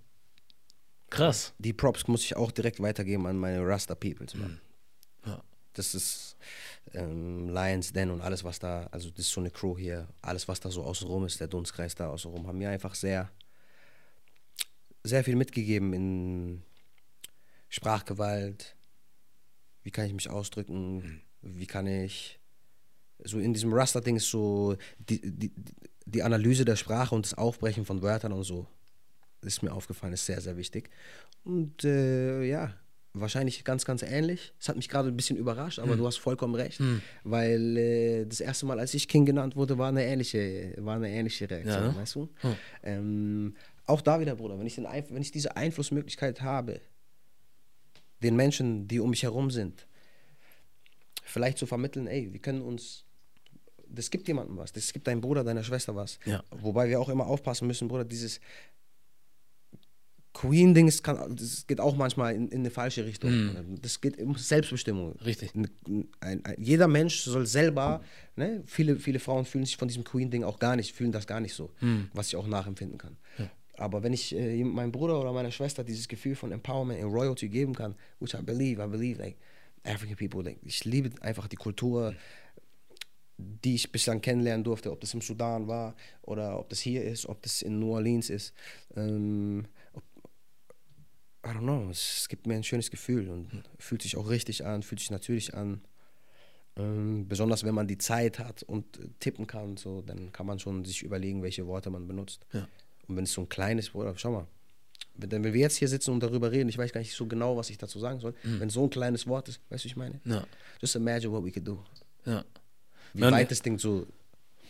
[1.11, 1.53] krass.
[1.59, 4.61] Die Props muss ich auch direkt weitergeben an meine Rasta Peoples, Mann.
[5.27, 5.43] Ja.
[5.75, 6.37] Das ist
[6.95, 10.49] ähm, Lions Den und alles, was da, also das ist so eine Crew hier, alles,
[10.49, 13.31] was da so außenrum ist, der Dunstkreis da außenrum, haben mir einfach sehr,
[15.05, 16.63] sehr viel mitgegeben in
[17.69, 18.77] Sprachgewalt,
[19.83, 22.39] wie kann ich mich ausdrücken, wie kann ich,
[23.25, 25.53] so in diesem Rasta-Ding ist so die, die,
[26.05, 28.67] die Analyse der Sprache und das Aufbrechen von Wörtern und so,
[29.43, 30.91] ist mir aufgefallen, ist sehr, sehr wichtig.
[31.45, 32.75] Und äh, ja,
[33.15, 34.53] wahrscheinlich ganz, ganz ähnlich.
[34.61, 36.81] Es hat mich gerade ein bisschen überrascht, aber du hast vollkommen recht,
[37.25, 41.11] weil äh, das erste Mal, als ich King genannt wurde, war eine ähnliche, war eine
[41.11, 42.29] ähnliche Reaktion, Ja, weißt du?
[42.83, 46.81] Ähm, auch da wieder, Bruder, wenn ich, den Einf wenn ich diese Einflussmöglichkeit habe,
[48.23, 49.87] den Menschen, die um mich herum sind,
[51.25, 53.05] vielleicht zu vermitteln, ey, wir können uns,
[53.89, 56.19] das gibt jemandem was, das gibt deinem Bruder, deiner Schwester was.
[56.25, 56.43] Ja.
[56.51, 58.41] Wobei wir auch immer aufpassen müssen, Bruder, dieses
[60.35, 63.79] Queen-Ding, das geht auch manchmal in, in eine falsche Richtung.
[63.83, 65.13] Das geht um Selbstbestimmung.
[65.19, 65.55] Richtig.
[65.55, 65.69] Ein,
[66.21, 68.03] ein, ein, jeder Mensch soll selber,
[68.37, 71.41] ne, viele, viele Frauen fühlen sich von diesem Queen-Ding auch gar nicht, fühlen das gar
[71.41, 71.71] nicht so,
[72.15, 73.19] was ich auch nachempfinden kann.
[73.77, 77.49] Aber wenn ich äh, meinem Bruder oder meiner Schwester dieses Gefühl von Empowerment und Royalty
[77.49, 79.37] geben kann, which I believe, I believe, like,
[79.85, 82.15] African people, like, ich liebe einfach die Kultur,
[83.39, 87.27] die ich bislang kennenlernen durfte, ob das im Sudan war oder ob das hier ist,
[87.27, 88.55] ob das in New Orleans ist.
[88.95, 90.03] Ähm, ob,
[91.45, 94.83] I don't know, es, gibt mir ein schönes Gefühl und fühlt sich auch richtig an,
[94.83, 95.83] fühlt sich natürlich an.
[96.77, 100.85] Ähm, besonders wenn man die Zeit hat und tippen kann, so, dann kann man schon
[100.85, 102.47] sich überlegen, welche Worte man benutzt.
[102.53, 102.69] Ja.
[103.13, 104.47] Und wenn es so ein kleines, Bruder, schau mal,
[105.17, 107.59] wenn, wenn wir jetzt hier sitzen und darüber reden, ich weiß gar nicht so genau,
[107.59, 109.97] was ich dazu sagen soll, wenn so ein kleines Wort ist, weißt du, was ich
[109.97, 110.21] meine?
[110.25, 110.45] Ja.
[110.81, 111.79] Just imagine what we could do.
[112.25, 112.43] Ja.
[113.13, 114.07] Wie Man- weit das Ding so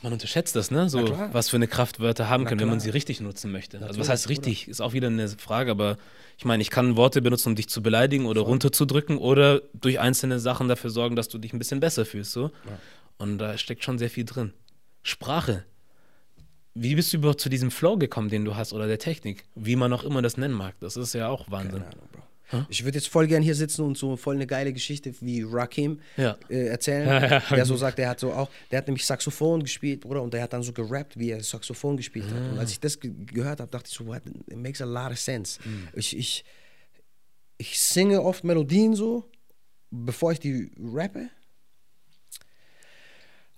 [0.03, 0.89] Man unterschätzt das, ne?
[0.89, 3.77] So, was für eine Kraft Wörter haben Na können, wenn man sie richtig nutzen möchte.
[3.77, 4.69] also, was Natürlich, heißt richtig?
[4.69, 5.97] Ist auch wieder eine Frage, aber
[6.37, 10.41] ich meine, ich kann Worte benutzen, um dich zu beleidigen oder runterzudrücken oder durch einzelne
[10.41, 12.51] Sachen dafür sorgen, dass du dich ein bisschen besser fühlst, so.
[13.19, 14.53] Und da steckt schon sehr viel drin.
[15.05, 15.65] Sprache.
[16.75, 19.45] Wie bist du überhaupt zu diesem Flow gekommen, den du hast, oder der Technik?
[19.55, 20.75] Wie man auch immer das nennen mag.
[20.81, 21.83] Das ist ja auch Wahnsinn.
[21.83, 22.23] Keine Ahnung, Bro.
[22.69, 26.01] Ich würde jetzt voll gern hier sitzen und so voll eine geile Geschichte wie Rakim
[26.19, 26.37] Ja.
[26.51, 27.07] äh, erzählen.
[27.09, 27.43] Ja, ja.
[27.55, 30.43] Der so sagt, der hat so auch, der hat nämlich Saxophon gespielt, Bruder, und der
[30.43, 32.53] hat dann so gerappt, wie er Saxophon gespielt hat.
[32.53, 35.11] Und als ich das ge gehört habe, dachte ich so, what, it makes a lot
[35.13, 35.61] of sense.
[35.95, 36.45] Ich, ich,
[37.57, 39.31] ich singe oft Melodien so,
[39.91, 41.29] bevor ich die rappe.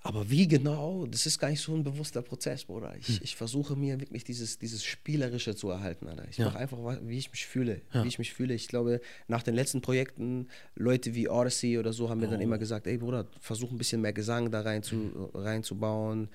[0.07, 2.95] Aber wie genau, das ist gar nicht so ein bewusster Prozess, Bruder.
[2.99, 6.29] Ich, ich versuche mir wirklich dieses, dieses Spielerische zu erhalten, Alter.
[6.29, 6.45] Ich Ja.
[6.45, 7.81] mache einfach, wie ich mich fühle.
[7.91, 8.53] Wie ich mich fühle.
[8.53, 12.59] Ich glaube, nach den letzten Projekten, Leute wie Odyssey oder so haben mir dann immer
[12.59, 16.29] gesagt, ey Bruder, versuch ein bisschen mehr Gesang da rein zu, reinzubauen.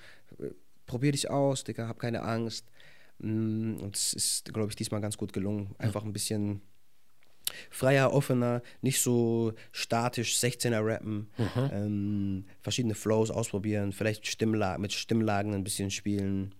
[0.86, 2.66] Probier dich aus, Digga, hab keine Angst.
[3.20, 5.76] Mm, Und es ist, glaube ich, diesmal ganz gut gelungen.
[5.78, 6.60] Einfach ein bisschen
[7.70, 11.28] freier, offener, nicht so statisch 16er rappen,
[11.72, 16.54] ähm, verschiedene Flows ausprobieren, vielleicht Stimmla mit Stimmlagen ein bisschen spielen,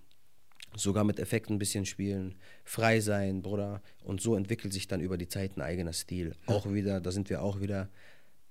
[0.77, 2.35] sogar mit Effekten ein bisschen spielen,
[2.65, 3.83] frei sein, Bruder.
[4.05, 6.35] Und so entwickelt sich dann über die Zeit ein eigener Stil.
[6.47, 7.89] Auch wieder, da sind wir auch wieder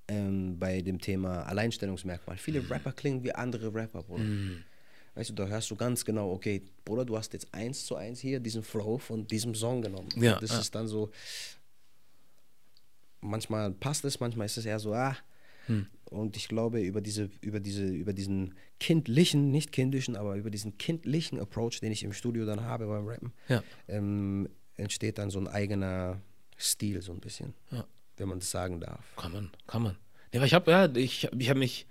[0.08, 2.38] ähm, bei dem Thema Alleinstellungsmerkmal.
[2.38, 4.24] Viele Rapper klingen wie andere Rapper, Bruder.
[5.16, 8.20] Weißt du, da hörst du ganz genau, okay, Bruder, du hast jetzt eins zu eins
[8.20, 10.10] hier diesen Flow von diesem Song genommen.
[10.16, 10.60] Ja, das ja.
[10.60, 11.10] ist dann so,
[13.22, 15.16] manchmal passt es, manchmal ist es eher so, ah.
[16.06, 20.80] Und ich glaube, über, diese, über, diese, über diesen kindlichen, nicht kindischen, aber über diesen
[20.80, 23.62] kindlichen Approach, den ich im Studio dann habe beim Rappen, Ja.
[23.88, 26.20] ähm, entsteht dann so ein eigener
[26.58, 27.86] Stil, so ein bisschen, Ja.
[28.18, 29.06] wenn man das sagen darf.
[29.16, 29.96] Kann man, kann man.
[30.34, 31.86] Ja, aber ich habe ja, ich, ich habe mich,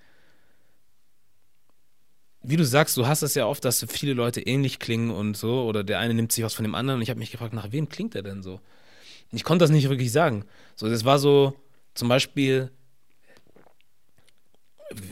[2.42, 5.64] wie du sagst, du hast es ja oft, dass viele Leute ähnlich klingen und so,
[5.64, 7.70] oder der eine nimmt sich was von dem anderen und ich habe mich gefragt, nach
[7.72, 8.60] wem klingt er denn so?
[9.32, 10.44] Ich konnte das nicht wirklich sagen.
[10.76, 11.54] So, das war so,
[11.94, 12.70] zum Beispiel,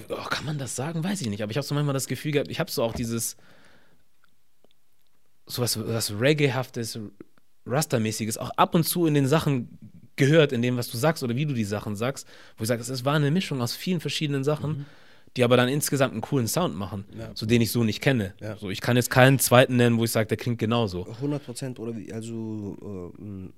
[0.08, 1.04] oh, kann man das sagen?
[1.04, 2.94] Weiß ich nicht, aber ich habe so manchmal das Gefühl gehabt, ich habe so auch
[2.94, 3.36] dieses,
[5.46, 6.98] so was, was Reggae-haftes,
[7.66, 9.78] Rasta-mäßiges, auch ab und zu in den Sachen
[10.16, 12.80] gehört, in dem, was du sagst oder wie du die Sachen sagst, wo ich sage,
[12.80, 14.86] es war eine Mischung aus vielen verschiedenen Sachen,
[15.36, 17.30] die aber dann insgesamt einen coolen Sound machen, Ja.
[17.34, 18.32] so den ich so nicht kenne.
[18.40, 18.56] Ja.
[18.56, 21.06] So, ich kann jetzt keinen zweiten nennen, wo ich sage, der klingt genauso.
[21.06, 23.50] 100 Prozent oder wie, also äh,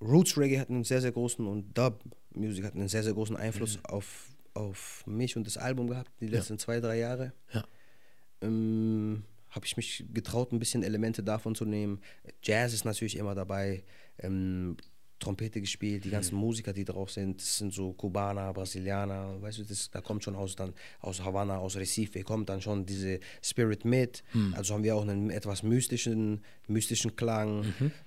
[0.00, 2.02] Roots Reggae hat einen sehr, sehr großen und Dub
[2.34, 3.84] Music hat einen sehr, sehr großen Einfluss Mhm.
[3.86, 7.32] auf, auf mich und das Album gehabt, die letzten zwei, drei Jahre.
[7.52, 7.64] Ja.
[8.42, 12.00] Ähm, habe ich mich getraut, ein bisschen Elemente davon zu nehmen.
[12.42, 13.82] Jazz ist natürlich immer dabei.
[14.18, 14.76] Ähm,
[15.20, 19.64] Trompete gespielt, die ganzen Musiker, die drauf sind, das sind so Kubaner, Brasilianer, weißt du,
[19.64, 23.84] das, da kommt schon aus dann aus Havanna, aus Recife, kommt dann schon diese Spirit
[23.84, 24.22] mit.
[24.52, 27.64] Also haben wir auch einen etwas mystischen, mystischen Klang.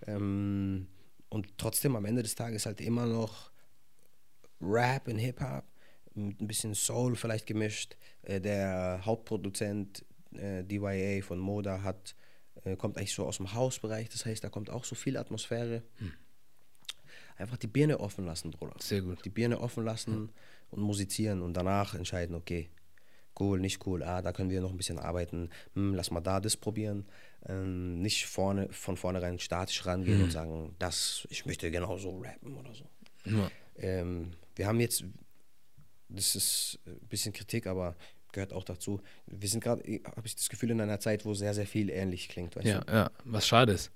[0.07, 0.87] Ähm,
[1.31, 3.51] und trotzdem am Ende des Tages halt immer noch
[4.59, 5.63] Rap und Hip-Hop,
[6.13, 7.95] mit ein bisschen Soul vielleicht gemischt.
[8.21, 12.15] Äh, der Hauptproduzent äh, DYA von Moda hat,
[12.65, 15.83] äh, kommt eigentlich so aus dem Hausbereich, das heißt, da kommt auch so viel Atmosphäre.
[17.37, 18.75] Einfach die Birne offen lassen, Bruder.
[18.79, 19.23] Sehr gut.
[19.23, 20.29] Die Birne offen lassen
[20.69, 22.69] und musizieren und danach entscheiden, okay,
[23.41, 26.39] cool, nicht cool, ah, da können wir noch ein bisschen arbeiten, hm, lass mal da
[26.39, 27.05] das probieren.
[27.47, 32.55] Ähm, nicht vorne, von vornherein statisch rangehen und sagen, das, ich möchte genau so rappen
[32.55, 32.85] oder so.
[33.25, 33.49] Ja.
[33.77, 35.03] Ähm, wir haben jetzt,
[36.07, 37.95] das ist ein bisschen Kritik, aber
[38.31, 39.01] gehört auch dazu.
[39.25, 42.29] Wir sind gerade, habe ich das Gefühl, in einer Zeit, wo sehr, sehr viel ähnlich
[42.29, 42.53] klingt.
[42.63, 42.93] Ja, du?
[42.93, 43.91] ja, was schade ist.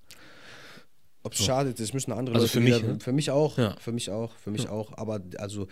[1.26, 3.00] Ob es schadet, das müssen andere Also Leute für mich, wieder, ne?
[3.00, 3.76] für mich auch, Ja.
[3.80, 4.96] für mich auch, für mich auch.
[4.96, 5.68] Aber also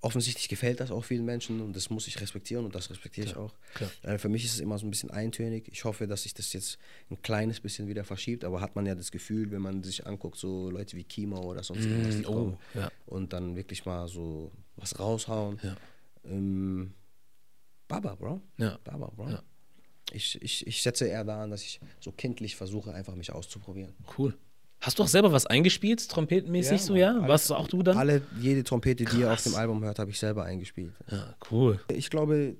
[0.00, 3.36] offensichtlich gefällt das auch vielen Menschen und das muss ich respektieren und das respektiere ich
[3.36, 3.54] auch.
[3.74, 3.90] klar.
[4.02, 5.68] Äh, für mich ist es immer so ein bisschen eintönig.
[5.72, 6.78] Ich hoffe, dass sich das jetzt
[7.10, 10.36] ein kleines bisschen wieder verschiebt, aber hat man ja das Gefühl, wenn man sich anguckt,
[10.36, 12.90] so Leute wie Kimo oder sonst irgendwas, die oh, kommen ja.
[13.06, 15.58] und dann wirklich mal so was raushauen.
[15.62, 15.76] Ja.
[16.24, 16.92] Ähm,
[17.88, 18.42] Baba, Bro.
[18.58, 18.78] Ja.
[18.84, 19.38] Baba, Bro.
[20.12, 23.94] Ich, ich, ich setze eher daran, dass ich so kindlich versuche, einfach mich auszuprobieren.
[24.16, 24.36] Cool.
[24.80, 27.00] Hast du auch selber was eingespielt, trompetenmäßig so, Mann.
[27.00, 27.10] ja?
[27.18, 27.96] Alle- Warst du auch du dann?
[27.96, 29.44] Alle, jede Trompete, die ihr auf Krass.
[29.44, 30.92] dem Album hört, habe ich selber eingespielt.
[31.10, 31.80] Ja, cool.
[31.92, 32.56] Ich glaube,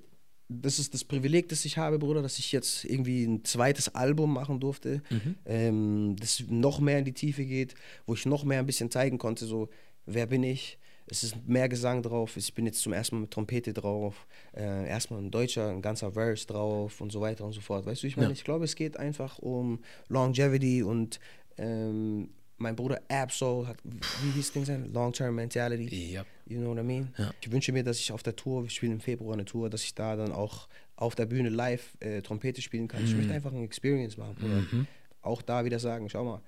[0.49, 4.33] das ist das Privileg, das ich habe, Bruder, dass ich jetzt irgendwie ein zweites Album
[4.33, 5.01] machen durfte,
[5.45, 7.75] ähm, das noch mehr in die Tiefe geht,
[8.05, 9.69] wo ich noch mehr ein bisschen zeigen konnte, so,
[10.05, 10.79] wer bin ich?
[11.09, 12.35] Es ist mehr Gesang drauf.
[12.35, 14.27] Ich bin jetzt zum ersten Mal mit Trompete drauf.
[14.53, 17.85] Äh, erstmal ein deutscher, ein ganzer Verse drauf und so weiter und so fort.
[17.85, 18.33] Weißt du, ich meine, Ja.
[18.33, 19.79] ich glaube, es geht einfach um
[20.09, 21.21] Longevity und
[21.57, 24.91] ähm, mein Bruder Absol hat, wie hieß das Ding sein?
[24.91, 26.13] Long-Term Mentality.
[26.13, 26.25] Ja.
[26.47, 27.13] You know what I mean?
[27.17, 27.31] Ja.
[27.41, 29.83] Ich wünsche mir, dass ich auf der Tour, wir spielen im Februar eine Tour, dass
[29.83, 33.03] ich da dann auch auf der Bühne live äh, Trompete spielen kann.
[33.03, 33.17] Ich Mhm.
[33.17, 34.35] möchte einfach eine Experience machen.
[34.39, 34.85] Bruder.
[35.21, 36.41] Auch da wieder sagen, schau mal,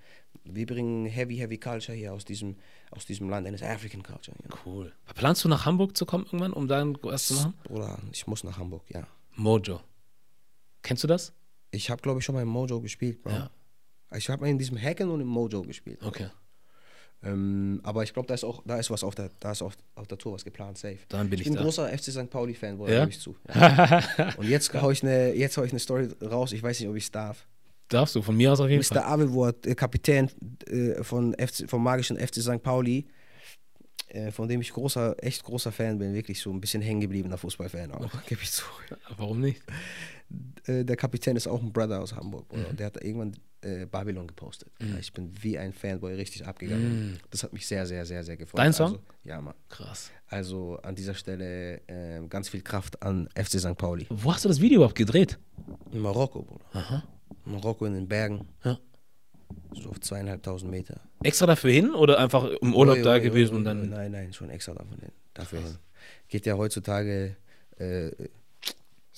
[0.46, 2.56] wir bringen Heavy, Heavy Culture hier aus diesem,
[2.92, 4.36] aus diesem Land, eines African Culture.
[4.42, 4.58] You know?
[4.66, 4.94] Cool.
[5.16, 7.54] Planst du nach Hamburg zu kommen irgendwann, um da was zu machen?
[7.66, 9.06] Bruder, ich muss nach Hamburg, ja.
[9.36, 9.82] Mojo.
[10.82, 11.34] Kennst du das?
[11.72, 13.32] Ich habe, glaube ich, schon mal im Mojo gespielt, Bro.
[13.32, 13.50] Ja.
[14.16, 16.00] Ich habe in diesem Hacken und im Mojo gespielt.
[16.04, 16.28] Okay.
[17.22, 19.76] Ähm, aber ich glaube, da ist auch, da ist was auf der, da ist auf,
[19.96, 21.00] auf der Tour was geplant, safe.
[21.10, 21.64] Dann bin ich ich bin da.
[21.64, 22.30] großer FC St.
[22.30, 23.00] Pauli-Fan, Bruder, Ja?
[23.02, 23.36] gebe ich zu.
[23.54, 24.04] Ja.
[24.38, 26.96] und jetzt hau ich eine, jetzt hau ich eine Story raus, ich weiß nicht, ob
[26.96, 27.46] ich es darf.
[27.90, 29.02] Darfst du, von mir aus auf jeden Mr.
[29.02, 29.04] Fall.
[29.04, 30.30] Abelwort, äh, Kapitän
[30.68, 32.64] äh, von FC, vom magischen FC St.
[32.64, 33.06] Pauli,
[34.08, 37.38] äh, von dem ich großer, echt großer Fan bin, wirklich so ein bisschen hängen gebliebener
[37.38, 38.64] Fußballfan auch, gebe ich zu.
[39.18, 39.62] Warum nicht?
[40.66, 42.58] Äh, der Kapitän ist auch ein Brother aus Hamburg, Mhm.
[42.64, 42.74] Bruder.
[42.74, 44.70] Der hat irgendwann äh, Babylon gepostet.
[45.00, 47.20] Ich bin wie ein Fanboy richtig abgegangen.
[47.30, 48.60] Das hat mich sehr, sehr, sehr, sehr gefreut.
[48.60, 48.64] Mhm.
[48.64, 48.88] Dein Song?
[48.94, 49.56] Also, ja, Mann.
[49.68, 50.12] Krass.
[50.28, 53.78] Also an dieser Stelle äh, ganz viel Kraft an FC St.
[53.78, 54.06] Pauli.
[54.10, 55.38] Wo hast du das Video überhaupt gedreht?
[55.92, 56.66] In Marokko, Bruder.
[56.74, 57.04] Aha.
[57.46, 58.80] Marokko in den Bergen, Ja.
[59.74, 61.02] so auf zweieinhalbtausend Meter.
[61.24, 63.90] Extra dafür hin oder einfach im Urlaub Ui, da ui, gewesen und dann.
[63.90, 65.76] Nein, nein, schon extra davon hin, dafür hin.
[66.30, 67.36] Geht ja heutzutage,
[67.78, 68.12] äh,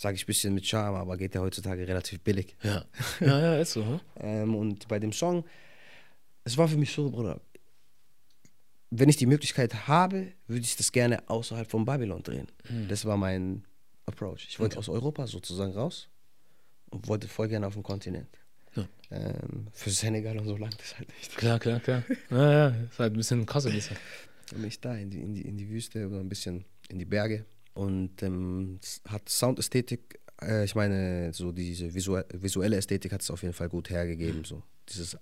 [0.02, 2.56] sage ich ein bisschen mit Charme, aber geht ja heutzutage relativ billig.
[2.64, 2.84] Ja.
[3.20, 3.86] Ja, ja, ist so.
[3.86, 4.00] Hm?
[4.20, 5.46] Ähm, und bei dem Song,
[6.44, 7.40] es war für mich so, Bruder,
[8.90, 12.48] wenn ich die Möglichkeit habe, würde ich das gerne außerhalb von Babylon drehen.
[12.68, 12.88] Hm.
[12.88, 13.64] Das war mein
[14.08, 14.48] Approach.
[14.50, 16.10] Ich wollte aus Europa sozusagen raus
[16.90, 18.28] und wollte voll gerne auf dem Kontinent.
[18.76, 18.88] Ja.
[19.12, 21.38] Ähm, für Senegal und so langt das halt nicht.
[21.38, 22.04] Klar, klar, klar.
[22.32, 23.46] Ja, ja, ist halt ein bisschen
[24.52, 27.06] bin ich da in die, in die, in die Wüste oder ein bisschen in die
[27.06, 33.32] Berge und ähm, hat Soundästhetik, äh, ich meine, so diese visuelle, visuelle Ästhetik hat es
[33.32, 34.44] auf jeden Fall gut hergegeben.
[34.44, 35.18] So dieses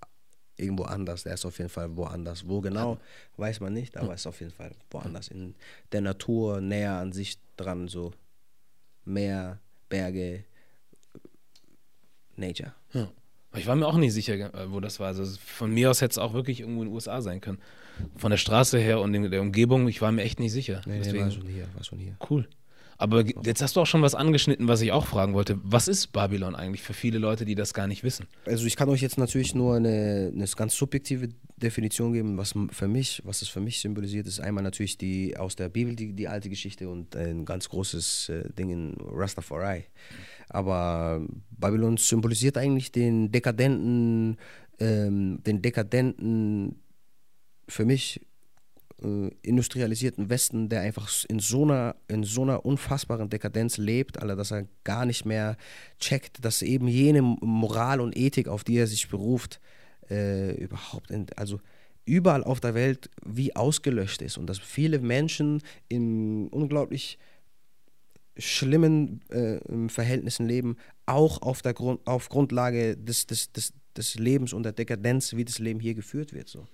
[0.58, 2.48] irgendwo anders, der ist auf jeden Fall woanders.
[2.48, 3.00] Wo genau,
[3.38, 5.30] weiß man nicht, aber ist auf jeden Fall woanders.
[5.30, 5.56] In
[5.92, 8.14] der Natur, näher an sich dran, so
[9.06, 10.44] Meer, Berge,
[12.36, 12.74] Nature.
[12.94, 13.12] Ja.
[13.56, 15.08] Ich war mir auch nicht sicher, äh, wo das war.
[15.08, 17.60] Also von mir aus hätte es auch wirklich irgendwo in den USA sein können.
[18.16, 20.82] Von der Straße her und in der Umgebung, ich war mir echt nicht sicher.
[20.86, 22.16] Nee, nee, Deswegen, war schon hier, war schon hier.
[22.30, 22.48] cool.
[23.00, 25.58] Aber jetzt hast du auch schon was angeschnitten, was ich auch fragen wollte.
[25.64, 28.28] Was ist Babylon eigentlich für viele Leute, die das gar nicht wissen?
[28.46, 32.90] Also ich kann euch jetzt natürlich nur eine, eine ganz subjektive Definition geben, was für
[32.90, 36.28] mich, was es für mich symbolisiert, ist einmal natürlich die aus der Bibel die, die
[36.28, 39.86] alte Geschichte und ein ganz großes äh, Ding in Rastafari.
[40.50, 44.38] Aber Babylon symbolisiert eigentlich den dekadenten,
[44.80, 46.82] ähm, den dekadenten,
[47.68, 48.22] für mich
[49.04, 54.36] äh, industrialisierten Westen, der einfach in so einer, in so einer unfassbaren Dekadenz lebt, Alter,
[54.36, 55.56] dass er gar nicht mehr
[56.00, 59.62] checkt, dass eben jene Moral und Ethik, auf die er sich beruft,
[60.10, 61.62] äh, überhaupt, in, also
[62.06, 64.38] überall auf der Welt wie ausgelöscht ist.
[64.38, 67.20] Und dass viele Menschen in unglaublich
[68.40, 74.54] schlimmen äh, Verhältnissen leben, auch auf, der Grund, auf Grundlage des, des, des, des Lebens
[74.54, 76.48] und der Dekadenz, wie das Leben hier geführt wird.
[76.48, 76.68] So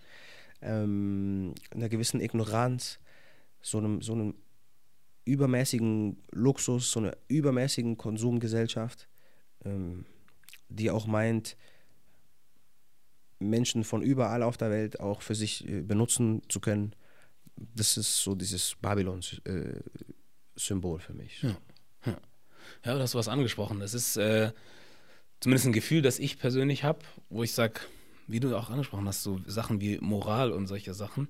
[0.62, 3.00] ähm, einer gewissen Ignoranz,
[3.62, 4.36] so einem, so einem
[5.26, 9.08] übermäßigen Luxus, so einer übermäßigen Konsumgesellschaft,
[9.64, 10.06] ähm,
[10.70, 11.58] die auch meint,
[13.40, 16.94] Menschen von überall auf der Welt auch für sich äh, benutzen zu können.
[17.56, 18.76] Das ist so dieses
[20.56, 21.42] Babylon-Symbol für mich.
[21.42, 21.56] Ja.
[22.84, 23.80] Ja, du hast was angesprochen.
[23.80, 24.52] Das ist äh,
[25.40, 27.00] zumindest ein Gefühl, das ich persönlich habe,
[27.30, 27.82] wo ich sage,
[28.28, 31.28] wie du auch angesprochen hast, so Sachen wie Moral und solche Sachen.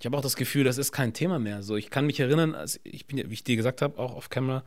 [0.00, 1.62] Ich habe auch das Gefühl, das ist kein Thema mehr.
[1.62, 4.14] So, ich kann mich erinnern, als ich bin, ja, wie ich dir gesagt habe, auch
[4.14, 4.64] auf Kamera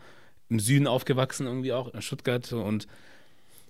[0.49, 2.87] im Süden aufgewachsen, irgendwie auch in Stuttgart und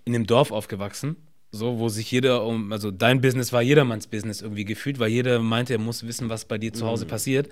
[0.03, 1.15] in dem Dorf aufgewachsen.
[1.51, 5.39] So, wo sich jeder um, also dein Business war jedermanns Business irgendwie gefühlt, weil jeder
[5.39, 7.49] meinte, er muss wissen, was bei dir zu Hause passiert.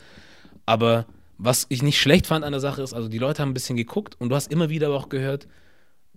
[0.66, 1.06] Aber
[1.38, 3.76] Was ich nicht schlecht fand an der Sache ist, also die Leute haben ein bisschen
[3.76, 5.48] geguckt und du hast immer wieder aber auch gehört,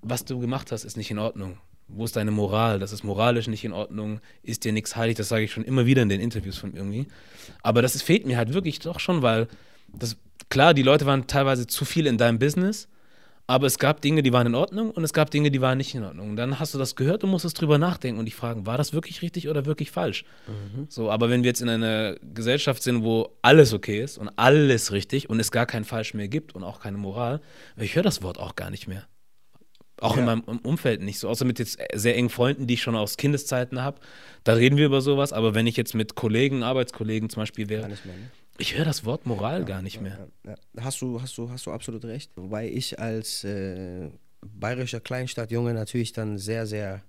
[0.02, 1.58] was du gemacht hast, ist nicht in Ordnung.
[1.88, 2.78] Wo ist deine Moral?
[2.78, 5.86] Das ist moralisch nicht in Ordnung, ist dir nichts heilig, das sage ich schon immer
[5.86, 7.06] wieder in den Interviews von irgendwie.
[7.62, 9.48] Aber das fehlt mir halt wirklich doch schon, weil
[9.88, 10.16] das,
[10.48, 12.88] klar, die Leute waren teilweise zu viel in deinem Business,
[13.46, 15.94] aber es gab Dinge, die waren in Ordnung und es gab Dinge, die waren nicht
[15.94, 16.30] in Ordnung.
[16.30, 18.92] Und dann hast du das gehört und musstest drüber nachdenken und dich fragen, war das
[18.92, 20.24] wirklich richtig oder wirklich falsch?
[20.48, 20.86] Mhm.
[20.88, 24.90] So, aber wenn wir jetzt in einer Gesellschaft sind, wo alles okay ist und alles
[24.90, 27.40] richtig und es gar kein Falsch mehr gibt und auch keine Moral,
[27.76, 29.06] ich höre das Wort auch gar nicht mehr.
[30.00, 30.20] Auch ja.
[30.20, 33.16] in meinem Umfeld nicht so, außer mit jetzt sehr engen Freunden, die ich schon aus
[33.16, 34.00] Kindeszeiten habe.
[34.44, 37.88] Da reden wir über sowas, aber wenn ich jetzt mit Kollegen, Arbeitskollegen zum Beispiel wäre,
[37.88, 38.30] mehr, ne?
[38.58, 40.28] Ich höre das Wort Moral ja, gar nicht mehr.
[40.44, 42.30] Ja, hast, du, hast, du, hast du absolut recht.
[42.36, 44.10] Wobei ich als äh,
[44.40, 47.02] bayerischer Kleinstadtjunge natürlich dann sehr, sehr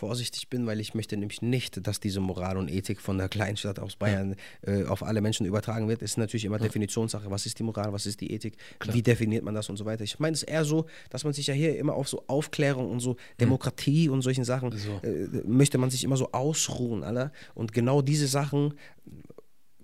[0.00, 3.78] vorsichtig bin, weil ich möchte nämlich nicht, dass diese Moral und Ethik von der Kleinstadt
[3.78, 4.34] aus Bayern
[4.66, 4.72] ja.
[4.72, 6.00] äh, auf alle Menschen übertragen wird.
[6.00, 6.62] Es ist natürlich immer ja.
[6.62, 7.30] Definitionssache.
[7.30, 8.94] Was ist die Moral, was ist die Ethik, Klar.
[8.94, 10.02] wie definiert man das und so weiter.
[10.02, 13.00] Ich meine es eher so, dass man sich ja hier immer auf so Aufklärung und
[13.00, 13.16] so hm.
[13.40, 14.14] Demokratie mhm.
[14.14, 15.00] und solchen Sachen so.
[15.06, 17.30] äh, möchte man sich immer so ausruhen, Alter.
[17.54, 18.74] Und genau diese Sachen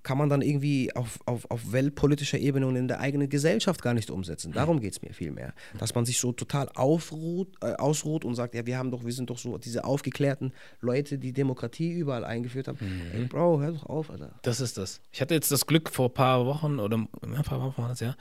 [0.07, 3.93] kann man dann irgendwie auf, auf, auf weltpolitischer Ebene und in der eigenen Gesellschaft gar
[3.93, 4.53] nicht umsetzen.
[4.53, 5.53] Darum geht es mir vielmehr.
[5.79, 9.13] Dass man sich so total aufruht, äh, ausruht und sagt, ja, wir haben doch, wir
[9.13, 12.79] sind doch so diese aufgeklärten Leute, die Demokratie überall eingeführt haben.
[12.81, 13.21] Mhm.
[13.21, 14.31] Ey, Bro, hör doch auf, Alter.
[14.43, 15.01] Das ist das.
[15.11, 17.99] Ich hatte jetzt das Glück, vor ein paar Wochen oder ein paar Wochen war das
[17.99, 18.15] ja,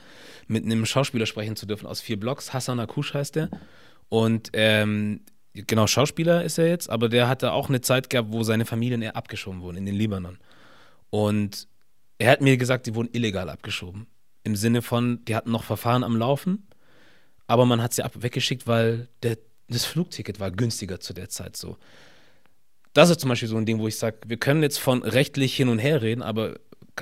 [0.48, 2.52] mit einem Schauspieler sprechen zu dürfen aus vier Blocks.
[2.52, 3.48] Hassan Akush heißt der.
[4.08, 5.20] Und ähm,
[5.54, 9.02] genau, Schauspieler ist er jetzt, aber der hatte auch eine Zeit gehabt, wo seine Familien
[9.02, 10.38] eher abgeschoben wurden in den Libanon.
[11.10, 11.68] Und
[12.18, 14.06] er hat mir gesagt, die wurden illegal abgeschoben.
[14.42, 16.66] Im Sinne von, die hatten noch Verfahren am Laufen,
[17.46, 19.38] aber man hat sie ab weggeschickt, weil der,
[19.68, 21.76] das Flugticket war günstiger zu der Zeit so.
[22.92, 25.54] Das ist zum Beispiel so ein Ding, wo ich sage, wir können jetzt von rechtlich
[25.54, 26.54] hin und her reden, aber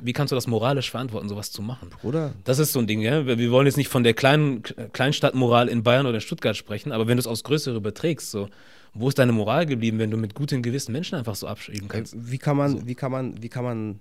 [0.02, 1.90] wie kannst du das moralisch verantworten, sowas zu machen?
[2.02, 2.34] Oder?
[2.42, 3.26] Das ist so ein Ding, ja.
[3.26, 4.62] Wir wollen jetzt nicht von der kleinen
[4.92, 8.48] Kleinstadtmoral in Bayern oder in Stuttgart sprechen, aber wenn du es aufs Größere überträgst, so,
[8.92, 12.14] wo ist deine Moral geblieben, wenn du mit gutem Gewissen Menschen einfach so abschieben kannst?
[12.16, 12.86] Wie kann man, so.
[12.86, 14.00] wie kann man, wie kann man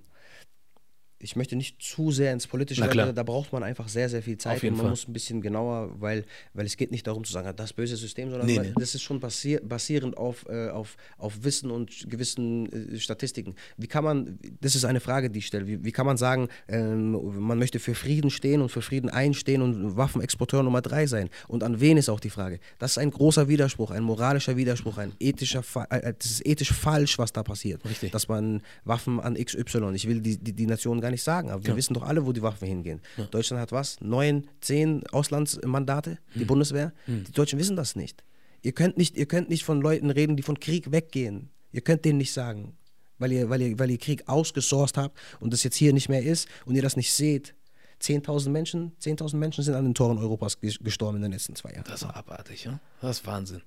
[1.24, 4.38] ich möchte nicht zu sehr ins Politische, weil da braucht man einfach sehr, sehr viel
[4.38, 4.90] Zeit und man Fall.
[4.90, 8.30] muss ein bisschen genauer, weil, weil es geht nicht darum zu sagen, das böse System,
[8.30, 8.74] sondern nee, nee.
[8.78, 13.56] das ist schon basier, basierend auf, äh, auf, auf Wissen und gewissen äh, Statistiken.
[13.78, 16.50] Wie kann man, das ist eine Frage, die ich stelle, wie, wie kann man sagen,
[16.68, 21.30] ähm, man möchte für Frieden stehen und für Frieden einstehen und Waffenexporteur Nummer drei sein?
[21.48, 22.60] Und an wen ist auch die Frage?
[22.80, 26.74] Das ist ein großer Widerspruch, ein moralischer Widerspruch, ein ethischer, äh, äh, das ist ethisch
[26.74, 27.86] falsch, was da passiert.
[27.86, 28.12] Richtig.
[28.12, 31.64] Dass man Waffen an XY, ich will die, die, die Nation gar nicht sagen, aber
[31.64, 31.76] wir ja.
[31.76, 33.02] wissen doch alle, wo die Waffen hingehen.
[33.18, 33.26] Ja.
[33.26, 34.02] Deutschland hat was?
[34.02, 36.48] Neun, zehn Auslandsmandate, die hm.
[36.48, 36.94] Bundeswehr.
[37.06, 37.26] Hm.
[37.26, 38.24] Die Deutschen wissen das nicht.
[38.62, 39.18] Ihr könnt nicht.
[39.18, 41.50] ihr könnt nicht von Leuten reden, die von Krieg weggehen.
[41.72, 42.78] Ihr könnt denen nicht sagen,
[43.20, 46.24] weil ihr, weil ihr, weil ihr Krieg ausgesourced habt und das jetzt hier nicht mehr
[46.24, 47.54] ist und ihr das nicht seht.
[48.02, 51.86] 10.000 Menschen, 10.000 Menschen sind an den Toren Europas gestorben in den letzten zwei Jahren.
[51.86, 52.80] Das ist abartig, ja?
[53.00, 53.62] Das ist Wahnsinn.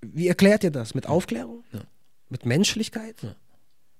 [0.00, 0.94] Wie erklärt ihr das?
[0.94, 1.64] Mit Aufklärung?
[1.72, 1.80] Ja.
[2.30, 3.22] Mit Menschlichkeit?
[3.22, 3.36] Ja.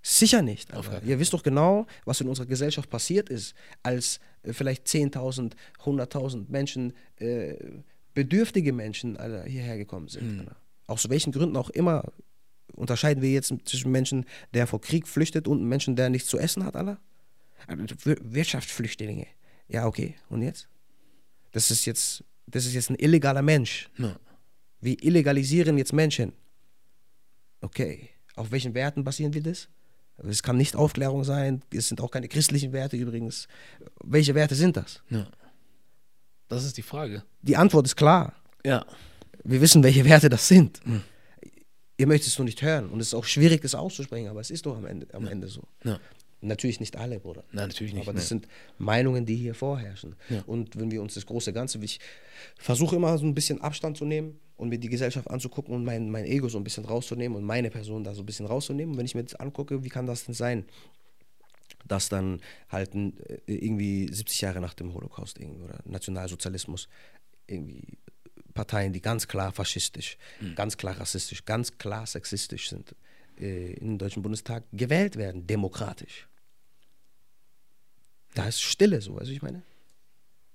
[0.02, 0.70] Sicher nicht.
[1.04, 3.54] Ihr wisst doch genau, was in unserer Gesellschaft passiert ist,
[3.84, 5.52] als äh, vielleicht 10.000,
[5.84, 7.54] 100.000 Menschen, äh,
[8.12, 10.38] bedürftige Menschen Alter, hierher gekommen sind.
[10.38, 10.48] Mhm.
[10.86, 12.12] Aus welchen Gründen auch immer
[12.74, 16.64] unterscheiden wir jetzt zwischen Menschen, der vor Krieg flüchtet und Menschen, der nichts zu essen
[16.64, 17.00] hat, Alter?
[17.68, 19.26] Also, Wirtschaftsflüchtlinge.
[19.68, 20.16] Ja, okay.
[20.28, 20.68] Und jetzt?
[21.52, 23.88] Das ist jetzt, das ist jetzt ein illegaler Mensch.
[23.98, 24.18] Ja.
[24.80, 26.32] Wir illegalisieren jetzt Menschen.
[27.60, 28.08] Okay.
[28.34, 29.68] Auf welchen Werten basieren wir das?
[30.28, 33.48] Es kann nicht Aufklärung sein, es sind auch keine christlichen Werte übrigens.
[34.02, 35.02] Welche Werte sind das?
[35.10, 35.26] Ja.
[36.48, 37.24] Das ist die Frage.
[37.40, 38.34] Die Antwort ist klar.
[38.64, 38.84] Ja.
[39.44, 40.80] Wir wissen, welche Werte das sind.
[40.84, 41.02] Hm.
[41.96, 42.90] Ihr möchtet es nur nicht hören.
[42.90, 45.30] Und es ist auch schwierig, das auszusprechen, aber es ist doch am Ende, am ja.
[45.30, 45.62] Ende so.
[45.84, 45.98] Ja.
[46.40, 47.44] Natürlich nicht alle, Bruder.
[47.52, 48.02] Nein, natürlich nicht.
[48.02, 48.28] Aber das nee.
[48.28, 50.16] sind Meinungen, die hier vorherrschen.
[50.28, 50.42] Ja.
[50.46, 52.00] Und wenn wir uns das große Ganze, ich
[52.58, 56.10] versuche immer so ein bisschen Abstand zu nehmen und mir die Gesellschaft anzugucken und mein,
[56.10, 58.92] mein Ego so ein bisschen rauszunehmen und meine Person da so ein bisschen rauszunehmen.
[58.92, 60.64] Und wenn ich mir das angucke, wie kann das denn sein,
[61.86, 63.10] dass dann halt äh,
[63.46, 66.88] irgendwie 70 Jahre nach dem Holocaust oder Nationalsozialismus
[67.46, 67.98] irgendwie
[68.54, 70.54] Parteien, die ganz klar faschistisch, mhm.
[70.54, 72.94] ganz klar rassistisch, ganz klar sexistisch sind,
[73.40, 76.28] äh, in den Deutschen Bundestag gewählt werden, demokratisch.
[78.34, 79.62] Da ist Stille so, also ich meine.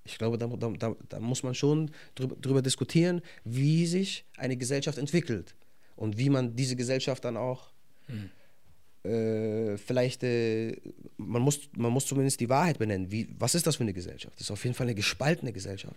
[0.08, 4.98] Ich glaube, da, da, da muss man schon drüber, drüber, diskutieren, wie sich eine Gesellschaft
[4.98, 5.56] entwickelt
[5.96, 7.70] und wie man diese Gesellschaft dann auch
[8.08, 9.12] hm.
[9.12, 10.78] äh, vielleicht, äh,
[11.18, 13.12] man, muss, man muss zumindest die Wahrheit benennen.
[13.12, 14.36] Wie, was ist das für eine Gesellschaft?
[14.36, 15.96] Das ist auf jeden Fall eine gespaltene Gesellschaft.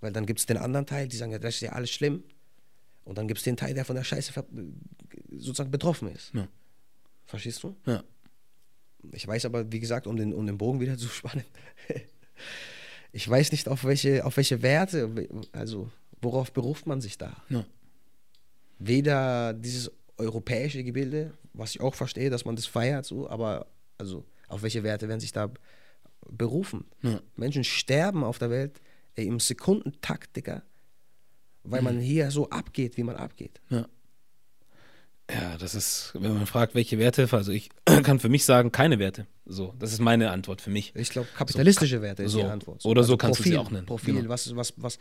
[0.00, 2.22] Weil dann gibt es den anderen Teil, die sagen, ja, das ist ja alles schlimm.
[3.04, 4.32] Und dann gibt es den Teil, der von der Scheiße
[5.32, 6.32] sozusagen betroffen ist.
[6.34, 6.46] Ja.
[7.26, 7.74] Verstehst du?
[7.86, 8.04] Ja.
[9.12, 11.44] Ich weiß aber, wie gesagt, um den, um den Bogen wieder zu spannen,
[13.12, 15.90] ich weiß nicht, auf welche, auf welche Werte, also
[16.20, 17.36] worauf beruft man sich da?
[17.48, 17.64] Ja.
[18.78, 23.66] Weder dieses europäische Gebilde, was ich auch verstehe, dass man das feiert, so, aber
[23.96, 25.50] also auf welche Werte werden sich da
[26.28, 26.84] berufen?
[27.02, 27.20] Ja.
[27.36, 28.80] Menschen sterben auf der Welt
[29.14, 30.62] ey, im Sekundentakt, Digga,
[31.64, 33.60] weil man hier so abgeht, wie man abgeht.
[33.68, 33.86] Ja.
[35.30, 37.68] Ja, das ist, wenn man fragt, welche Werte, also ich
[38.02, 39.26] kann für mich sagen, keine Werte.
[39.44, 40.92] So, das ist meine Antwort für mich.
[40.94, 42.38] Ich glaube, kapitalistische Werte ist so.
[42.38, 42.84] die Antwort.
[42.84, 43.86] Oder so Also kannst du sie Profil, auch nennen.
[43.86, 44.28] Profil, Genau.
[44.28, 44.98] was, was, was,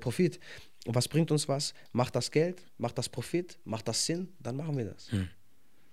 [0.00, 0.38] Profit.
[0.86, 1.74] Und was bringt uns was?
[1.92, 2.62] Macht das Geld?
[2.78, 3.58] Macht das Profit?
[3.64, 4.28] Macht das Sinn?
[4.38, 5.10] Dann machen wir das.
[5.10, 5.28] Hm.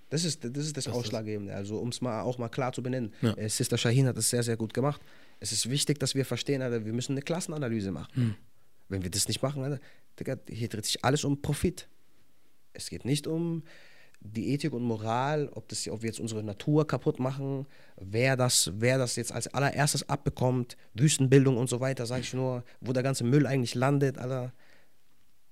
[0.10, 1.54] Das ist das, ist das Ausschlaggebende.
[1.54, 3.14] Also, um es mal auch mal klar zu benennen.
[3.22, 3.34] Ja.
[3.34, 5.02] Äh, Sister Shahin hat es sehr, sehr gut gemacht.
[5.40, 8.12] Es ist wichtig, dass wir verstehen, Alter, wir müssen eine Klassenanalyse machen.
[8.14, 8.36] Hm.
[8.90, 9.80] Wenn wir das nicht machen, Alter,
[10.20, 11.88] Digga, hier dreht sich alles um Profit.
[12.76, 13.64] Es geht nicht um
[14.34, 18.72] die Ethik und Moral, ob, das, ob wir jetzt unsere Natur kaputt machen, wer das,
[18.76, 23.04] wer das jetzt als allererstes abbekommt, Wüstenbildung und so weiter, sage ich nur, wo der
[23.04, 24.54] ganze Müll eigentlich landet, Alter.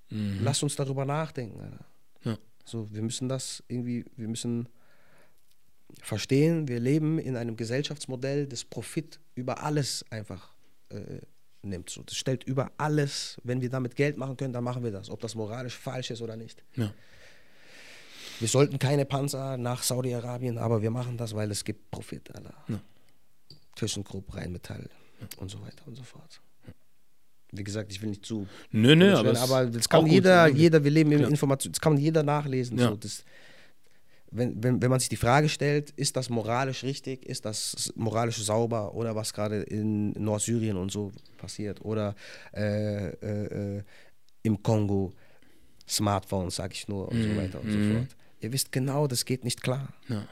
[0.09, 1.85] Lass uns darüber nachdenken, Alter.
[2.23, 2.37] Ja.
[2.65, 4.69] So, wir müssen das irgendwie, wir müssen
[6.01, 10.53] verstehen, wir leben in einem Gesellschaftsmodell, das Profit über alles einfach
[10.89, 11.19] äh,
[11.61, 11.89] nimmt.
[11.89, 15.09] So, das stellt über alles, wenn wir damit Geld machen können, dann machen wir das,
[15.09, 16.63] ob das moralisch falsch ist oder nicht.
[16.75, 16.93] Ja.
[18.39, 22.53] Wir sollten keine Panzer nach Saudi-Arabien, aber wir machen das, weil es gibt Profit, Alter.
[22.67, 22.79] Ja.
[23.75, 24.89] ThyssenKrupp, Rheinmetall
[25.37, 26.41] und so weiter und so fort.
[27.51, 28.47] Wie gesagt, ich will nicht zu.
[28.71, 30.11] Nö, nö, aber, aber das kann auch gut.
[30.11, 31.29] jeder, jeder, wir leben in Klar.
[31.29, 32.79] Information, das kann jeder nachlesen.
[32.79, 32.89] Ja.
[32.89, 33.23] So, das,
[34.31, 38.37] wenn, wenn, wenn man sich die Frage stellt, ist das moralisch richtig, ist das moralisch
[38.43, 42.15] sauber oder was gerade in Nordsyrien und so passiert oder
[42.55, 43.83] äh, äh, äh,
[44.41, 45.13] im Kongo,
[45.87, 48.15] Smartphones, sag ich nur und so weiter und so fort.
[48.43, 49.93] Ihr wisst genau, das geht nicht klar.
[50.09, 50.27] Ja.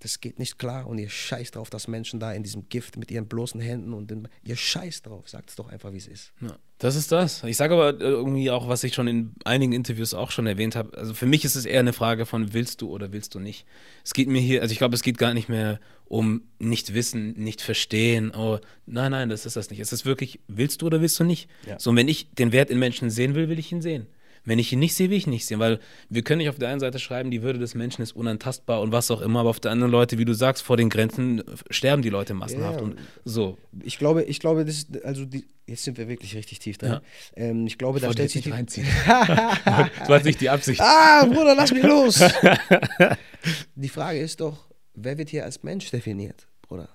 [0.00, 3.10] Das geht nicht klar und ihr scheißt drauf, dass Menschen da in diesem Gift mit
[3.10, 5.28] ihren bloßen Händen und dem, ihr scheißt drauf.
[5.28, 6.32] Sagt es doch einfach, wie es ist.
[6.40, 7.42] Ja, das ist das.
[7.44, 10.76] Ich sage aber äh, irgendwie auch, was ich schon in einigen Interviews auch schon erwähnt
[10.76, 10.96] habe.
[10.96, 13.64] Also für mich ist es eher eine Frage von willst du oder willst du nicht.
[14.04, 17.32] Es geht mir hier, also ich glaube, es geht gar nicht mehr um nicht wissen,
[17.32, 18.32] nicht verstehen.
[18.36, 19.80] Oh, nein, nein, das ist das nicht.
[19.80, 21.48] Es ist wirklich, willst du oder willst du nicht?
[21.66, 21.80] Ja.
[21.80, 24.06] So, und wenn ich den Wert in Menschen sehen will, will ich ihn sehen.
[24.46, 26.56] Wenn ich ihn nicht sehe, will ich ihn nicht sehen, weil wir können nicht auf
[26.58, 29.50] der einen Seite schreiben, die Würde des Menschen ist unantastbar und was auch immer, aber
[29.50, 32.84] auf der anderen Leute, wie du sagst, vor den Grenzen sterben die Leute massenhaft Ja.
[32.84, 33.58] und so.
[33.82, 36.92] Ich glaube, ich glaube, das ist, also die, jetzt sind wir wirklich richtig tief drin.
[36.92, 37.02] Ja.
[37.34, 38.86] Ähm, ich glaube, da wollte stellt sich nicht die, reinziehen.
[39.98, 40.80] Das war nicht die Absicht.
[40.80, 42.20] Ah, Bruder, lass mich los!
[43.74, 46.88] die Frage ist doch, wer wird hier als Mensch definiert, Bruder?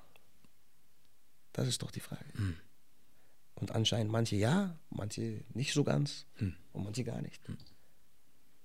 [1.53, 2.23] Das ist doch die Frage.
[2.35, 2.55] Hm.
[3.61, 6.55] Und anscheinend manche ja, manche nicht so ganz Hm.
[6.73, 7.41] und manche gar nicht.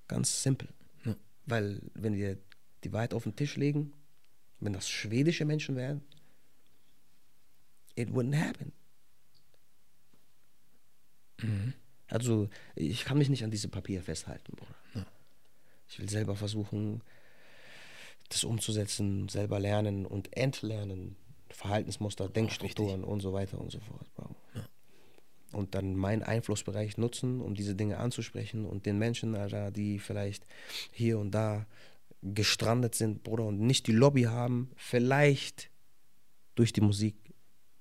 [0.09, 0.69] Ganz simpel.
[1.05, 1.15] Ja.
[1.45, 2.39] Weil, wenn wir
[2.83, 3.93] die Wahrheit auf den Tisch legen,
[4.59, 6.03] wenn das schwedische Menschen wären,
[7.95, 8.73] it wouldn't happen.
[11.43, 11.75] Mhm.
[12.09, 14.75] Also, ich kann mich nicht an diesem Papier festhalten, Bruder.
[15.89, 17.03] Ich will selber versuchen,
[18.29, 21.17] das umzusetzen, selber lernen und entlernen.
[21.51, 24.13] Verhaltensmuster, Denkstrukturen und so weiter und so fort.
[24.15, 24.36] Bro.
[25.53, 30.45] Und dann meinen Einflussbereich nutzen, um diese Dinge anzusprechen und den Menschen, Alter, die vielleicht
[30.93, 31.67] hier und da
[32.23, 35.71] gestrandet sind, Bruder, und nicht die Lobby haben, vielleicht
[36.57, 37.15] durch die Musik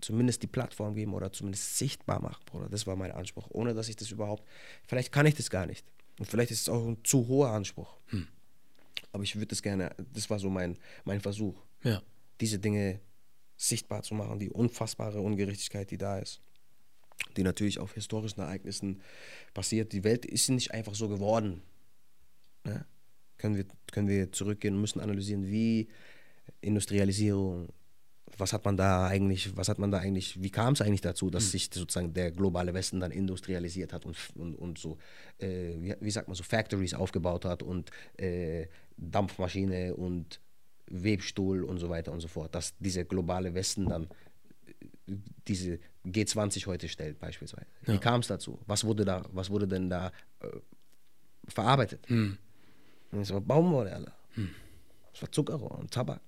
[0.01, 2.69] zumindest die Plattform geben oder zumindest sichtbar machen, Bruder.
[2.69, 3.47] Das war mein Anspruch.
[3.49, 4.43] Ohne dass ich das überhaupt,
[4.87, 5.85] vielleicht kann ich das gar nicht.
[6.19, 7.97] Und vielleicht ist es auch ein zu hoher Anspruch.
[9.11, 12.01] Aber ich würde das gerne, das war so mein, mein Versuch, Ja.
[12.39, 12.99] diese Dinge
[13.57, 16.41] sichtbar zu machen, die unfassbare Ungerechtigkeit, die da ist.
[17.37, 19.01] Die natürlich auf historischen Ereignissen
[19.53, 19.93] passiert.
[19.93, 21.61] Die Welt ist nicht einfach so geworden.
[22.63, 22.85] Ne?
[23.37, 25.89] Können, wir, können wir zurückgehen und müssen analysieren, wie
[26.61, 27.69] Industrialisierung,
[28.37, 31.29] was hat man da eigentlich, was hat man da eigentlich, wie kam es eigentlich dazu,
[31.29, 34.97] dass sich sozusagen der globale Westen dann industrialisiert hat und, und, und so,
[35.37, 38.67] äh, wie, wie sagt man so, Factories aufgebaut hat und äh,
[38.97, 40.41] Dampfmaschine und
[40.87, 44.07] Webstuhl und so weiter und so fort, dass dieser globale Westen dann
[44.65, 45.15] äh,
[45.47, 47.67] diese G20 heute stellt beispielsweise.
[47.83, 48.59] Wie kam es dazu?
[48.67, 50.47] Was wurde da, was wurde denn da äh,
[51.47, 52.09] verarbeitet?
[53.11, 54.13] Und es war Baumwolle, Alter.
[55.13, 56.21] Es war Zuckerrohr und Tabak.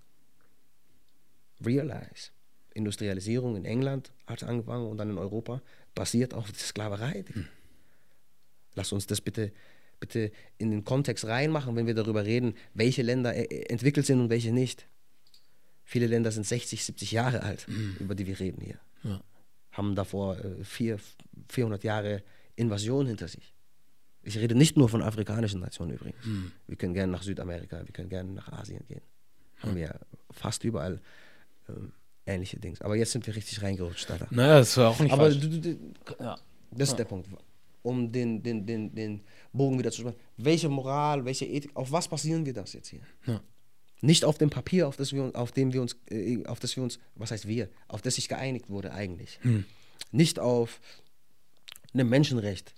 [1.63, 2.31] Realize.
[2.73, 5.61] Industrialisierung in England hat angefangen und dann in Europa
[5.95, 7.23] basiert auf der Sklaverei.
[7.23, 7.41] Digga.
[8.75, 9.51] Lass uns das bitte,
[9.99, 14.21] bitte in den Kontext reinmachen, wenn wir darüber reden, welche Länder äh, äh, entwickelt sind
[14.21, 14.87] und welche nicht.
[15.83, 17.65] Viele Länder sind 60, 70 Jahre alt,
[17.99, 18.79] über die wir reden hier.
[19.03, 19.21] Ja.
[19.77, 20.97] Haben davor äh, vier,
[21.49, 22.23] 400 Jahre
[22.55, 23.53] Invasion hinter sich.
[24.23, 26.17] Ich rede nicht nur von afrikanischen Nationen übrigens.
[26.67, 29.01] Wir können gerne nach Südamerika, wir können gerne nach Asien gehen.
[29.59, 29.99] Haben wir
[30.31, 30.99] fast überall
[31.69, 31.93] ähm,
[32.25, 32.81] ähnliche Dings.
[32.81, 34.27] Aber jetzt sind wir richtig reingerutscht, Alter.
[34.31, 35.77] Naja, das war auch nicht Aber du, du, du,
[36.19, 36.37] Ja.
[36.71, 37.29] das ist der Punkt.
[37.83, 39.21] Um den, den, den, den
[39.53, 40.17] Bogen wieder zu spannen.
[40.35, 43.01] Welche Moral, welche Ethik, auf was basieren wir das jetzt hier?
[43.25, 43.39] Ja.
[44.01, 46.83] Nicht auf dem Papier, auf das wir, auf dem wir uns, äh, auf das wir
[46.83, 49.39] uns, was heißt wir, auf das sich geeinigt wurde eigentlich.
[50.11, 50.79] Nicht auf
[51.93, 52.73] einem Menschenrecht,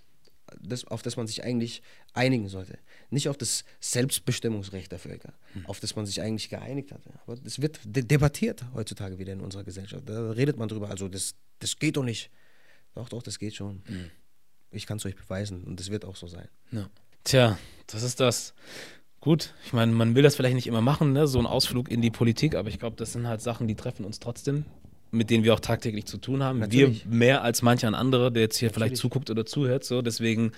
[0.61, 1.81] das, auf das man sich eigentlich
[2.13, 2.79] einigen sollte.
[3.09, 5.33] Nicht auf das Selbstbestimmungsrecht der Völker,
[5.65, 7.11] auf das man sich eigentlich geeinigt hatte.
[7.25, 10.07] Aber das wird de debattiert heutzutage wieder in unserer Gesellschaft.
[10.07, 10.89] Da redet man drüber.
[10.89, 12.31] Also das, das geht doch nicht.
[12.95, 13.83] Doch, doch, das geht schon.
[14.71, 16.47] Ich kann es euch beweisen und das wird auch so sein.
[16.71, 16.89] Ja.
[17.23, 18.53] Tja, das ist das.
[19.21, 21.27] Gut, ich meine, man will das vielleicht nicht immer machen, ne?
[21.27, 24.05] so ein Ausflug in die Politik, aber ich glaube, das sind halt Sachen, die treffen
[24.05, 24.63] uns trotzdem,
[25.11, 26.59] mit denen wir auch tagtäglich zu tun haben.
[26.59, 27.05] Natürlich.
[27.09, 29.01] Wir mehr als manch ein anderer, der jetzt hier vielleicht Natürlich.
[29.01, 29.83] zuguckt oder zuhört.
[29.83, 30.53] So, deswegen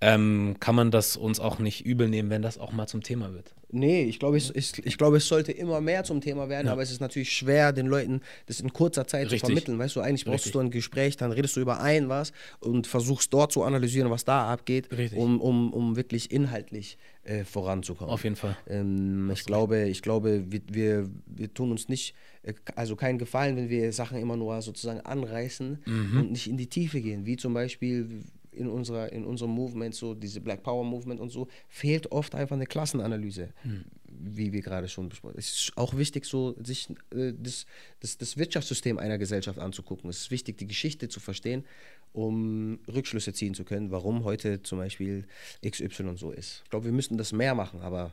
[0.00, 3.34] ähm, kann man das uns auch nicht übel nehmen, wenn das auch mal zum Thema
[3.34, 3.54] wird.
[3.70, 6.82] Nee, ich glaube, es, ist- ich glaube, es sollte immer mehr zum Thema werden, aber
[6.82, 9.40] es ist natürlich schwer, den Leuten das in kurzer Zeit Richtig.
[9.40, 9.78] zu vermitteln.
[9.78, 10.52] Weißt du, eigentlich brauchst Richtig.
[10.52, 14.24] du ein Gespräch, dann redest du über ein was und versuchst dort zu analysieren, was
[14.24, 15.18] da abgeht, Richtig.
[15.18, 18.12] um, um, um wirklich inhaltlich äh, voranzukommen.
[18.12, 18.56] Auf jeden Fall.
[18.66, 23.56] Ähm, ich, glaube, ich glaube, wir, wir, wir tun uns nicht, äh, also keinen Gefallen,
[23.56, 26.18] wenn wir Sachen immer nur sozusagen anreißen Mhm.
[26.20, 27.24] und nicht in die Tiefe gehen.
[27.26, 28.08] Wie zum Beispiel
[28.50, 32.56] in, unserer, in unserem Movement, so diese Black Power Movement und so, fehlt oft einfach
[32.56, 33.84] eine Klassenanalyse, Hm.
[34.08, 35.38] wie wir gerade schon besprochen haben.
[35.38, 37.64] Es ist auch wichtig, so sich äh, das,
[38.00, 40.10] das, das Wirtschaftssystem einer Gesellschaft anzugucken.
[40.10, 41.64] Es ist wichtig, die Geschichte zu verstehen,
[42.12, 45.26] um Rückschlüsse ziehen zu können, warum heute zum Beispiel
[45.66, 46.62] XY so ist.
[46.64, 48.12] Ich glaube, wir müssten das mehr machen, aber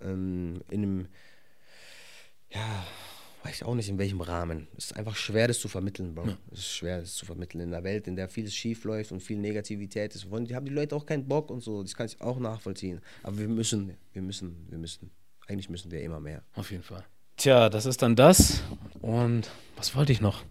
[0.00, 1.08] ähm, in einem,
[2.50, 2.86] ja,
[3.42, 4.66] weiß ich auch nicht in welchem Rahmen.
[4.76, 6.36] Es ist einfach schwer, das zu vermitteln, Bro.
[6.52, 9.20] Es ist schwer, das zu vermitteln in einer Welt, in der vieles schief läuft und
[9.20, 10.30] viel Negativität ist.
[10.30, 11.82] Wollen, die haben die Leute auch keinen Bock und so.
[11.82, 13.00] Das kann ich auch nachvollziehen.
[13.22, 15.10] Aber wir müssen, wir müssen, wir müssen.
[15.46, 16.42] Eigentlich müssen wir immer mehr.
[16.54, 17.04] Auf jeden Fall.
[17.36, 18.62] Tja, das ist dann das.
[19.00, 20.42] Und was wollte ich noch?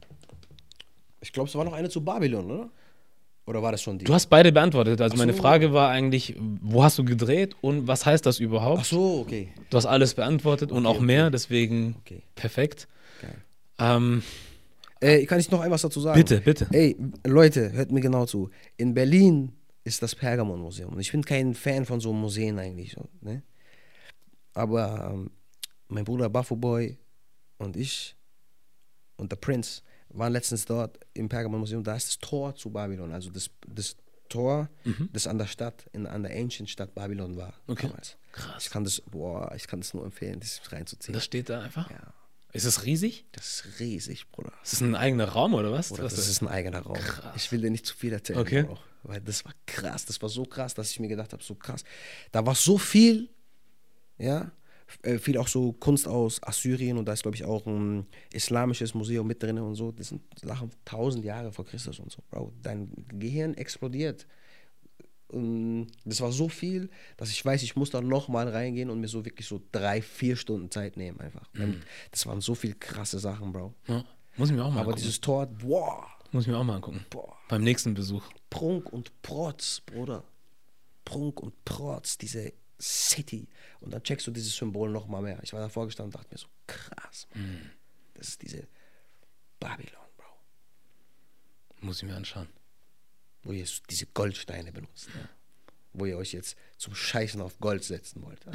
[1.26, 2.70] Ich glaube, es war noch eine zu Babylon, oder?
[3.48, 4.06] Oder war das schon die?
[4.06, 5.02] Du hast beide beantwortet.
[5.02, 5.42] Also Ach meine so.
[5.42, 8.82] Frage war eigentlich, wo hast du gedreht und was heißt das überhaupt?
[8.82, 9.50] Ach so, okay.
[9.72, 11.06] Du hast alles beantwortet und auch okay.
[11.06, 12.22] mehr, deswegen Okay.
[12.36, 12.88] perfekt.
[13.22, 13.36] Geil.
[13.80, 14.24] Ähm,
[15.02, 16.18] Äh, kann ich noch etwas dazu sagen?
[16.18, 16.68] Bitte, bitte.
[16.72, 16.96] Ey,
[17.26, 18.50] Leute, hört mir genau zu.
[18.78, 19.52] In Berlin
[19.84, 20.94] ist das Pergamon-Museum.
[20.94, 22.94] Und ich bin kein Fan von so Museen eigentlich.
[22.94, 23.44] So, ne?
[24.54, 25.32] Aber ähm,
[25.90, 26.98] mein Bruder Buffo Boy
[27.58, 28.16] und ich
[29.18, 29.82] und der Prince
[30.18, 31.84] waren letztens dort im Pergamon-Museum.
[31.84, 33.12] Da ist das Tor zu Babylon.
[33.12, 33.96] Also das, das
[34.30, 34.70] Tor,
[35.14, 37.54] das an der Stadt, in, an der Ancient Stadt Babylon war.
[37.68, 37.74] Mhm.
[37.74, 37.88] Okay.
[37.88, 38.18] Damals.
[38.32, 38.64] Krass.
[38.66, 41.14] Ich kann das, boah, ich kann das nur empfehlen, das reinzuziehen.
[41.14, 41.90] das steht da einfach.
[41.92, 42.14] ja,
[42.52, 43.26] Ist es riesig?
[43.32, 44.52] das ist riesig, Bruder.
[44.64, 45.92] Ist es ein eigener Raum oder was?
[45.92, 46.96] Oder was das ist ein eigener Raum.
[46.96, 47.34] Krass.
[47.36, 48.64] Ich will dir nicht zu viel erzählen, Okay.
[48.64, 50.06] Bro, weil das war krass.
[50.06, 51.84] Das war so krass, dass ich mir gedacht habe, so krass.
[52.32, 53.30] Da war so viel,
[54.18, 54.52] ja,
[55.20, 59.26] viel auch so Kunst aus Assyrien und da ist, glaube ich, auch ein islamisches Museum
[59.28, 59.92] mit drin und so.
[59.92, 62.54] Das sind Sachen tausend Jahre vor Christus und so, Bro.
[62.62, 64.28] Dein Gehirn explodiert.
[65.30, 69.08] Und das war so viel, dass ich weiß, ich muss da nochmal reingehen und mir
[69.08, 71.52] so wirklich so drei, vier Stunden Zeit nehmen einfach.
[71.54, 71.82] Mhm.
[72.12, 73.74] Das waren so viel krasse Sachen, Bro.
[73.88, 74.06] Ja,
[74.38, 75.02] muss ich mir auch mal Aber angucken.
[75.02, 77.04] dieses Tor, boah, Muss ich mir auch mal angucken.
[77.10, 77.36] boah.
[77.50, 78.24] Beim nächsten Besuch.
[78.52, 80.24] Prunk und Protz, Bruder.
[81.06, 83.48] Prunk und Protz, diese City.
[83.80, 85.40] Und dann checkst du dieses Symbol noch mal mehr.
[85.44, 87.28] Ich war davor gestanden und dachte mir so, krass.
[87.34, 87.72] Mann.
[88.14, 88.68] Das ist diese
[89.60, 90.26] Babylon, Bro.
[91.82, 92.50] Muss ich mir anschauen.
[93.44, 95.08] Wo ihr diese Goldsteine benutzt.
[95.08, 95.30] Ja.
[95.94, 98.44] Wo ihr euch jetzt zum Scheißen auf Gold setzen wollt.
[98.46, 98.52] Ja.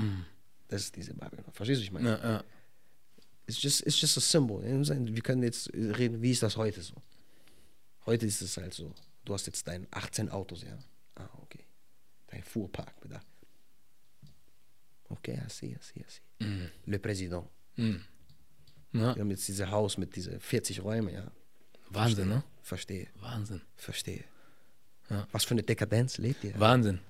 [0.69, 1.45] Das ist diese Babylon.
[1.53, 2.09] Verstehst du, was ich meine?
[2.09, 2.45] Ja, ja.
[3.47, 4.63] It's just, it's just a symbol.
[4.63, 6.95] Wir können jetzt reden, wie ist das heute so?
[8.07, 8.95] Heute ist es halt so.
[9.25, 10.79] Du hast jetzt deine 18 Autos, ja.
[11.17, 11.65] Ah, okay.
[12.29, 13.21] Dein Fuhrpark, da.
[15.11, 16.71] Okay, I see, I see, I see.
[16.87, 17.45] Le Président.
[17.77, 18.01] Mhm.
[18.93, 19.15] Ja.
[19.15, 21.31] Wir haben jetzt dieses Haus mit diesen 40 Räumen, ja.
[21.91, 22.43] Wahnsinn, ne?
[22.63, 23.61] Verstehe, Wahnsinn.
[23.77, 24.25] verstehe.
[25.11, 25.27] Ja.
[25.33, 26.59] Was für eine Dekadenz lebt ihr?
[26.59, 27.01] Wahnsinn.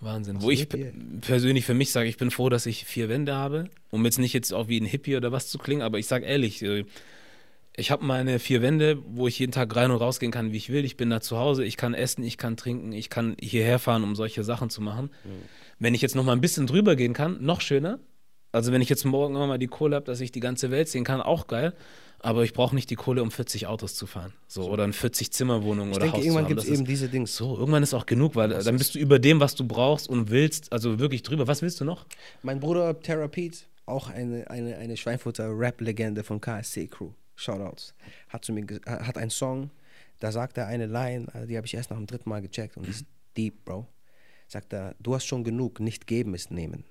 [0.00, 0.36] Wahnsinn.
[0.36, 0.92] Was Wo ich ihr?
[1.20, 4.32] persönlich für mich sage, ich bin froh, dass ich vier Wände habe, um jetzt nicht
[4.32, 6.84] jetzt auch wie ein Hippie oder was zu klingen, aber ich sage ehrlich, äh,
[7.76, 10.70] ich habe meine vier Wände, wo ich jeden Tag rein und rausgehen kann, wie ich
[10.70, 10.84] will.
[10.84, 14.04] Ich bin da zu Hause, ich kann essen, ich kann trinken, ich kann hierher fahren,
[14.04, 15.10] um solche Sachen zu machen.
[15.80, 17.98] Wenn ich jetzt noch mal ein bisschen drüber gehen kann, noch schöner.
[18.52, 20.88] Also wenn ich jetzt morgen immer mal die Kohle habe, dass ich die ganze Welt
[20.88, 21.72] sehen kann, auch geil.
[22.18, 24.34] Aber ich brauche nicht die Kohle, um 40 Autos zu fahren.
[24.46, 27.34] So, oder eine 40-Zimmer-Wohnung ich oder denke, Haus irgendwann gibt es Das eben diese Dings.
[27.34, 30.30] so, irgendwann ist auch genug, weil dann bist du über dem, was du brauchst und
[30.30, 31.46] willst, also wirklich drüber.
[31.46, 32.04] Was willst du noch?
[32.42, 37.94] Mein Bruder Terra Pete, auch eine, eine, eine Schweinfurter Rap-Legende von KSC Crew, Shoutouts,
[38.28, 39.70] hat, zu mir, hat einen Song,
[40.18, 42.76] da sagt er eine Line, äh, die habe ich erst nach dem dritten Mal gecheckt
[42.76, 43.86] und die ist deep, Bro.
[44.50, 46.84] Sagt er, du hast schon genug, nicht geben ist nehmen.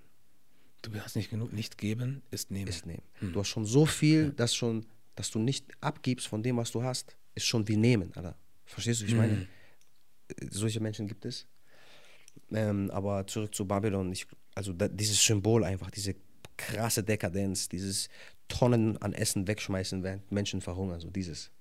[0.81, 2.69] Du hast nicht genug, nicht geben ist nehmen.
[2.69, 3.03] Ist nehmen.
[3.19, 4.85] Du hast schon so viel, dass schon
[5.19, 8.37] dass du nicht abgibst von dem, was du hast, ist schon wie nehmen, Alter.
[8.63, 9.49] Verstehst du, ich meine?
[10.29, 11.45] Äh, Solche Menschen gibt es.
[12.51, 14.25] Ähm, aber zurück zu Babylon, ich,
[14.55, 16.15] also da, dieses Symbol einfach, diese
[16.55, 18.07] krasse Dekadenz, dieses
[18.47, 21.51] Tonnen an Essen wegschmeißen, während Menschen verhungern, so dieses.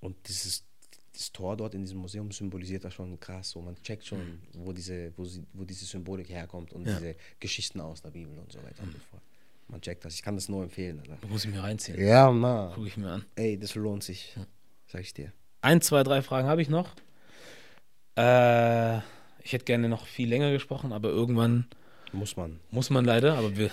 [0.00, 0.64] Und dieses,
[1.14, 3.50] das Tor dort in diesem Museum symbolisiert das schon krass.
[3.50, 6.96] So, man checkt schon, wo diese, wo, sie, wo diese Symbolik herkommt und Ja.
[6.98, 9.22] diese Geschichten aus der Bibel und so weiter und so fort.
[9.68, 10.14] Man checkt das.
[10.14, 11.00] Ich kann das nur empfehlen.
[11.00, 11.26] Alter.
[11.28, 11.98] Muss ich mir reinziehen.
[12.04, 12.72] Ja, na.
[12.74, 13.24] Gucke ich mir an.
[13.36, 14.36] Ey, das lohnt sich.
[14.86, 15.32] Sag ich dir.
[15.62, 16.94] Ein, zwei, drei Fragen habe ich noch.
[18.16, 18.98] Äh,
[19.42, 21.66] ich hätte gerne noch viel länger gesprochen, aber irgendwann
[22.12, 22.60] Muss man.
[22.70, 23.70] muss man leider, aber wir.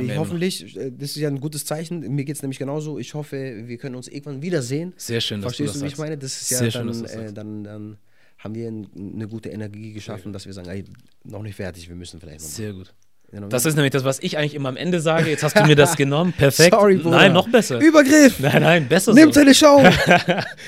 [0.00, 2.00] Ich hoffentlich, äh, das ist ja ein gutes Zeichen.
[2.14, 2.98] Mir geht es nämlich genauso.
[2.98, 4.92] Ich hoffe, wir können uns irgendwann wiedersehen.
[4.96, 6.00] Sehr schön, dass Verstehst du das wie ich sagst.
[6.00, 6.18] meine?
[6.18, 7.96] Das ist ja Sehr schön, dann, das äh, dann, dann
[8.38, 10.84] haben wir ein, eine gute Energie geschaffen, dass wir sagen, ey,
[11.24, 12.54] noch nicht fertig, wir müssen vielleicht noch mal.
[12.54, 12.94] Sehr gut.
[13.48, 15.30] Das ist nämlich das, was ich eigentlich immer am Ende sage.
[15.30, 16.34] Jetzt hast du mir das genommen.
[16.34, 16.74] Perfekt.
[16.74, 17.16] Sorry, Bruder.
[17.16, 17.80] Nein, noch besser.
[17.80, 18.38] Übergriff!
[18.40, 19.40] Nein, nein, besser Nimm so.
[19.40, 19.82] seine Show!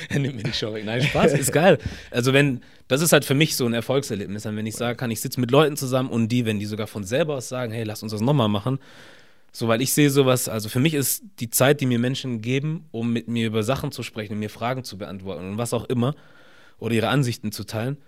[0.09, 0.85] er nimmt mir die Show weg.
[0.87, 1.77] Nein, Spaß, ist geil.
[2.11, 5.11] Also wenn, das ist halt für mich so ein Erfolgserlebnis, dann wenn ich sage, kann
[5.11, 7.85] ich sitze mit Leuten zusammen und die, wenn die sogar von selber aus sagen, hey,
[7.85, 8.79] lass uns das nochmal machen.
[9.53, 12.87] So, weil ich sehe sowas, also für mich ist die Zeit, die mir Menschen geben,
[12.93, 16.15] um mit mir über Sachen zu sprechen, mir Fragen zu beantworten und was auch immer,
[16.79, 17.99] oder ihre Ansichten zu teilen,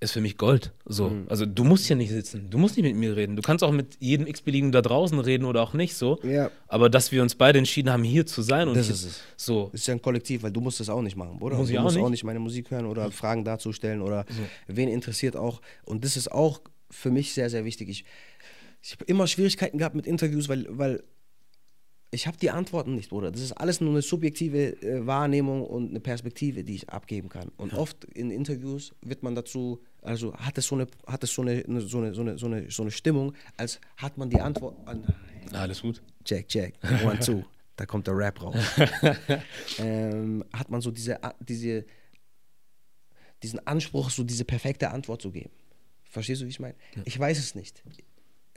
[0.00, 0.72] ist für mich Gold.
[0.84, 1.10] So.
[1.10, 1.26] Mhm.
[1.28, 3.34] Also du musst hier nicht sitzen, du musst nicht mit mir reden.
[3.36, 6.20] Du kannst auch mit jedem x-beliebigen da draußen reden oder auch nicht so.
[6.22, 6.50] Ja.
[6.68, 9.20] Aber dass wir uns beide entschieden haben, hier zu sein und Das hier, ist es.
[9.36, 9.70] so.
[9.72, 11.56] Das ist ja ein Kollektiv, weil du musst das auch nicht machen, oder?
[11.56, 12.04] Muss du ich auch musst nicht.
[12.04, 14.24] auch nicht meine Musik hören oder Fragen dazu stellen oder
[14.68, 15.60] wen interessiert auch.
[15.84, 16.60] Und das ist auch
[16.90, 17.88] für mich sehr, sehr wichtig.
[17.88, 18.04] Ich,
[18.82, 21.02] ich habe immer Schwierigkeiten gehabt mit Interviews, weil, weil
[22.10, 23.30] ich habe die Antworten nicht, Bruder.
[23.30, 27.50] Das ist alles nur eine subjektive äh, Wahrnehmung und eine Perspektive, die ich abgeben kann.
[27.56, 31.42] Und oft in Interviews wird man dazu, also hat es so eine, hat es so
[31.42, 34.76] eine, so eine, so eine, so eine, so eine Stimmung, als hat man die Antwort.
[34.86, 35.04] Nein.
[35.52, 36.02] Alles gut.
[36.24, 36.74] Check, check,
[37.04, 37.42] one, two.
[37.76, 38.56] Da kommt der Rap raus.
[39.78, 41.84] ähm, hat man so diese, diese,
[43.42, 45.50] diesen Anspruch, so diese perfekte Antwort zu geben.
[46.04, 46.74] Verstehst du, wie ich meine?
[47.04, 47.82] Ich weiß es nicht.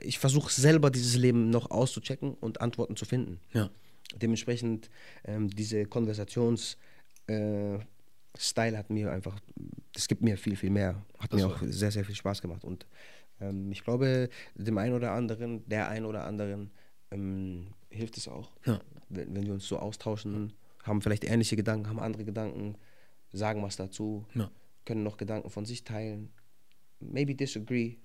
[0.04, 3.40] Ich versuche selber dieses Leben noch auszuchecken und Antworten zu finden.
[3.52, 3.70] Ja.
[4.16, 4.90] Dementsprechend
[5.24, 6.76] ähm, diese Konversations
[7.26, 7.78] äh,
[8.38, 9.38] Style hat mir einfach,
[9.92, 11.04] das gibt mir viel, viel mehr.
[11.18, 12.64] Hat Das mir auch sehr, sehr viel Spaß gemacht.
[12.64, 12.86] Und
[13.40, 16.70] ähm, ich glaube, dem einen oder anderen, der einen oder anderen
[17.10, 18.50] ähm, hilft es auch.
[18.66, 18.80] Ja.
[19.08, 20.52] Wenn, wenn wir uns so austauschen,
[20.82, 22.76] haben vielleicht ähnliche Gedanken, haben andere Gedanken,
[23.32, 24.50] sagen was dazu, Ja.
[24.84, 26.30] können noch Gedanken von sich teilen.
[27.00, 27.96] Maybe disagree.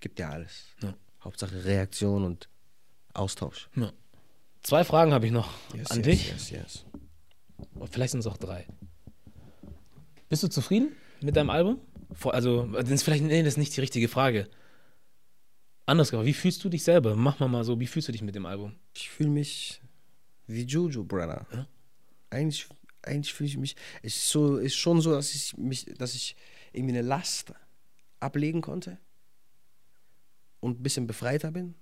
[0.00, 0.66] Gibt ja alles.
[0.80, 0.88] Hm.
[0.90, 0.96] Ja.
[1.24, 2.48] Hauptsache Reaktion und
[3.14, 3.68] Austausch.
[3.76, 3.92] Ja.
[4.62, 6.28] Zwei Fragen habe ich noch an yes, dich.
[6.28, 6.84] Yes, yes.
[7.74, 8.66] Und Vielleicht sind es auch drei.
[10.28, 11.80] Bist du zufrieden mit deinem Album?
[12.24, 14.48] Also, das ist vielleicht, nee, das ist nicht die richtige Frage.
[15.86, 17.16] Anders gefragt, wie fühlst du dich selber?
[17.16, 18.76] Mach mal mal so, wie fühlst du dich mit dem Album?
[18.94, 19.80] Ich fühle mich
[20.46, 21.46] wie Juju, Brother.
[21.52, 21.66] Ja?
[22.30, 22.68] Eigentlich,
[23.02, 23.76] eigentlich fühle ich mich.
[24.02, 26.36] Es ist, so, ist schon so, dass ich mich, dass ich
[26.72, 27.52] irgendwie eine Last
[28.20, 28.98] ablegen konnte
[30.62, 31.74] und ein bisschen befreiter bin.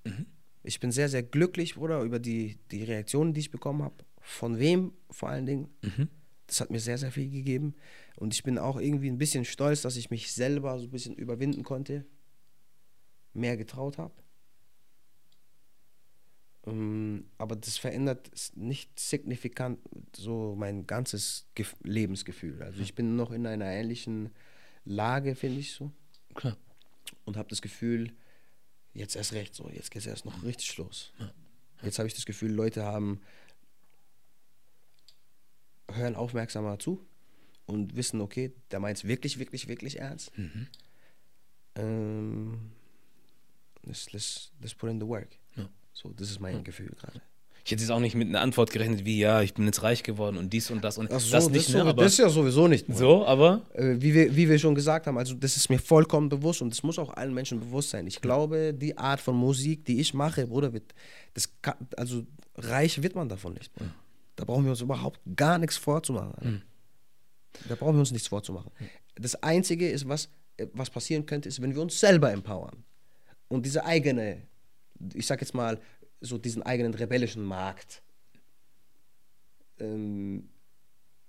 [0.63, 4.05] Ich bin sehr, sehr glücklich, Bruder, über die, die Reaktionen, die ich bekommen habe.
[4.21, 5.69] Von wem vor allen Dingen.
[6.47, 7.75] Das hat mir sehr, sehr viel gegeben.
[8.17, 11.15] Und ich bin auch irgendwie ein bisschen stolz, dass ich mich selber so ein bisschen
[11.15, 12.05] überwinden konnte,
[13.35, 14.15] mehr getraut habe.
[16.67, 19.79] Ähm, aber das verändert nicht signifikant
[20.17, 22.63] so mein ganzes Gef Lebensgefühl.
[22.63, 24.31] Also ich bin noch in einer ähnlichen
[24.85, 25.93] Lage, finde ich so.
[26.35, 26.57] Klar.
[27.25, 28.13] Und habe das Gefühl,
[28.95, 31.13] jetzt erst recht so, jetzt geht es erst noch richtig los.
[31.83, 33.21] Jetzt habe ich das Gefühl, Leute haben,
[35.91, 37.07] hören aufmerksamer zu
[37.67, 40.33] und wissen, okay, der meint es wirklich, wirklich, wirklich ernst.
[41.77, 42.73] Ähm,
[43.83, 45.37] let's, let's, let's put in the work.
[45.57, 45.69] Ja.
[45.93, 47.23] So, das ist mein Gefühl gerade.
[47.65, 50.03] Ich hätte jetzt auch nicht mit einer Antwort gerechnet, wie, ja, ich bin jetzt reich
[50.03, 51.83] geworden und dies und das und so, das nicht, ist ne?
[51.83, 52.89] so, Aber das ist ja sowieso nicht.
[52.89, 52.99] Mann.
[52.99, 56.29] so, aber Äh, wie, wir, wie wir schon gesagt haben, also das ist mir vollkommen
[56.29, 58.07] bewusst und das muss auch allen Menschen bewusst sein.
[58.07, 60.95] Ich glaube, die Art von Musik, die ich mache, Bruder, wird,
[61.35, 62.25] das kann, also
[62.57, 63.73] reich wird man davon nicht.
[63.75, 63.95] Bruder.
[64.37, 66.33] Da brauchen wir uns überhaupt gar nichts vorzumachen.
[66.37, 66.63] Alter.
[67.69, 68.71] Da brauchen wir uns nichts vorzumachen.
[69.17, 72.85] Das Einzige ist, was, äh, was passieren könnte, ist, wenn wir uns selber empowern
[73.49, 74.43] und diese eigene,
[75.15, 75.79] ich sag jetzt mal,
[76.21, 78.03] so diesen eigenen rebellischen Markt
[79.79, 80.49] ähm,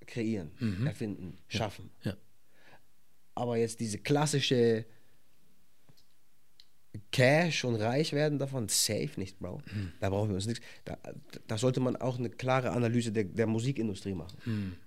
[0.06, 0.52] kreieren,
[0.86, 1.90] erfinden, schaffen.
[2.04, 2.18] ja.
[3.34, 4.86] Aber jetzt diese klassische
[7.12, 9.62] Cash und reich werden davon, safe nicht, Bro.
[10.02, 10.64] Da brauchen wir uns nichts.
[10.84, 10.98] Da,
[11.48, 14.78] da sollte man auch eine klare Analyse der, der Musikindustrie machen.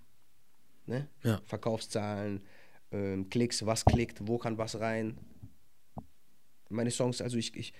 [0.86, 1.08] Ne?
[1.22, 1.40] Ja.
[1.46, 2.42] Verkaufszahlen,
[2.92, 5.16] ähm, Klicks, was klickt, wo kann was rein.
[6.68, 7.72] Meine Songs, also ich, ich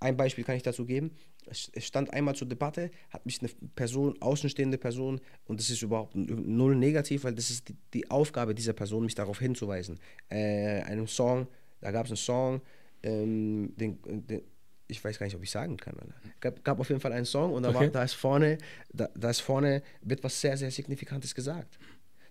[0.00, 1.12] ein Beispiel kann ich dazu geben.
[1.46, 6.14] Es, stand einmal zur Debatte, hat mich eine Person, außenstehende Person, und das ist überhaupt
[6.14, 9.98] null negativ, weil das ist die, die Aufgabe dieser Person, mich darauf hinzuweisen.
[10.28, 11.46] Äh, einem Song,
[11.80, 12.60] da gab es einen Song,
[13.02, 14.42] ähm, den, den,
[14.88, 15.94] ich weiß gar nicht, ob ich sagen kann.
[16.34, 17.78] Es gab, gab auf jeden Fall einen Song und da, Okay.
[17.78, 18.58] war, da ist vorne,
[18.92, 21.78] da, da ist vorne, wird was sehr, sehr Signifikantes gesagt.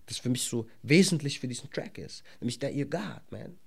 [0.06, 2.22] Das für mich so wesentlich für diesen Track ist.
[2.40, 3.58] Nämlich der Ihr God, man.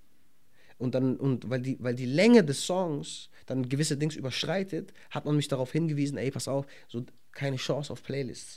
[0.81, 5.25] Und dann, und weil die, weil die Länge des Songs dann gewisse Dings überschreitet, hat
[5.25, 8.55] man mich darauf hingewiesen, ey, pass auf, so keine Chance auf Playlists.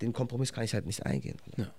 [0.00, 1.36] Den Kompromiss kann ich halt nicht eingehen.
[1.56, 1.72] Ja.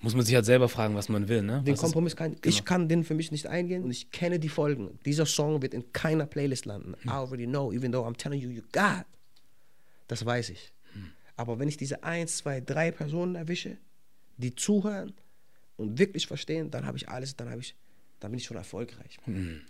[0.00, 1.62] Muss man sich halt selber fragen, was man will, ne?
[1.62, 2.54] Den Was ist- Kompromiss kann genau.
[2.54, 4.98] ich kann den für mich nicht eingehen und ich kenne die Folgen.
[5.04, 6.94] Dieser Song wird in keiner Playlist landen.
[7.02, 7.10] Hm.
[7.10, 9.04] I already know, even though I'm telling you you got.
[10.06, 10.72] Das weiß ich.
[10.92, 11.10] Hm.
[11.36, 13.78] Aber wenn ich diese eins, zwei, drei Personen erwische,
[14.36, 15.14] die zuhören
[15.76, 17.74] und wirklich verstehen, dann habe ich alles, dann habe ich,
[18.20, 19.18] dann bin ich schon erfolgreich.
[19.24, 19.60] Hm.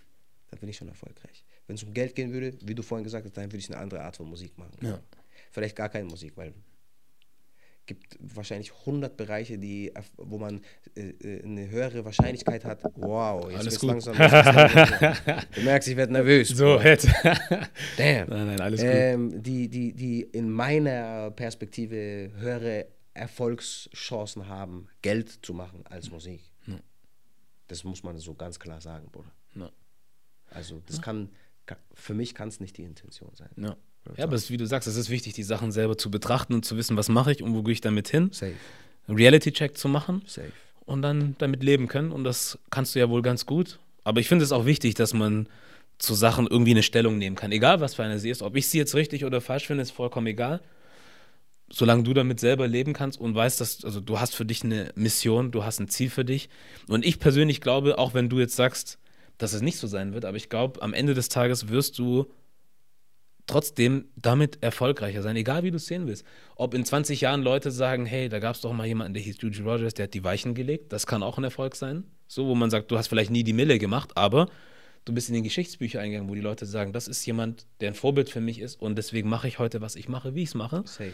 [0.49, 1.43] Dann bin ich schon erfolgreich.
[1.67, 3.79] Wenn es um Geld gehen würde, wie du vorhin gesagt hast, dann würde ich eine
[3.79, 4.77] andere Art von Musik machen.
[4.81, 5.01] Ja.
[5.51, 6.53] Vielleicht gar keine Musik, weil
[7.87, 10.61] gibt wahrscheinlich 100 Bereiche, die, wo man
[10.95, 12.83] äh, äh, eine höhere Wahrscheinlichkeit hat.
[12.95, 13.89] Wow, jetzt Alles gut.
[13.89, 14.17] langsam.
[14.17, 15.15] langsam.
[15.55, 16.49] du merkst, ich werde nervös.
[16.49, 17.07] So, jetzt.
[17.97, 18.29] Damn.
[18.29, 18.89] Nein, nein, alles gut.
[18.91, 26.41] Ähm, die, die, die in meiner Perspektive höhere Erfolgschancen haben, Geld zu machen als Musik.
[27.67, 29.31] Das muss man so ganz klar sagen, Bruder.
[29.55, 29.69] Ja.
[30.49, 31.29] Also das kann,
[31.65, 33.49] kann, für mich kann es nicht die Intention sein.
[33.57, 33.75] Ja.
[34.15, 36.63] ja, aber es, wie du sagst, es ist wichtig, die Sachen selber zu betrachten und
[36.63, 38.29] zu wissen, was mache ich und wo gehe ich damit hin.
[38.31, 38.55] Safe,
[39.09, 40.51] Reality-Check zu machen safe.
[40.85, 42.11] und dann damit leben können.
[42.11, 43.79] Und das kannst du ja wohl ganz gut.
[44.03, 45.49] Aber ich finde es auch wichtig, dass man
[45.97, 47.51] zu Sachen irgendwie eine Stellung nehmen kann.
[47.51, 48.41] Egal, was für eine sie ist.
[48.41, 50.61] Ob ich sie jetzt richtig oder falsch finde, ist vollkommen egal.
[51.69, 54.91] Solange du damit selber leben kannst und weißt, dass, also du hast für dich eine
[54.95, 56.49] Mission, du hast ein Ziel für dich.
[56.87, 58.99] Und ich persönlich glaube, auch wenn du jetzt sagst,
[59.37, 62.27] dass es nicht so sein wird, aber ich glaube, am Ende des Tages wirst du
[63.47, 66.25] trotzdem damit erfolgreicher sein, egal wie du es sehen willst.
[66.55, 69.37] Ob in 20 Jahren Leute sagen, hey, da gab es doch mal jemanden, der hieß
[69.39, 72.03] Judy Rogers, der hat die Weichen gelegt, das kann auch ein Erfolg sein.
[72.27, 74.49] So, wo man sagt, du hast vielleicht nie die Mille gemacht, aber
[75.07, 77.95] du bist in den Geschichtsbücher eingegangen, wo die Leute sagen, das ist jemand, der ein
[77.95, 80.55] Vorbild für mich ist und deswegen mache ich heute, was ich mache, wie ich es
[80.55, 80.83] mache.
[80.85, 81.13] Safe.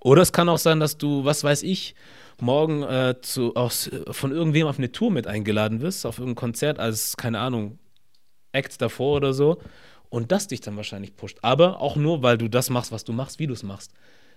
[0.00, 1.94] Oder es kann auch sein, dass du, was weiß ich,
[2.40, 6.78] morgen äh, zu, aus, von irgendwem auf eine Tour mit eingeladen wirst, auf irgendein Konzert
[6.78, 7.78] als, keine Ahnung,
[8.52, 9.60] Act davor oder so.
[10.08, 11.38] Und das dich dann wahrscheinlich pusht.
[11.42, 13.92] Aber auch nur, weil du das machst, was du machst, wie du es machst.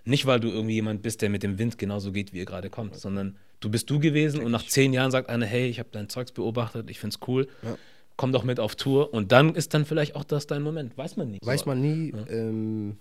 [0.05, 2.69] Nicht, weil du irgendwie jemand bist, der mit dem Wind genauso geht, wie er gerade
[2.69, 5.89] kommt, sondern du bist du gewesen und nach zehn Jahren sagt einer, hey, ich habe
[5.91, 7.77] dein Zeugs beobachtet, ich find's cool, Ja.
[8.17, 9.13] Komm doch mit auf Tour.
[9.13, 10.97] Und dann ist dann vielleicht auch das dein Moment.
[10.97, 11.45] Weiß man nicht.
[11.45, 12.97] Weiß man nie, ähm,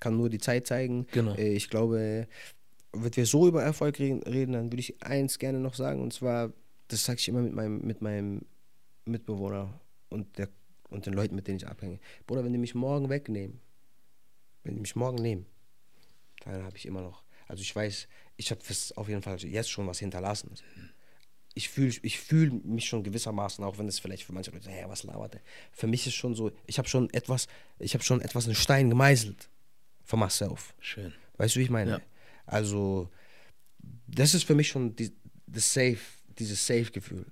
[0.00, 1.06] kann nur die Zeit zeigen.
[1.12, 1.34] Genau.
[1.34, 2.26] Äh, ich glaube,
[2.92, 6.52] wenn wir so über Erfolg reden, dann würde ich eins gerne noch sagen, und zwar,
[6.88, 8.42] das sage ich immer mit meinem, mit meinem
[9.04, 9.78] Mitbewohner
[10.08, 10.48] und, der,
[10.88, 12.00] und den Leuten, mit denen ich abhänge.
[12.26, 13.60] Bruder, wenn die mich morgen wegnehmen,
[14.64, 15.46] wenn die mich morgen nehmen,
[16.44, 18.60] dann habe ich immer noch, also ich weiß, ich habe
[18.96, 20.54] auf jeden Fall jetzt schon was hinterlassen.
[21.58, 24.84] Ich fühle ich fühl mich schon gewissermaßen, auch wenn es vielleicht für manche Leute, hä,
[24.88, 25.40] was labert der?
[25.72, 28.90] Für mich ist schon so, ich habe schon etwas, ich habe schon etwas in Stein
[28.90, 29.48] gemeißelt.
[30.04, 30.74] For myself.
[30.78, 31.14] Schön.
[31.38, 31.90] Weißt du, wie ich meine?
[31.90, 32.00] Ja.
[32.44, 33.10] Also,
[34.06, 35.12] das ist für mich schon die,
[35.46, 35.98] das Safe,
[36.38, 37.26] dieses Safe-Gefühl.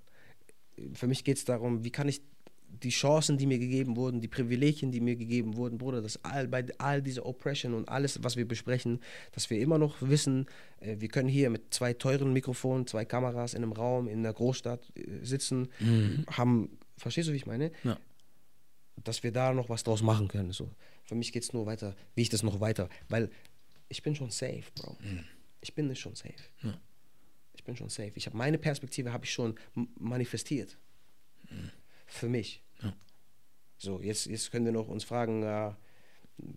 [0.94, 2.22] Für mich geht es darum, wie kann ich
[2.82, 6.48] die Chancen, die mir gegeben wurden, die Privilegien, die mir gegeben wurden, Bruder, dass all,
[6.48, 9.00] bei all dieser Oppression und alles, was wir besprechen,
[9.32, 10.46] dass wir immer noch wissen,
[10.80, 14.32] äh, wir können hier mit zwei teuren Mikrofonen, zwei Kameras in einem Raum in der
[14.32, 15.68] Großstadt äh, sitzen,
[16.28, 17.70] haben, verstehst du, wie ich meine?
[17.84, 17.98] Ja.
[19.02, 20.52] dass wir da noch was draus machen können.
[20.52, 20.70] So.
[21.04, 23.30] Für mich geht es nur weiter, wie ich das noch weiter, weil
[23.88, 24.96] ich bin schon safe, Bro.
[25.60, 26.34] Ich bin nicht schon safe.
[26.62, 26.78] Ja.
[27.54, 28.12] Ich bin schon safe.
[28.14, 29.54] Ich habe meine Perspektive habe ich schon
[29.98, 30.78] manifestiert.
[32.14, 32.62] Für mich.
[32.80, 32.94] Ja.
[33.76, 35.76] So, jetzt, jetzt können wir noch uns fragen, ja,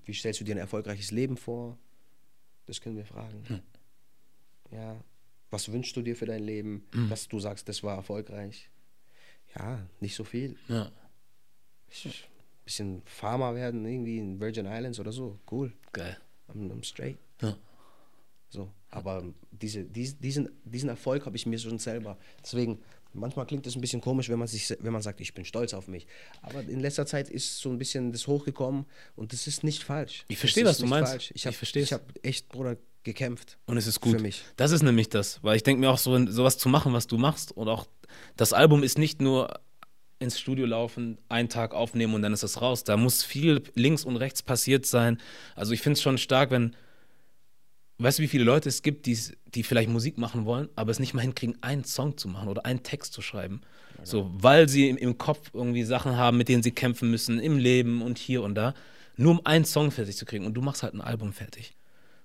[0.05, 1.79] wie stellst du dir ein erfolgreiches Leben vor?
[2.67, 3.63] Das können wir fragen.
[4.71, 5.03] Ja.
[5.49, 8.69] Was wünschst du dir für dein Leben, dass du sagst, das war erfolgreich?
[9.55, 10.91] Ja, nicht so viel Ja.
[11.89, 12.29] ich,
[12.63, 15.39] bisschen Farmer werden, irgendwie in Virgin Islands oder so.
[15.49, 15.73] Cool.
[15.91, 16.17] Geil.
[16.49, 17.17] I'm, I'm straight.
[17.41, 17.57] Ja.
[18.49, 18.71] So.
[18.89, 22.17] Aber diese, dies, diesen, diesen Erfolg habe ich mir schon selber.
[22.43, 22.79] Deswegen,
[23.13, 25.73] manchmal klingt es ein bisschen komisch, wenn man, sich, wenn man sagt, ich bin stolz
[25.73, 26.07] auf mich.
[26.41, 28.85] Aber in letzter Zeit ist so ein bisschen das hochgekommen
[29.15, 30.25] und das ist nicht falsch.
[30.27, 31.11] Ich verstehe, was du meinst.
[31.11, 31.29] Falsch.
[31.31, 31.91] Ich Ich habe verstehe es.
[31.91, 33.57] hab echt, Bruder, gekämpft.
[33.65, 34.17] Und es ist gut.
[34.17, 34.43] Für mich.
[34.57, 37.17] Das ist nämlich das, weil ich denke mir auch so, sowas zu machen, was du
[37.17, 37.87] machst und auch
[38.35, 39.59] das Album ist nicht nur
[40.19, 42.83] ins Studio laufen, einen Tag aufnehmen und dann ist es raus.
[42.83, 45.19] Da muss viel links und rechts passiert sein.
[45.55, 46.75] Also ich finde es schon stark, wenn
[47.99, 51.13] weißt du, wie viele Leute es gibt, die vielleicht Musik machen wollen, aber es nicht
[51.13, 53.61] mal hinkriegen, einen Song zu machen oder einen Text zu schreiben.
[54.03, 57.57] So, weil sie im, im Kopf irgendwie Sachen haben, mit denen sie kämpfen müssen, im
[57.57, 58.75] Leben und hier und da,
[59.15, 60.45] nur um einen Song fertig zu kriegen.
[60.45, 61.75] Und du machst halt ein Album fertig.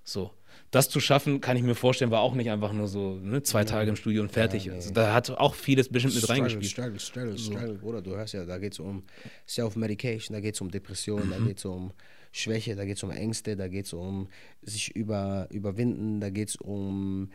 [0.04, 0.32] So.
[0.70, 3.64] Das zu schaffen, kann ich mir vorstellen, war auch nicht einfach nur so ne, zwei
[3.64, 4.66] Tage im Studio und fertig.
[4.66, 4.72] nee.
[4.72, 6.70] also, da hat auch vieles bestimmt mit Struggle, reingespielt.
[6.70, 7.74] Struggle, struggle, struggle.
[7.74, 9.02] Bruder, du hörst ja, da geht es um
[9.46, 11.30] Self-Medication, da geht es um Depression, Mhm.
[11.30, 11.92] da geht es um
[12.32, 14.28] Schwäche, da geht es um Ängste, da geht es um
[14.62, 17.30] sich über, überwinden, da geht es um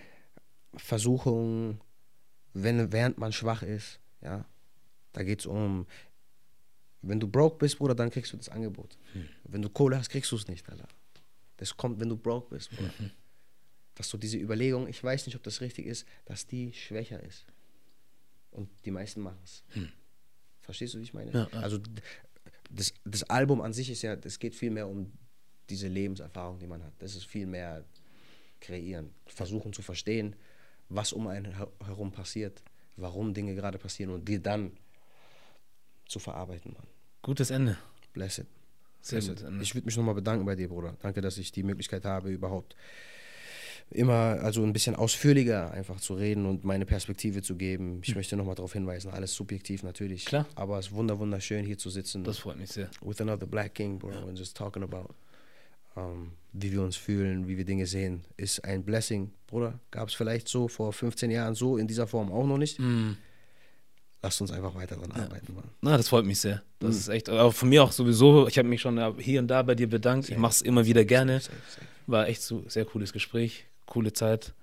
[0.75, 1.79] Versuchung,
[2.53, 3.99] wenn, während man schwach ist.
[4.21, 4.45] Ja?
[5.13, 5.85] Da geht es um,
[7.03, 8.97] wenn du broke bist, Bruder, dann kriegst du das Angebot.
[9.13, 9.27] Hm.
[9.43, 10.87] Wenn du Kohle hast, kriegst du es nicht, Alter.
[11.57, 12.91] Das kommt, wenn du broke bist, Bruder.
[12.99, 13.11] Mhm.
[13.95, 17.45] Dass du diese Überlegung, ich weiß nicht, ob das richtig ist, dass die schwächer ist.
[18.51, 19.63] Und die meisten machen es.
[20.61, 21.31] Verstehst du, wie ich meine?
[21.31, 21.59] Ja, ja.
[21.59, 21.79] Also
[22.69, 25.11] das, das Album an sich ist ja, es geht viel mehr um
[25.69, 26.93] diese Lebenserfahrung, die man hat.
[26.99, 27.83] Das ist viel mehr
[28.59, 30.35] kreieren, versuchen zu verstehen,
[30.89, 32.63] was um einen her- herum passiert,
[32.95, 34.71] warum Dinge gerade passieren und die dann
[36.07, 36.87] zu verarbeiten, Mann.
[37.21, 37.77] Gutes Ende.
[38.13, 38.47] Bless it.
[39.01, 39.53] Sehr Bless gut.
[39.53, 39.61] it.
[39.61, 40.95] Ich würde mich nochmal bedanken bei dir, Bruder.
[41.01, 42.75] Danke, dass ich die Möglichkeit habe, überhaupt
[43.89, 48.01] immer, also ein bisschen ausführlicher einfach zu reden und meine Perspektive zu geben.
[48.03, 50.25] Ich möchte nochmal darauf hinweisen, alles subjektiv natürlich.
[50.25, 50.45] Klar.
[50.55, 52.23] Aber es ist wunder, wunderschön, hier zu sitzen.
[52.23, 52.89] Das freut mich sehr.
[53.01, 55.13] with another black king, bro, and just talking about,
[55.95, 59.79] um, wie wir uns fühlen, wie wir Dinge sehen, ist ein Blessing, Bruder.
[59.91, 62.79] Gab es vielleicht so vor 15 Jahren so in dieser Form auch noch nicht.
[64.21, 65.69] Lasst uns einfach weiter daran arbeiten, Mann.
[65.81, 66.61] Na, das freut mich sehr.
[66.79, 69.61] Das ist echt, aber von mir auch sowieso, ich habe mich schon hier und da
[69.61, 70.29] bei dir bedankt.
[70.29, 71.39] Ich mache es immer wieder gerne.
[71.39, 71.85] Safe, safe.
[72.07, 74.53] War echt so sehr cooles Gespräch, coole Zeit.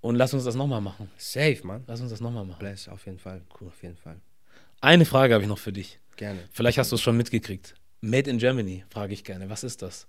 [0.00, 1.10] Und lass uns das nochmal machen.
[1.18, 1.84] Safe, Mann.
[1.86, 2.58] Lass uns das nochmal machen.
[2.58, 3.42] Bless, auf jeden Fall.
[3.60, 4.16] Cool, auf jeden Fall.
[4.80, 6.00] Eine Frage habe ich noch für dich.
[6.16, 6.40] Gerne.
[6.52, 7.74] Vielleicht hast du es schon mitgekriegt.
[8.00, 9.50] Made in Germany, frage ich gerne.
[9.50, 10.06] Was ist das?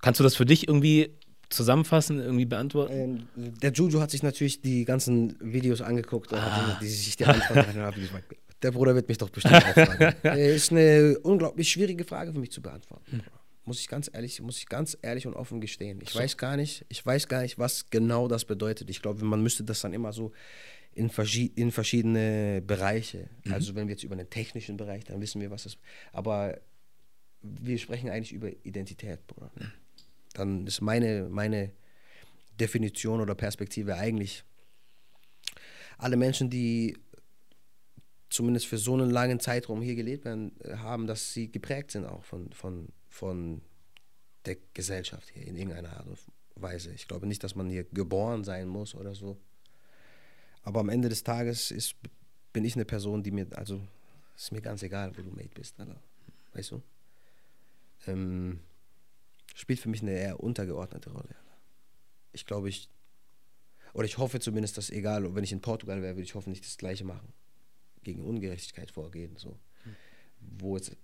[0.00, 1.10] Kannst du das für dich irgendwie
[1.50, 3.28] zusammenfassen, irgendwie beantworten?
[3.36, 7.26] Ähm, der Juju hat sich natürlich die ganzen Videos angeguckt, hat die, die sich die
[7.26, 8.08] Antwort haben.
[8.62, 10.14] Der Bruder wird mich doch bestimmt fragen.
[10.24, 13.22] Äh, ist eine unglaublich schwierige Frage für mich zu beantworten.
[13.68, 16.00] Muss ich ganz ehrlich, muss ich ganz ehrlich und offen gestehen.
[16.02, 18.88] Ich weiß gar nicht, ich weiß gar nicht, was genau das bedeutet.
[18.88, 20.32] Ich glaube, man müsste das dann immer so
[20.94, 23.28] in, verschi in verschiedene Bereiche.
[23.50, 25.76] Also wenn wir jetzt über den technischen Bereich, dann wissen wir, was das.
[26.12, 26.58] Aber
[27.42, 29.50] wir sprechen eigentlich über Identität, Bruder.
[30.32, 31.72] Dann ist meine, meine
[32.58, 34.44] Definition oder Perspektive eigentlich
[35.98, 36.96] alle Menschen, die
[38.30, 42.06] zumindest für so einen langen Zeitraum hier gelebt werden, äh, haben, dass sie geprägt sind
[42.06, 43.62] auch von, von, von
[44.44, 46.18] der Gesellschaft hier in irgendeiner Art und
[46.54, 46.92] Weise.
[46.92, 49.38] Ich glaube nicht, dass man hier geboren sein muss oder so.
[50.62, 51.96] Aber am Ende des Tages ist,
[52.52, 53.80] bin ich eine Person, die mir, also
[54.36, 56.00] ist mir ganz egal, wo du made bist, Alter.
[56.52, 56.82] Weißt du?
[58.06, 58.60] Ähm,
[59.54, 61.34] spielt für mich eine eher untergeordnete Rolle.
[62.32, 62.88] Ich glaube, ich,
[63.92, 66.78] oder ich hoffe zumindest, dass egal, wenn ich in Portugal wäre, würde ich hoffentlich das
[66.78, 67.32] Gleiche machen.
[68.02, 69.58] Gegen Ungerechtigkeit vorgehen, so.
[70.40, 70.96] Wo jetzt,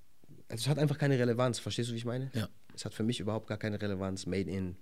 [0.55, 2.31] es hat einfach keine Relevanz, verstehst du, wie ich meine?
[2.35, 2.49] Ja.
[2.75, 4.77] Es hat für mich überhaupt gar keine Relevanz, made in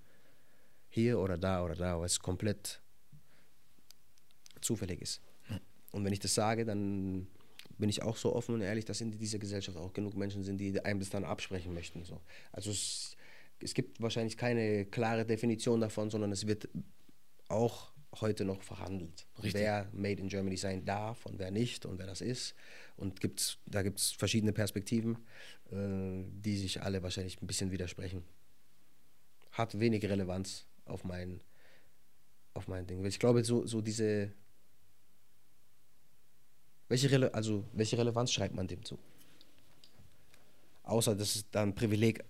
[0.89, 2.81] hier oder da oder da, weil es komplett
[4.61, 5.21] zufällig ist.
[5.93, 7.27] Und wenn ich das sage, dann
[7.79, 10.59] bin ich auch so offen und ehrlich, dass in dieser Gesellschaft auch genug Menschen sind,
[10.59, 12.05] die einem das dann absprechen möchten.
[12.05, 12.21] So.
[12.51, 13.17] Also es,
[13.61, 16.69] es gibt wahrscheinlich keine klare Definition davon, sondern es wird
[17.49, 19.27] auch heute noch verhandelt.
[19.39, 19.55] Richtig.
[19.55, 22.55] Wer Made in Germany sein darf und wer nicht und wer das ist.
[22.97, 25.17] Und gibt's, da gibt es verschiedene Perspektiven,
[25.71, 28.23] äh, die sich alle wahrscheinlich ein bisschen widersprechen.
[29.53, 31.41] Hat wenig Relevanz auf mein,
[32.55, 33.05] auf mein Ding.
[33.05, 34.33] Ich glaube, so, so diese.
[36.89, 38.99] Welche, Rele also, welche Relevanz schreibt man dem zu?
[40.83, 42.23] Außer, dass es da ein Privileg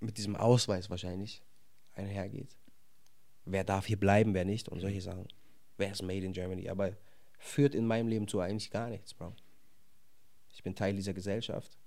[0.00, 1.42] mit diesem Ausweis wahrscheinlich
[1.94, 2.56] einhergeht.
[3.44, 5.26] Wer darf hier bleiben, wer nicht und solche Sachen.
[5.76, 6.68] Wer ist made in Germany?
[6.68, 6.92] Aber
[7.38, 9.34] führt in meinem Leben zu eigentlich gar nichts, Bro.
[10.52, 11.78] Ich bin Teil dieser Gesellschaft.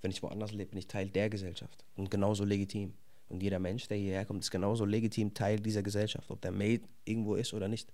[0.00, 1.84] Wenn ich woanders lebe, bin ich Teil der Gesellschaft.
[1.96, 2.94] Und genauso legitim.
[3.28, 6.82] Und jeder Mensch, der hierher kommt, ist genauso legitim Teil dieser Gesellschaft, ob der made
[7.04, 7.92] irgendwo ist oder nicht.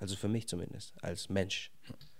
[0.00, 1.70] Also für mich zumindest, als Mensch.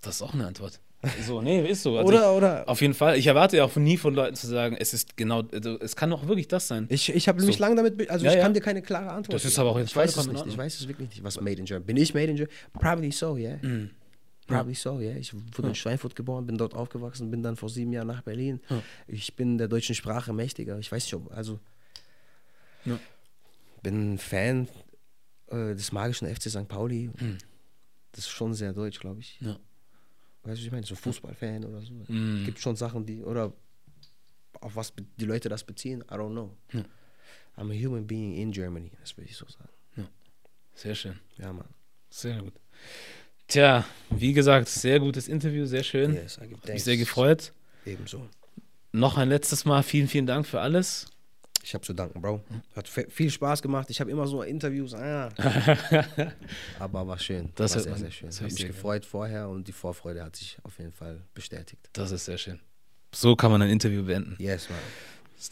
[0.03, 0.81] Das ist auch eine Antwort.
[1.25, 1.97] So, nee, ist so.
[1.97, 3.17] Also Oder- ich, oder- Auf jeden Fall.
[3.19, 6.11] Ich erwarte ja auch nie von Leuten zu sagen, es ist genau, also es kann
[6.11, 6.87] doch wirklich das sein.
[6.91, 7.63] Ich, ich habe mich So.
[7.63, 8.43] lange damit, also Ja, ich ja.
[8.43, 9.61] kann dir keine klare Antwort Das ist geben.
[9.61, 10.47] aber auch jetzt ich weiß es nicht.
[10.47, 11.87] Ich weiß es wirklich nicht, was made in Germany.
[11.87, 12.57] Bin ich made in Germany?
[12.73, 13.59] Probably so, yeah.
[13.63, 13.91] Mhm.
[14.49, 15.17] Probably so, yeah.
[15.17, 18.61] Ich wurde in Schweinfurt geboren, bin dort aufgewachsen, bin dann vor sieben Jahren nach Berlin.
[19.07, 20.81] Ich bin der deutschen Sprache mächtiger.
[20.81, 21.61] Ich weiß nicht, ob, also
[22.85, 22.99] Ja.
[23.85, 24.67] bin Fan
[25.51, 26.67] äh, des magischen FC St.
[26.67, 27.11] Pauli.
[27.21, 27.39] Mhm.
[28.19, 29.41] Das ist schon sehr deutsch, glaube ich.
[29.41, 29.57] Ja.
[30.43, 30.85] Weißt du, ich meine?
[30.85, 31.95] So Fußballfan oder so.
[32.09, 32.45] Mhm.
[32.45, 33.53] Gibt schon Sachen, die, oder
[34.61, 36.57] auf was die Leute das beziehen, I don't know.
[36.73, 36.83] Ja.
[37.57, 40.09] I'm a human being in Germany, das würde ich so sagen.
[40.75, 41.17] Sehr schön.
[41.37, 41.69] Ja, Mann.
[42.11, 42.55] Sehr gut.
[43.47, 46.15] Tja, wie gesagt, sehr gutes Interview, sehr schön.
[46.15, 47.53] Yes, give Mich sehr gefreut.
[47.87, 48.29] Ebenso.
[48.91, 51.07] Noch ein letztes Mal vielen, vielen Dank für alles.
[51.63, 52.43] Ich habe zu danken, Bro.
[52.75, 53.91] Hat viel Spaß gemacht.
[53.91, 55.29] Ich habe immer so Interviews, ah.
[56.79, 57.51] aber war schön.
[57.55, 58.29] Das war sehr, man- sehr schön.
[58.31, 61.89] Ich habe ich mich gefreut vorher und die Vorfreude hat sich auf jeden Fall bestätigt.
[61.93, 62.61] Das ist sehr schön.
[63.15, 64.37] So kann man ein Interview beenden.
[64.39, 64.79] Yes, man.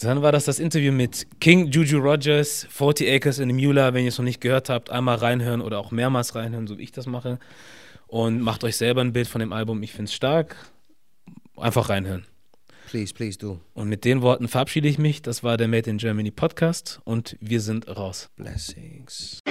[0.01, 3.95] Dann war das das Interview mit King Juju Rogers, 40 Acres in the Mula.
[3.95, 6.83] Wenn ihr es noch nicht gehört habt, einmal reinhören oder auch mehrmals reinhören, so wie
[6.83, 7.39] ich das mache.
[8.09, 9.83] Und macht euch selber ein Bild von dem Album.
[9.83, 10.57] Ich finde es stark.
[11.57, 12.27] Einfach reinhören.
[12.97, 13.61] Please, please do.
[13.75, 15.21] Und mit den Worten verabschiede ich mich.
[15.21, 18.31] Das war der Made in Germany Podcast und wir sind raus.
[18.37, 19.43] Blessings.